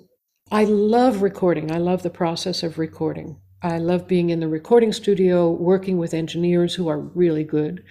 I 0.51 0.64
love 0.64 1.22
recording. 1.22 1.72
I 1.72 1.78
love 1.78 2.01
the 2.01 2.10
process 2.10 2.64
of 2.64 2.80
recording. 2.80 3.39
I 3.62 3.78
love 3.78 4.07
being 4.07 4.30
in 4.30 4.39
the 4.39 4.47
recording 4.47 4.93
studio, 4.93 5.51
working 5.51 5.97
with 5.97 6.14
engineers 6.14 6.74
who 6.74 6.88
are 6.88 6.99
really 6.99 7.43
good 7.43 7.84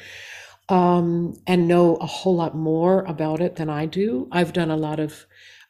um, 0.69 1.35
and 1.47 1.69
know 1.69 1.97
a 1.97 2.07
whole 2.07 2.37
lot 2.37 2.57
more 2.57 3.03
about 3.03 3.41
it 3.41 3.57
than 3.57 3.69
I 3.69 3.87
do. 3.87 4.29
I've 4.33 4.53
done 4.53 4.71
a 4.71 4.77
lot 4.77 4.99
of 4.99 5.27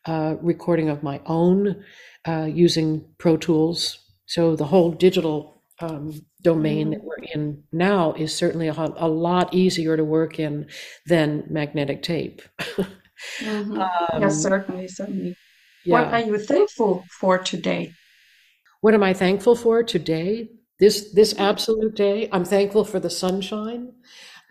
uh, 0.06 0.36
recording 0.40 0.88
of 0.88 1.02
my 1.02 1.20
own 1.26 1.84
uh, 2.26 2.48
using 2.50 3.04
Pro 3.18 3.36
Tools. 3.36 3.98
So 4.26 4.54
the 4.54 4.66
whole 4.66 4.92
digital 4.92 5.62
um, 5.80 6.12
domain 6.42 6.90
that 6.90 7.02
we're 7.02 7.16
in 7.34 7.62
now 7.72 8.12
is 8.12 8.34
certainly 8.34 8.68
a, 8.68 8.74
a, 8.74 9.08
lot 9.08 9.54
easier 9.54 9.96
to 9.96 10.04
work 10.04 10.38
in 10.38 10.66
than 11.06 11.44
magnetic 11.48 12.02
tape. 12.02 12.42
mm-hmm. 12.58 13.80
um, 13.80 13.90
yes, 14.20 14.42
certainly, 14.42 14.88
certainly. 14.88 15.36
Yeah. 15.84 15.92
What 15.92 16.12
are 16.12 16.20
you 16.20 16.38
thankful 16.38 17.04
for 17.20 17.38
today? 17.38 17.92
What 18.80 18.94
am 18.94 19.02
I 19.02 19.12
thankful 19.12 19.56
for 19.56 19.82
today? 19.82 20.50
This 20.78 21.12
this 21.12 21.34
absolute 21.38 21.96
day. 21.96 22.28
I'm 22.32 22.44
thankful 22.44 22.84
for 22.84 23.00
the 23.00 23.10
sunshine. 23.10 23.92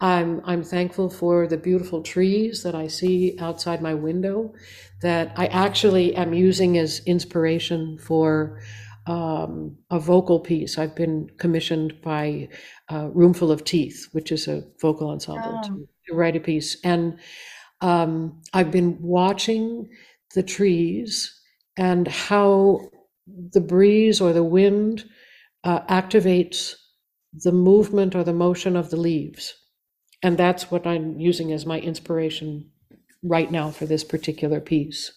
I'm 0.01 0.41
I'm 0.45 0.63
thankful 0.63 1.09
for 1.09 1.47
the 1.47 1.57
beautiful 1.57 2.03
trees 2.03 2.63
that 2.63 2.75
I 2.75 2.87
see 2.87 3.37
outside 3.39 3.81
my 3.81 3.93
window, 3.93 4.53
that 5.01 5.33
I 5.37 5.47
actually 5.47 6.15
am 6.15 6.33
using 6.33 6.77
as 6.77 7.01
inspiration 7.05 7.97
for 7.97 8.61
um, 9.07 9.77
a 9.89 9.99
vocal 9.99 10.39
piece. 10.39 10.77
I've 10.77 10.95
been 10.95 11.29
commissioned 11.37 12.01
by 12.01 12.49
uh, 12.89 13.09
Roomful 13.13 13.51
of 13.51 13.63
Teeth, 13.63 14.07
which 14.11 14.31
is 14.33 14.47
a 14.47 14.63
vocal 14.81 15.09
ensemble, 15.09 15.61
oh. 15.63 15.67
to, 15.67 15.87
to, 16.07 16.13
write 16.13 16.35
a 16.35 16.41
piece, 16.41 16.77
and 16.83 17.17
um, 17.79 18.41
I've 18.53 18.71
been 18.71 18.97
watching 19.01 19.89
the 20.35 20.43
trees 20.43 21.33
and 21.77 22.07
how 22.07 22.89
the 23.51 23.61
breeze 23.61 24.21
or 24.21 24.33
the 24.33 24.43
wind 24.43 25.05
uh, 25.63 25.81
activates 25.81 26.75
the 27.33 27.51
movement 27.51 28.15
or 28.15 28.23
the 28.23 28.33
motion 28.33 28.75
of 28.75 28.89
the 28.89 28.97
leaves. 28.97 29.53
And 30.23 30.37
that's 30.37 30.71
what 30.71 30.87
I'm 30.87 31.19
using 31.19 31.51
as 31.51 31.65
my 31.65 31.79
inspiration 31.79 32.69
right 33.23 33.51
now 33.51 33.71
for 33.71 33.85
this 33.85 34.03
particular 34.03 34.59
piece. 34.59 35.11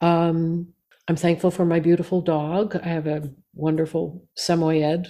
Um, 0.00 0.72
I'm 1.08 1.16
thankful 1.16 1.50
for 1.50 1.64
my 1.64 1.80
beautiful 1.80 2.20
dog. 2.20 2.76
I 2.76 2.88
have 2.88 3.06
a 3.06 3.30
wonderful 3.54 4.26
Samoyed. 4.38 5.08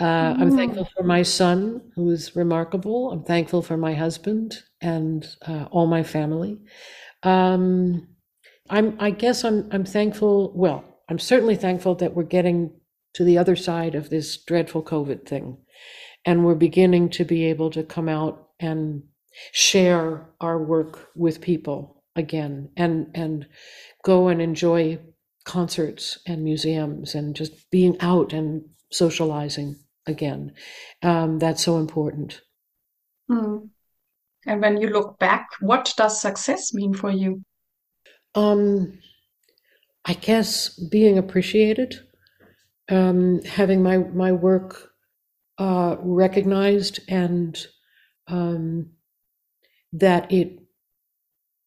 Uh, 0.00 0.34
I'm 0.38 0.50
thankful 0.50 0.88
for 0.96 1.04
my 1.04 1.22
son, 1.22 1.82
who 1.94 2.10
is 2.10 2.34
remarkable. 2.34 3.12
I'm 3.12 3.22
thankful 3.24 3.62
for 3.62 3.76
my 3.76 3.94
husband 3.94 4.58
and 4.80 5.26
uh, 5.46 5.66
all 5.70 5.86
my 5.86 6.02
family. 6.02 6.58
Um, 7.22 8.08
I'm, 8.70 8.96
I 9.00 9.10
guess 9.10 9.44
I'm, 9.44 9.68
I'm 9.72 9.84
thankful. 9.84 10.52
Well, 10.56 10.84
I'm 11.10 11.18
certainly 11.18 11.56
thankful 11.56 11.96
that 11.96 12.14
we're 12.14 12.22
getting 12.22 12.72
to 13.14 13.24
the 13.24 13.36
other 13.36 13.56
side 13.56 13.96
of 13.96 14.08
this 14.08 14.36
dreadful 14.36 14.82
COVID 14.84 15.26
thing, 15.26 15.58
and 16.24 16.44
we're 16.44 16.54
beginning 16.54 17.10
to 17.10 17.24
be 17.24 17.46
able 17.46 17.70
to 17.70 17.82
come 17.82 18.08
out 18.08 18.48
and 18.60 19.02
share 19.52 20.28
our 20.40 20.62
work 20.62 21.10
with 21.16 21.40
people 21.40 22.04
again, 22.14 22.70
and 22.76 23.10
and 23.14 23.46
go 24.04 24.28
and 24.28 24.40
enjoy 24.40 25.00
concerts 25.44 26.20
and 26.26 26.44
museums 26.44 27.14
and 27.14 27.34
just 27.34 27.70
being 27.70 27.96
out 28.00 28.32
and 28.32 28.62
socializing 28.92 29.76
again. 30.06 30.52
Um, 31.02 31.40
that's 31.40 31.64
so 31.64 31.78
important. 31.78 32.40
Mm. 33.28 33.70
And 34.46 34.60
when 34.60 34.80
you 34.80 34.88
look 34.88 35.18
back, 35.18 35.48
what 35.60 35.92
does 35.96 36.20
success 36.20 36.72
mean 36.72 36.94
for 36.94 37.10
you? 37.10 37.42
Um, 38.34 38.98
I 40.04 40.14
guess 40.14 40.70
being 40.70 41.18
appreciated, 41.18 42.00
um, 42.90 43.42
having 43.42 43.82
my 43.82 43.98
my 43.98 44.32
work 44.32 44.92
uh, 45.58 45.96
recognized, 46.00 47.00
and 47.08 47.58
um, 48.28 48.90
that 49.92 50.30
it 50.32 50.58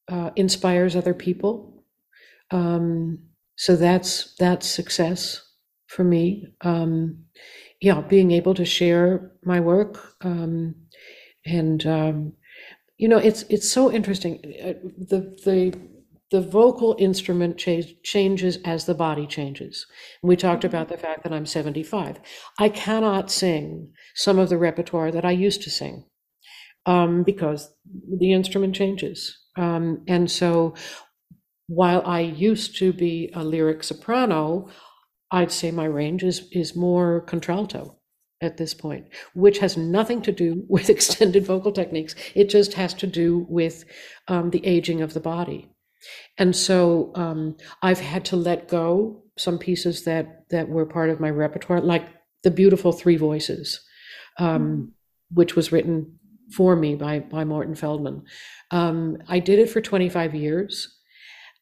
uh, 0.08 0.32
inspires 0.36 0.96
other 0.96 1.14
people. 1.14 1.84
Um, 2.52 3.20
so 3.58 3.76
that's 3.76 4.36
that's 4.38 4.68
success 4.68 5.42
for 5.88 6.04
me. 6.04 6.48
Um, 6.62 7.26
yeah, 7.82 8.02
being 8.02 8.32
able 8.32 8.56
to 8.56 8.66
share 8.66 9.32
my 9.46 9.60
work 9.60 10.16
um, 10.24 10.76
and 11.46 11.86
um, 11.88 12.34
you 12.98 13.08
know 13.08 13.18
it's 13.18 13.44
it's 13.44 13.70
so 13.72 13.92
interesting. 13.92 14.40
Uh, 14.64 14.74
the 14.98 15.38
the 15.46 15.80
the 16.32 16.42
vocal 16.42 16.96
instrument 17.00 17.58
ch- 17.58 18.02
changes 18.04 18.58
as 18.66 18.86
the 18.86 18.94
body 18.96 19.28
changes. 19.28 19.86
We 20.24 20.36
talked 20.36 20.64
about 20.64 20.90
the 20.90 20.98
fact 20.98 21.24
that 21.24 21.34
I'm 21.34 21.46
75. 21.46 22.20
I 22.60 22.70
cannot 22.70 23.32
sing 23.32 23.92
some 24.16 24.40
of 24.40 24.50
the 24.50 24.58
repertoire 24.58 25.12
that 25.12 25.26
I 25.26 25.32
used 25.32 25.62
to 25.64 25.70
sing 25.70 26.06
um, 26.86 27.24
because 27.24 27.74
the 28.20 28.34
instrument 28.34 28.76
changes. 28.76 29.38
Um, 29.58 30.04
and 30.08 30.30
so 30.30 30.76
while 31.68 32.02
I 32.06 32.22
used 32.22 32.78
to 32.80 32.94
be 32.94 33.32
a 33.34 33.44
lyric 33.44 33.84
soprano, 33.84 34.70
I'd 35.32 35.52
say 35.52 35.72
my 35.72 35.86
range 35.86 36.24
is, 36.24 36.48
is 36.52 36.76
more 36.76 37.22
contralto 37.22 37.98
at 38.42 38.58
this 38.58 38.74
point, 38.74 39.08
which 39.34 39.60
has 39.60 39.78
nothing 39.78 40.22
to 40.24 40.32
do 40.32 40.66
with 40.70 40.90
extended 40.90 41.46
vocal 41.46 41.72
techniques. 41.72 42.16
It 42.36 42.50
just 42.50 42.74
has 42.74 42.94
to 42.96 43.08
do 43.08 43.46
with 43.50 43.86
um, 44.28 44.50
the 44.50 44.66
aging 44.66 45.02
of 45.02 45.14
the 45.14 45.20
body. 45.20 45.73
And 46.38 46.56
so 46.56 47.12
um, 47.16 47.58
I've 47.82 48.00
had 48.00 48.26
to 48.26 48.36
let 48.36 48.68
go 48.68 49.24
some 49.38 49.58
pieces 49.58 50.04
that 50.06 50.50
that 50.50 50.70
were 50.70 50.86
part 50.86 51.10
of 51.10 51.20
my 51.20 51.30
repertoire, 51.30 51.82
like 51.82 52.08
the 52.44 52.52
beautiful 52.52 52.92
Three 52.92 53.18
Voices, 53.18 53.82
um, 54.40 54.62
mm. 54.62 54.92
which 55.32 55.56
was 55.56 55.72
written 55.72 56.20
for 56.56 56.76
me 56.76 56.96
by 56.96 57.20
by 57.20 57.44
Morton 57.44 57.76
Feldman. 57.76 58.24
Um, 58.72 59.18
I 59.28 59.40
did 59.40 59.60
it 59.60 59.70
for 59.70 59.82
25 59.82 60.36
years, 60.36 60.96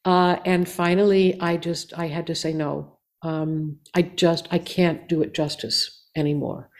uh, 0.04 0.36
and 0.44 0.68
finally, 0.68 1.40
I 1.40 1.56
just 1.56 1.96
I 1.98 2.08
had 2.08 2.26
to 2.26 2.34
say 2.34 2.52
no. 2.52 2.98
Um, 3.22 3.78
I 3.94 4.02
just 4.02 4.48
I 4.50 4.58
can't 4.58 5.08
do 5.08 5.22
it 5.22 5.34
justice 5.34 6.06
anymore. 6.16 6.70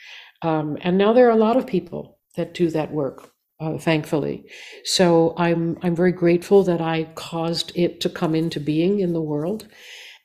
Um, 0.42 0.76
and 0.80 0.98
now 0.98 1.12
there 1.12 1.28
are 1.28 1.30
a 1.30 1.36
lot 1.36 1.56
of 1.56 1.66
people 1.66 2.18
that 2.36 2.54
do 2.54 2.68
that 2.70 2.92
work 2.92 3.32
uh, 3.62 3.78
thankfully. 3.78 4.44
So 4.84 5.34
I'm 5.36 5.78
I'm 5.82 5.94
very 5.94 6.12
grateful 6.12 6.64
that 6.64 6.80
I 6.80 7.04
caused 7.14 7.72
it 7.76 8.00
to 8.00 8.08
come 8.08 8.34
into 8.34 8.58
being 8.58 9.00
in 9.00 9.12
the 9.12 9.22
world, 9.22 9.68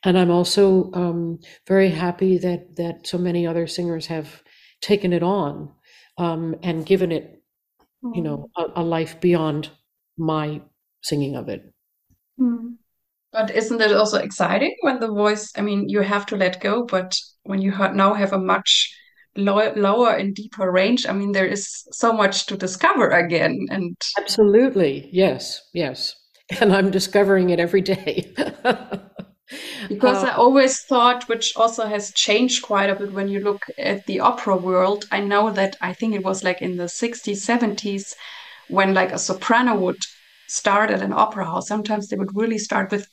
and 0.04 0.18
I'm 0.18 0.30
also 0.30 0.90
um, 0.92 1.38
very 1.66 1.90
happy 1.90 2.38
that 2.38 2.76
that 2.76 3.06
so 3.06 3.18
many 3.18 3.46
other 3.46 3.66
singers 3.66 4.06
have 4.06 4.42
taken 4.80 5.12
it 5.12 5.22
on 5.22 5.72
um, 6.18 6.56
and 6.62 6.84
given 6.84 7.12
it, 7.12 7.42
you 8.14 8.22
know, 8.22 8.50
mm. 8.58 8.72
a, 8.76 8.80
a, 8.80 8.82
life 8.82 9.20
beyond 9.20 9.70
my 10.16 10.60
singing 11.02 11.36
of 11.36 11.48
it. 11.48 11.62
Mm. 12.40 12.76
But 13.32 13.50
isn't 13.50 13.80
it 13.80 13.92
also 13.92 14.18
exciting 14.18 14.74
when 14.80 15.00
the 15.00 15.08
voice? 15.08 15.52
I 15.56 15.62
mean, 15.62 15.88
you 15.88 16.00
have 16.00 16.26
to 16.26 16.36
let 16.36 16.60
go, 16.60 16.84
but 16.84 17.16
when 17.42 17.60
you 17.60 17.70
now 17.70 18.14
have 18.14 18.32
a 18.32 18.38
much 18.38 18.94
low, 19.36 19.72
lower 19.74 20.10
and 20.10 20.34
deeper 20.34 20.70
range, 20.70 21.06
I 21.06 21.12
mean, 21.12 21.32
there 21.32 21.46
is 21.46 21.86
so 21.92 22.12
much 22.12 22.46
to 22.46 22.56
discover 22.56 23.10
again. 23.10 23.66
And 23.70 23.96
absolutely, 24.18 25.08
yes, 25.12 25.62
yes, 25.72 26.14
and 26.60 26.72
I'm 26.72 26.90
discovering 26.90 27.50
it 27.50 27.60
every 27.60 27.82
day. 27.82 28.32
because 29.88 30.22
uh, 30.22 30.28
I 30.28 30.32
always 30.32 30.82
thought, 30.82 31.28
which 31.28 31.56
also 31.56 31.86
has 31.86 32.12
changed 32.12 32.62
quite 32.62 32.90
a 32.90 32.94
bit 32.94 33.12
when 33.12 33.28
you 33.28 33.40
look 33.40 33.62
at 33.78 34.06
the 34.06 34.20
opera 34.20 34.56
world. 34.56 35.06
I 35.10 35.20
know 35.20 35.50
that 35.50 35.76
I 35.80 35.94
think 35.94 36.14
it 36.14 36.24
was 36.24 36.44
like 36.44 36.60
in 36.60 36.76
the 36.76 36.84
60s, 36.84 37.36
70s, 37.36 38.14
when 38.68 38.94
like 38.94 39.12
a 39.12 39.18
soprano 39.18 39.78
would 39.78 40.02
start 40.48 40.90
at 40.90 41.02
an 41.02 41.12
opera 41.12 41.46
house. 41.46 41.68
Sometimes 41.68 42.08
they 42.08 42.16
would 42.16 42.36
really 42.36 42.58
start 42.58 42.90
with 42.90 43.08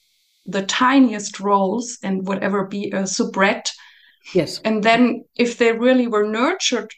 the 0.45 0.63
tiniest 0.63 1.39
roles 1.39 1.97
and 2.03 2.27
whatever 2.27 2.65
be 2.65 2.91
a 2.91 3.07
soubrette. 3.07 3.71
Yes. 4.33 4.59
And 4.63 4.83
then 4.83 5.23
if 5.35 5.57
they 5.57 5.71
really 5.71 6.07
were 6.07 6.27
nurtured 6.27 6.91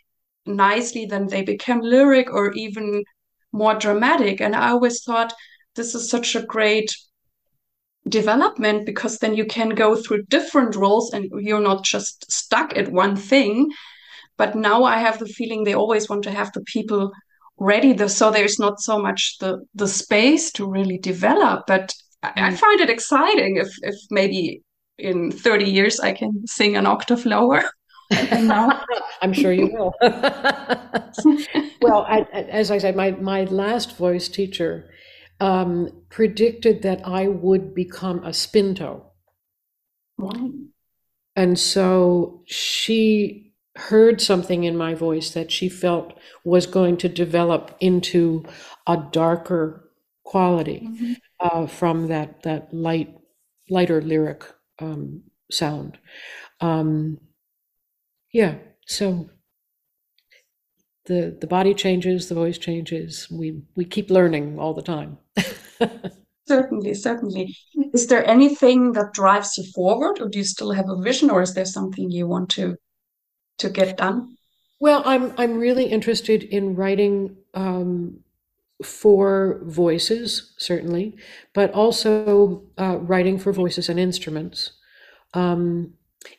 nicely, 0.46 1.06
then 1.06 1.28
they 1.28 1.44
became 1.44 1.82
lyric 1.82 2.32
or 2.32 2.54
even 2.54 3.04
more 3.52 3.76
dramatic. 3.76 4.42
And 4.42 4.56
I 4.56 4.70
always 4.70 5.04
thought 5.04 5.34
this 5.76 5.94
is 5.94 6.10
such 6.10 6.36
a 6.36 6.46
great 6.46 6.96
development 8.08 8.86
because 8.86 9.18
then 9.18 9.36
you 9.36 9.46
can 9.46 9.70
go 9.70 9.96
through 9.96 10.24
different 10.24 10.76
roles 10.76 11.12
and 11.14 11.30
you're 11.40 11.60
not 11.60 11.84
just 11.84 12.32
stuck 12.32 12.78
at 12.78 12.92
one 12.92 13.16
thing. 13.16 13.70
But 14.38 14.56
now 14.56 14.84
I 14.84 14.98
have 15.00 15.20
the 15.20 15.26
feeling 15.26 15.64
they 15.64 15.74
always 15.74 16.08
want 16.08 16.24
to 16.24 16.32
have 16.32 16.52
the 16.54 16.62
people 16.62 17.12
ready 17.60 17.94
the, 17.94 18.08
so 18.08 18.32
there's 18.32 18.60
not 18.60 18.80
so 18.80 19.00
much 19.00 19.38
the 19.40 19.60
the 19.74 19.88
space 19.88 20.52
to 20.52 20.70
really 20.70 20.98
develop 21.00 21.66
but 21.68 21.94
I, 22.22 22.34
I 22.36 22.52
mm. 22.52 22.58
find 22.58 22.80
it 22.82 22.90
exciting 22.90 23.58
if 23.58 23.70
if 23.82 23.96
maybe 24.12 24.62
in 24.98 25.32
30 25.32 25.66
years 25.66 26.00
I 26.00 26.14
can 26.14 26.46
sing 26.48 26.76
an 26.76 26.86
octave 26.86 27.26
lower. 27.26 27.64
I'm 28.12 29.34
sure 29.34 29.52
you 29.52 29.70
will. 29.74 29.94
well, 31.82 32.06
I, 32.08 32.26
as 32.32 32.72
I 32.72 32.78
said, 32.78 32.96
my, 32.96 33.12
my 33.12 33.44
last 33.46 33.98
voice 33.98 34.28
teacher 34.30 34.90
um, 35.40 35.90
predicted 36.10 36.82
that 36.84 37.06
I 37.06 37.28
would 37.28 37.76
become 37.76 38.24
a 38.24 38.34
spinto. 38.34 39.04
Wow. 40.18 40.52
And 41.36 41.60
so 41.60 42.44
she 42.48 43.54
heard 43.76 44.22
something 44.22 44.64
in 44.64 44.76
my 44.76 44.94
voice 44.96 45.32
that 45.32 45.52
she 45.52 45.70
felt 45.70 46.18
was 46.44 46.66
going 46.66 46.98
to 46.98 47.10
develop 47.10 47.76
into 47.80 48.44
a 48.88 48.98
darker 49.12 49.92
quality 50.24 50.88
mm-hmm. 50.90 51.14
uh, 51.40 51.68
from 51.68 52.08
that 52.08 52.42
that 52.44 52.74
light 52.74 53.16
lighter 53.70 54.02
lyric 54.02 54.44
um, 54.80 55.24
sound. 55.52 55.98
Um, 56.62 57.20
yeah, 58.34 58.56
so 58.86 59.30
the 61.06 61.38
the 61.40 61.48
body 61.48 61.74
changes, 61.74 62.30
the 62.30 62.36
voice 62.36 62.58
changes. 62.58 63.28
We 63.32 63.62
we 63.76 63.86
keep 63.86 64.10
learning 64.10 64.60
all 64.60 64.74
the 64.74 64.82
time. 64.82 65.18
certainly, 66.48 66.94
certainly. 66.94 67.56
Is 67.94 68.08
there 68.08 68.28
anything 68.28 68.94
that 68.94 69.14
drives 69.14 69.58
you 69.58 69.64
forward, 69.74 70.20
or 70.20 70.30
do 70.30 70.38
you 70.38 70.46
still 70.46 70.72
have 70.72 70.90
a 70.90 71.02
vision, 71.02 71.30
or 71.30 71.42
is 71.42 71.54
there 71.54 71.66
something 71.66 72.12
you 72.12 72.28
want 72.28 72.50
to 72.52 72.76
to 73.60 73.70
get 73.70 73.98
done? 73.98 74.38
Well, 74.80 75.02
I'm 75.06 75.34
I'm 75.38 75.58
really 75.58 75.86
interested 75.86 76.44
in 76.44 76.76
writing 76.76 77.38
um, 77.54 78.20
for 78.84 79.62
voices, 79.66 80.54
certainly, 80.58 81.16
but 81.54 81.74
also 81.74 82.64
uh, 82.78 82.98
writing 82.98 83.40
for 83.40 83.52
voices 83.52 83.90
and 83.90 84.00
instruments. 84.00 84.74
Um, 85.34 85.94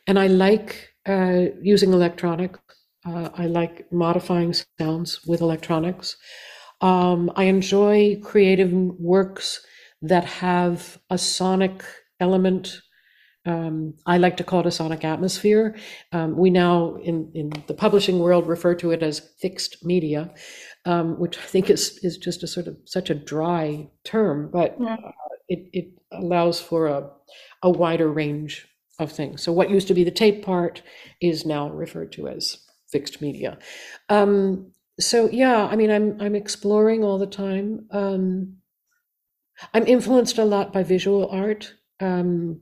and 0.07 0.17
I 0.17 0.27
like 0.27 0.89
uh, 1.07 1.45
using 1.61 1.93
electronics. 1.93 2.59
Uh, 3.05 3.29
I 3.33 3.47
like 3.47 3.91
modifying 3.91 4.53
sounds 4.77 5.25
with 5.25 5.41
electronics. 5.41 6.17
Um, 6.81 7.31
I 7.35 7.45
enjoy 7.45 8.19
creative 8.23 8.71
works 8.71 9.65
that 10.01 10.25
have 10.25 10.97
a 11.09 11.17
sonic 11.17 11.83
element. 12.19 12.81
Um, 13.45 13.95
I 14.05 14.17
like 14.17 14.37
to 14.37 14.43
call 14.43 14.61
it 14.61 14.65
a 14.65 14.71
sonic 14.71 15.03
atmosphere. 15.03 15.75
Um, 16.11 16.37
we 16.37 16.49
now, 16.49 16.95
in, 16.97 17.31
in 17.33 17.51
the 17.67 17.73
publishing 17.73 18.19
world, 18.19 18.47
refer 18.47 18.75
to 18.75 18.91
it 18.91 19.01
as 19.01 19.19
fixed 19.41 19.83
media, 19.83 20.31
um, 20.85 21.19
which 21.19 21.37
I 21.37 21.41
think 21.41 21.69
is 21.69 21.99
is 22.03 22.17
just 22.17 22.43
a 22.43 22.47
sort 22.47 22.67
of 22.67 22.77
such 22.85 23.09
a 23.09 23.15
dry 23.15 23.89
term, 24.03 24.49
but 24.51 24.75
yeah. 24.79 24.93
uh, 24.93 25.11
it 25.47 25.69
it 25.73 25.87
allows 26.11 26.59
for 26.59 26.87
a 26.87 27.09
a 27.63 27.69
wider 27.69 28.11
range 28.11 28.67
of 28.99 29.11
things. 29.11 29.41
So 29.41 29.51
what 29.51 29.69
used 29.69 29.87
to 29.87 29.93
be 29.93 30.03
the 30.03 30.11
tape 30.11 30.43
part 30.43 30.81
is 31.21 31.45
now 31.45 31.69
referred 31.69 32.11
to 32.13 32.27
as 32.27 32.57
fixed 32.91 33.21
media. 33.21 33.57
Um, 34.09 34.71
so 34.99 35.29
yeah, 35.31 35.65
I 35.65 35.75
mean, 35.75 35.91
I'm 35.91 36.19
I'm 36.21 36.35
exploring 36.35 37.03
all 37.03 37.17
the 37.17 37.27
time. 37.27 37.87
Um, 37.91 38.57
I'm 39.73 39.87
influenced 39.87 40.37
a 40.37 40.45
lot 40.45 40.71
by 40.71 40.83
visual 40.83 41.29
art, 41.29 41.73
um, 41.99 42.61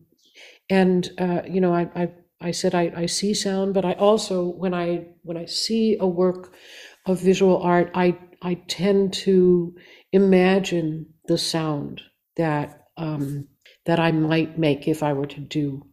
and 0.70 1.09
uh, 1.20 1.41
you 1.47 1.61
know, 1.61 1.74
I, 1.74 1.89
I 1.95 2.09
I 2.39 2.51
said 2.51 2.76
I, 2.76 2.91
I 2.95 3.05
see 3.07 3.34
sound, 3.34 3.74
but 3.74 3.86
I 3.86 3.93
also 3.93 4.45
when 4.45 4.74
I 4.74 5.07
when 5.24 5.38
I 5.38 5.45
see 5.45 5.97
a 5.99 6.07
work 6.07 6.53
of 7.08 7.20
visual 7.22 7.62
art, 7.62 7.89
I 7.95 8.18
I 8.41 8.55
tend 8.68 9.14
to 9.26 9.76
imagine 10.12 11.08
the 11.28 11.38
sound 11.38 12.01
that 12.36 12.84
um, 12.97 13.47
that 13.86 13.99
I 13.99 14.12
might 14.12 14.60
make 14.60 14.88
if 14.88 15.01
I 15.01 15.14
were 15.14 15.26
to 15.26 15.39
do 15.39 15.86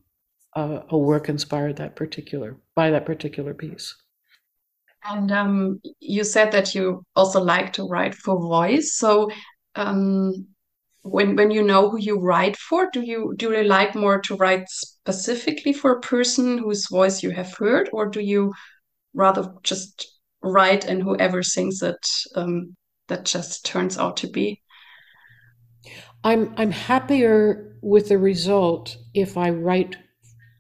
a, 0.54 0.82
a 0.90 0.98
work 0.98 1.28
inspired 1.28 1.76
that 1.76 1.96
particular 1.96 2.56
by 2.74 2.90
that 2.90 3.06
particular 3.06 3.54
piece. 3.54 3.94
And 5.06 5.30
um, 5.32 5.80
you 6.00 6.24
said 6.24 6.50
that 6.52 6.74
you 6.74 7.04
also 7.14 7.40
like 7.40 7.72
to 7.74 7.84
write 7.84 8.14
for 8.14 8.40
voice. 8.40 8.96
So 8.96 9.30
um, 9.74 10.46
when 11.02 11.36
when 11.36 11.50
you 11.50 11.62
know 11.62 11.90
who 11.90 11.98
you 11.98 12.18
write 12.18 12.56
for, 12.56 12.88
do 12.90 13.02
you 13.02 13.34
do 13.36 13.52
you 13.52 13.64
like 13.64 13.94
more 13.94 14.20
to 14.22 14.36
write 14.36 14.68
specifically 14.68 15.72
for 15.72 15.92
a 15.92 16.00
person 16.00 16.58
whose 16.58 16.88
voice 16.88 17.22
you 17.22 17.30
have 17.30 17.54
heard, 17.54 17.90
or 17.92 18.06
do 18.06 18.20
you 18.20 18.52
rather 19.12 19.52
just 19.62 20.13
write 20.44 20.84
and 20.84 21.02
whoever 21.02 21.42
sings 21.42 21.82
it 21.82 22.06
um, 22.36 22.76
that 23.08 23.24
just 23.24 23.64
turns 23.64 23.98
out 23.98 24.16
to 24.18 24.26
be? 24.28 24.60
I'm 26.22 26.54
I'm 26.56 26.70
happier 26.70 27.76
with 27.82 28.08
the 28.08 28.18
result 28.18 28.96
if 29.12 29.36
I 29.36 29.50
write 29.50 29.96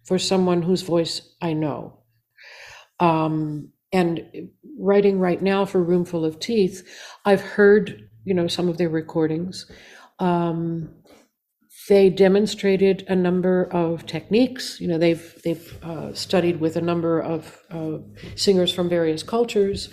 for 0.04 0.18
someone 0.18 0.62
whose 0.62 0.82
voice 0.82 1.22
I 1.40 1.54
know. 1.54 2.00
Um, 3.00 3.70
and 3.92 4.50
writing 4.78 5.18
right 5.18 5.40
now 5.40 5.64
for 5.64 5.82
Roomful 5.82 6.24
of 6.24 6.38
Teeth, 6.38 6.86
I've 7.24 7.40
heard, 7.40 8.08
you 8.24 8.34
know, 8.34 8.48
some 8.48 8.68
of 8.68 8.76
their 8.76 8.88
recordings. 8.88 9.70
Um, 10.18 10.90
they 11.88 12.08
demonstrated 12.08 13.04
a 13.08 13.16
number 13.16 13.64
of 13.70 14.06
techniques. 14.06 14.80
You 14.80 14.88
know, 14.88 14.98
they've 14.98 15.42
they've 15.42 15.84
uh, 15.84 16.14
studied 16.14 16.60
with 16.60 16.76
a 16.76 16.80
number 16.80 17.20
of 17.20 17.60
uh, 17.70 17.98
singers 18.36 18.72
from 18.72 18.88
various 18.88 19.22
cultures. 19.22 19.90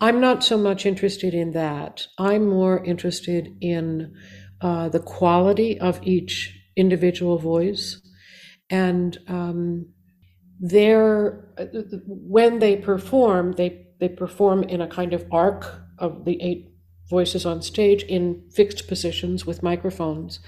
I'm 0.00 0.20
not 0.20 0.42
so 0.42 0.56
much 0.56 0.86
interested 0.86 1.34
in 1.34 1.52
that. 1.52 2.06
I'm 2.18 2.48
more 2.48 2.82
interested 2.82 3.54
in 3.60 4.14
uh, 4.60 4.88
the 4.88 5.00
quality 5.00 5.78
of 5.78 6.00
each 6.02 6.54
individual 6.76 7.38
voice, 7.38 8.00
and 8.70 9.18
um, 9.28 9.92
their 10.60 11.44
when 12.06 12.58
they 12.58 12.76
perform, 12.76 13.52
they 13.52 13.86
they 14.00 14.08
perform 14.08 14.62
in 14.62 14.80
a 14.80 14.88
kind 14.88 15.12
of 15.12 15.26
arc 15.30 15.82
of 15.98 16.24
the 16.24 16.40
eight 16.40 16.72
voices 17.10 17.44
on 17.44 17.60
stage 17.62 18.02
in 18.04 18.48
fixed 18.54 18.86
positions 18.88 19.44
with 19.44 19.62
microphones. 19.62 20.40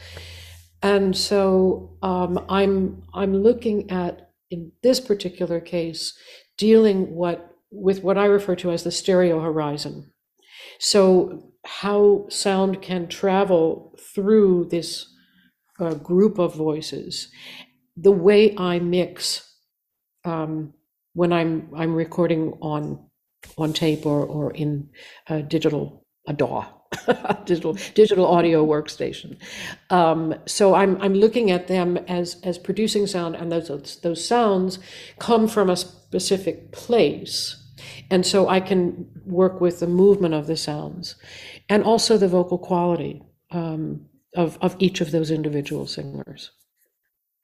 And 0.83 1.17
so 1.17 1.97
um, 2.03 2.45
I'm 2.49 3.03
I'm 3.13 3.35
looking 3.35 3.91
at 3.91 4.31
in 4.51 4.73
this 4.83 5.01
particular 5.01 5.61
case 5.61 6.17
dealing 6.57 7.15
what 7.15 7.55
with 7.71 8.03
what 8.03 8.19
I 8.19 8.25
refer 8.25 8.57
to 8.57 8.71
as 8.71 8.83
the 8.83 8.91
stereo 8.91 9.41
horizon. 9.41 10.13
So 10.79 11.53
how 11.65 12.27
sound 12.29 12.83
can 12.83 13.09
travel 13.09 13.95
through 14.15 14.69
this 14.71 15.07
uh, 15.79 15.95
group 15.95 16.39
of 16.39 16.55
voices, 16.55 17.29
the 17.97 18.11
way 18.11 18.57
I 18.57 18.79
mix 18.79 19.55
um, 20.25 20.75
when 21.15 21.33
I'm 21.33 21.71
I'm 21.77 21.95
recording 21.95 22.55
on 22.61 23.07
on 23.59 23.73
tape 23.73 24.07
or 24.07 24.25
or 24.25 24.53
in 24.53 24.89
digital 25.49 26.05
a 26.27 26.33
DAW, 26.33 26.80
digital 27.45 27.75
digital 27.95 28.27
audio 28.27 28.67
workstation. 28.67 29.37
Um, 29.91 30.35
so 30.47 30.75
I'm 30.75 31.01
I'm 31.01 31.15
looking 31.15 31.51
at 31.51 31.69
them 31.69 31.97
as 32.09 32.37
as 32.43 32.59
producing 32.59 33.07
sound, 33.07 33.37
and 33.37 33.51
those 33.53 34.01
those 34.01 34.27
sounds 34.27 34.79
come 35.19 35.49
from 35.49 35.71
a 35.71 35.77
specific 35.77 36.73
place. 36.73 37.57
And 38.11 38.27
so 38.27 38.49
I 38.49 38.61
can 38.61 39.09
work 39.25 39.61
with 39.61 39.81
the 39.81 39.87
movement 39.87 40.35
of 40.35 40.47
the 40.47 40.57
sounds 40.57 41.15
and 41.69 41.85
also 41.85 42.19
the 42.19 42.29
vocal 42.29 42.59
quality 42.59 43.23
um, 43.53 44.07
of, 44.35 44.59
of 44.61 44.77
each 44.81 45.01
of 45.01 45.13
those 45.13 45.31
individual 45.31 45.87
singers. 45.87 46.51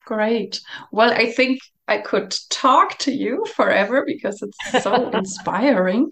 Great. 0.05 0.61
Well, 0.93 1.13
I 1.13 1.33
think 1.33 1.61
I 1.89 1.99
could 1.99 2.37
talk 2.51 2.99
to 2.99 3.13
you 3.13 3.45
forever 3.55 4.05
because 4.05 4.43
it's 4.43 4.83
so 4.83 5.09
inspiring. 5.15 6.11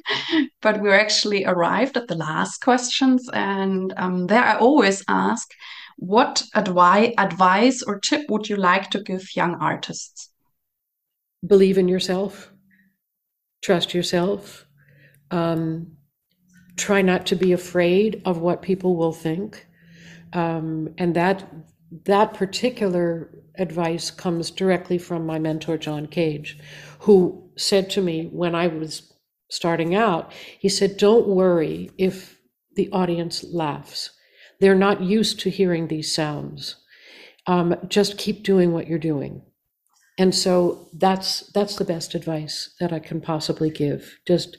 But 0.63 0.81
we're 0.81 0.99
actually 0.99 1.45
arrived 1.45 1.97
at 1.97 2.07
the 2.07 2.15
last 2.15 2.59
questions. 2.59 3.29
And 3.33 3.93
um, 3.97 4.27
there 4.27 4.45
I 4.45 4.57
always 4.57 5.03
ask 5.09 5.51
what 5.97 6.45
advi- 6.55 7.15
advice 7.19 7.83
or 7.83 7.99
tip 7.99 8.29
would 8.29 8.49
you 8.49 8.57
like 8.57 8.91
to 8.91 9.03
give 9.03 9.37
young 9.37 9.57
artists? 9.57 10.31
Believe 11.47 11.77
in 11.77 11.89
yourself, 11.89 12.51
trust 13.63 13.95
yourself, 13.95 14.67
um, 15.31 15.97
try 16.77 17.03
not 17.03 17.27
to 17.27 17.37
be 17.37 17.53
afraid 17.53 18.23
of 18.25 18.39
what 18.39 18.63
people 18.63 18.97
will 18.97 19.13
think. 19.13 19.67
Um, 20.33 20.95
and 20.99 21.15
that 21.15 21.45
that 22.05 22.35
particular 22.35 23.31
advice 23.57 24.11
comes 24.11 24.51
directly 24.51 24.99
from 24.99 25.27
my 25.27 25.39
mentor, 25.39 25.79
John 25.79 26.07
Cage, 26.07 26.59
who 27.01 27.51
said 27.57 27.89
to 27.91 28.03
me 28.03 28.29
when 28.33 28.55
I 28.55 28.67
was 28.67 29.13
starting 29.51 29.95
out, 29.95 30.33
he 30.59 30.69
said, 30.69 30.97
Don't 30.97 31.29
worry 31.29 31.91
if 31.97 32.41
the 32.75 32.91
audience 32.91 33.45
laughs. 33.45 34.11
They're 34.61 34.75
not 34.75 35.03
used 35.03 35.41
to 35.41 35.51
hearing 35.51 35.89
these 35.89 36.13
sounds. 36.13 36.77
Um, 37.47 37.77
just 37.89 38.19
keep 38.19 38.43
doing 38.43 38.73
what 38.73 38.89
you're 38.89 38.99
doing. 38.99 39.43
And 40.19 40.35
so 40.35 40.89
that's 40.93 41.41
that's 41.53 41.77
the 41.77 41.85
best 41.85 42.15
advice 42.15 42.75
that 42.81 42.93
I 42.93 43.01
can 43.01 43.21
possibly 43.21 43.71
give. 43.71 44.19
Just 44.27 44.57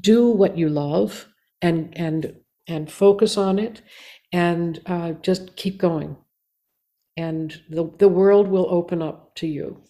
do 0.00 0.28
what 0.28 0.58
you 0.58 0.68
love 0.68 1.28
and 1.62 1.96
and 1.96 2.34
and 2.66 2.90
focus 2.90 3.36
on 3.36 3.58
it 3.58 3.80
and 4.32 4.80
uh, 4.86 5.12
just 5.22 5.56
keep 5.56 5.78
going 5.78 6.16
and 7.18 7.60
the, 7.68 7.90
the 7.98 8.08
world 8.08 8.46
will 8.46 8.68
open 8.70 9.02
up 9.02 9.34
to 9.34 9.46
you. 9.46 9.82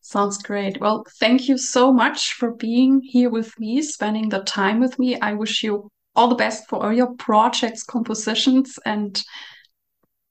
Sounds 0.00 0.42
great. 0.42 0.80
Well, 0.80 1.04
thank 1.20 1.48
you 1.48 1.56
so 1.56 1.92
much 1.92 2.32
for 2.32 2.52
being 2.54 3.00
here 3.00 3.30
with 3.30 3.52
me, 3.60 3.80
spending 3.80 4.28
the 4.28 4.40
time 4.40 4.80
with 4.80 4.98
me. 4.98 5.18
I 5.20 5.34
wish 5.34 5.62
you 5.62 5.88
all 6.16 6.26
the 6.26 6.34
best 6.34 6.68
for 6.68 6.82
all 6.82 6.92
your 6.92 7.14
projects, 7.14 7.84
compositions, 7.84 8.76
and 8.84 9.22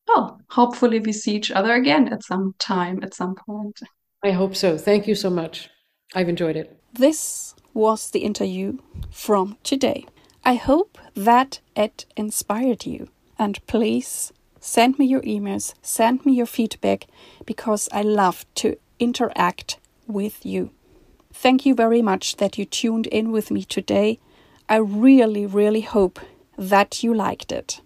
well, 0.06 0.42
hopefully 0.50 1.00
we 1.00 1.14
see 1.14 1.36
each 1.36 1.52
other 1.52 1.74
again 1.74 2.12
at 2.12 2.24
some 2.24 2.54
time, 2.60 3.00
at 3.02 3.14
some 3.14 3.36
point. 3.36 3.80
I 4.22 4.32
hope 4.32 4.58
so. 4.58 4.78
Thank 4.78 5.08
you 5.08 5.16
so 5.16 5.30
much. 5.30 5.70
I've 6.14 6.28
enjoyed 6.28 6.58
it. 6.58 6.78
This 6.92 7.56
was 7.74 8.12
the 8.12 8.26
interview 8.26 8.80
from 9.10 9.58
today. 9.64 10.06
I 10.44 10.56
hope 10.56 10.98
that 11.16 11.62
it 11.78 12.06
inspired 12.18 12.86
you. 12.86 13.08
And 13.40 13.66
please 13.68 14.34
Send 14.64 14.99
me 14.99 15.05
your 15.05 15.22
emails, 15.22 15.74
send 15.82 16.24
me 16.24 16.34
your 16.34 16.45
feedback 16.45 17.07
because 17.45 17.89
I 17.91 18.03
love 18.03 18.45
to 18.55 18.78
interact 18.99 19.80
with 20.07 20.45
you. 20.45 20.70
Thank 21.34 21.66
you 21.66 21.74
very 21.74 22.03
much 22.03 22.38
that 22.38 22.59
you 22.59 22.66
tuned 22.66 23.07
in 23.07 23.32
with 23.32 23.49
me 23.49 23.64
today. 23.64 24.20
I 24.70 24.76
really, 24.76 25.47
really 25.47 25.82
hope 25.82 26.20
that 26.57 27.03
you 27.03 27.12
liked 27.12 27.51
it. 27.51 27.82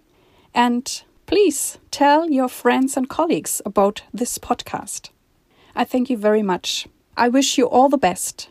And 0.54 1.02
please 1.24 1.78
tell 1.90 2.30
your 2.30 2.48
friends 2.48 2.94
and 2.96 3.08
colleagues 3.08 3.62
about 3.64 4.02
this 4.12 4.36
podcast. 4.36 5.08
I 5.74 5.84
thank 5.84 6.10
you 6.10 6.18
very 6.18 6.42
much. 6.42 6.86
I 7.16 7.30
wish 7.30 7.56
you 7.56 7.66
all 7.66 7.88
the 7.88 7.96
best. 7.96 8.50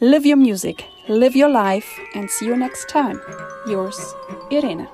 Live 0.00 0.24
your 0.24 0.36
music, 0.36 0.84
live 1.08 1.34
your 1.34 1.48
life, 1.48 1.98
and 2.14 2.30
see 2.30 2.46
you 2.46 2.56
next 2.56 2.88
time. 2.88 3.20
Yours, 3.66 4.14
Irene. 4.52 4.86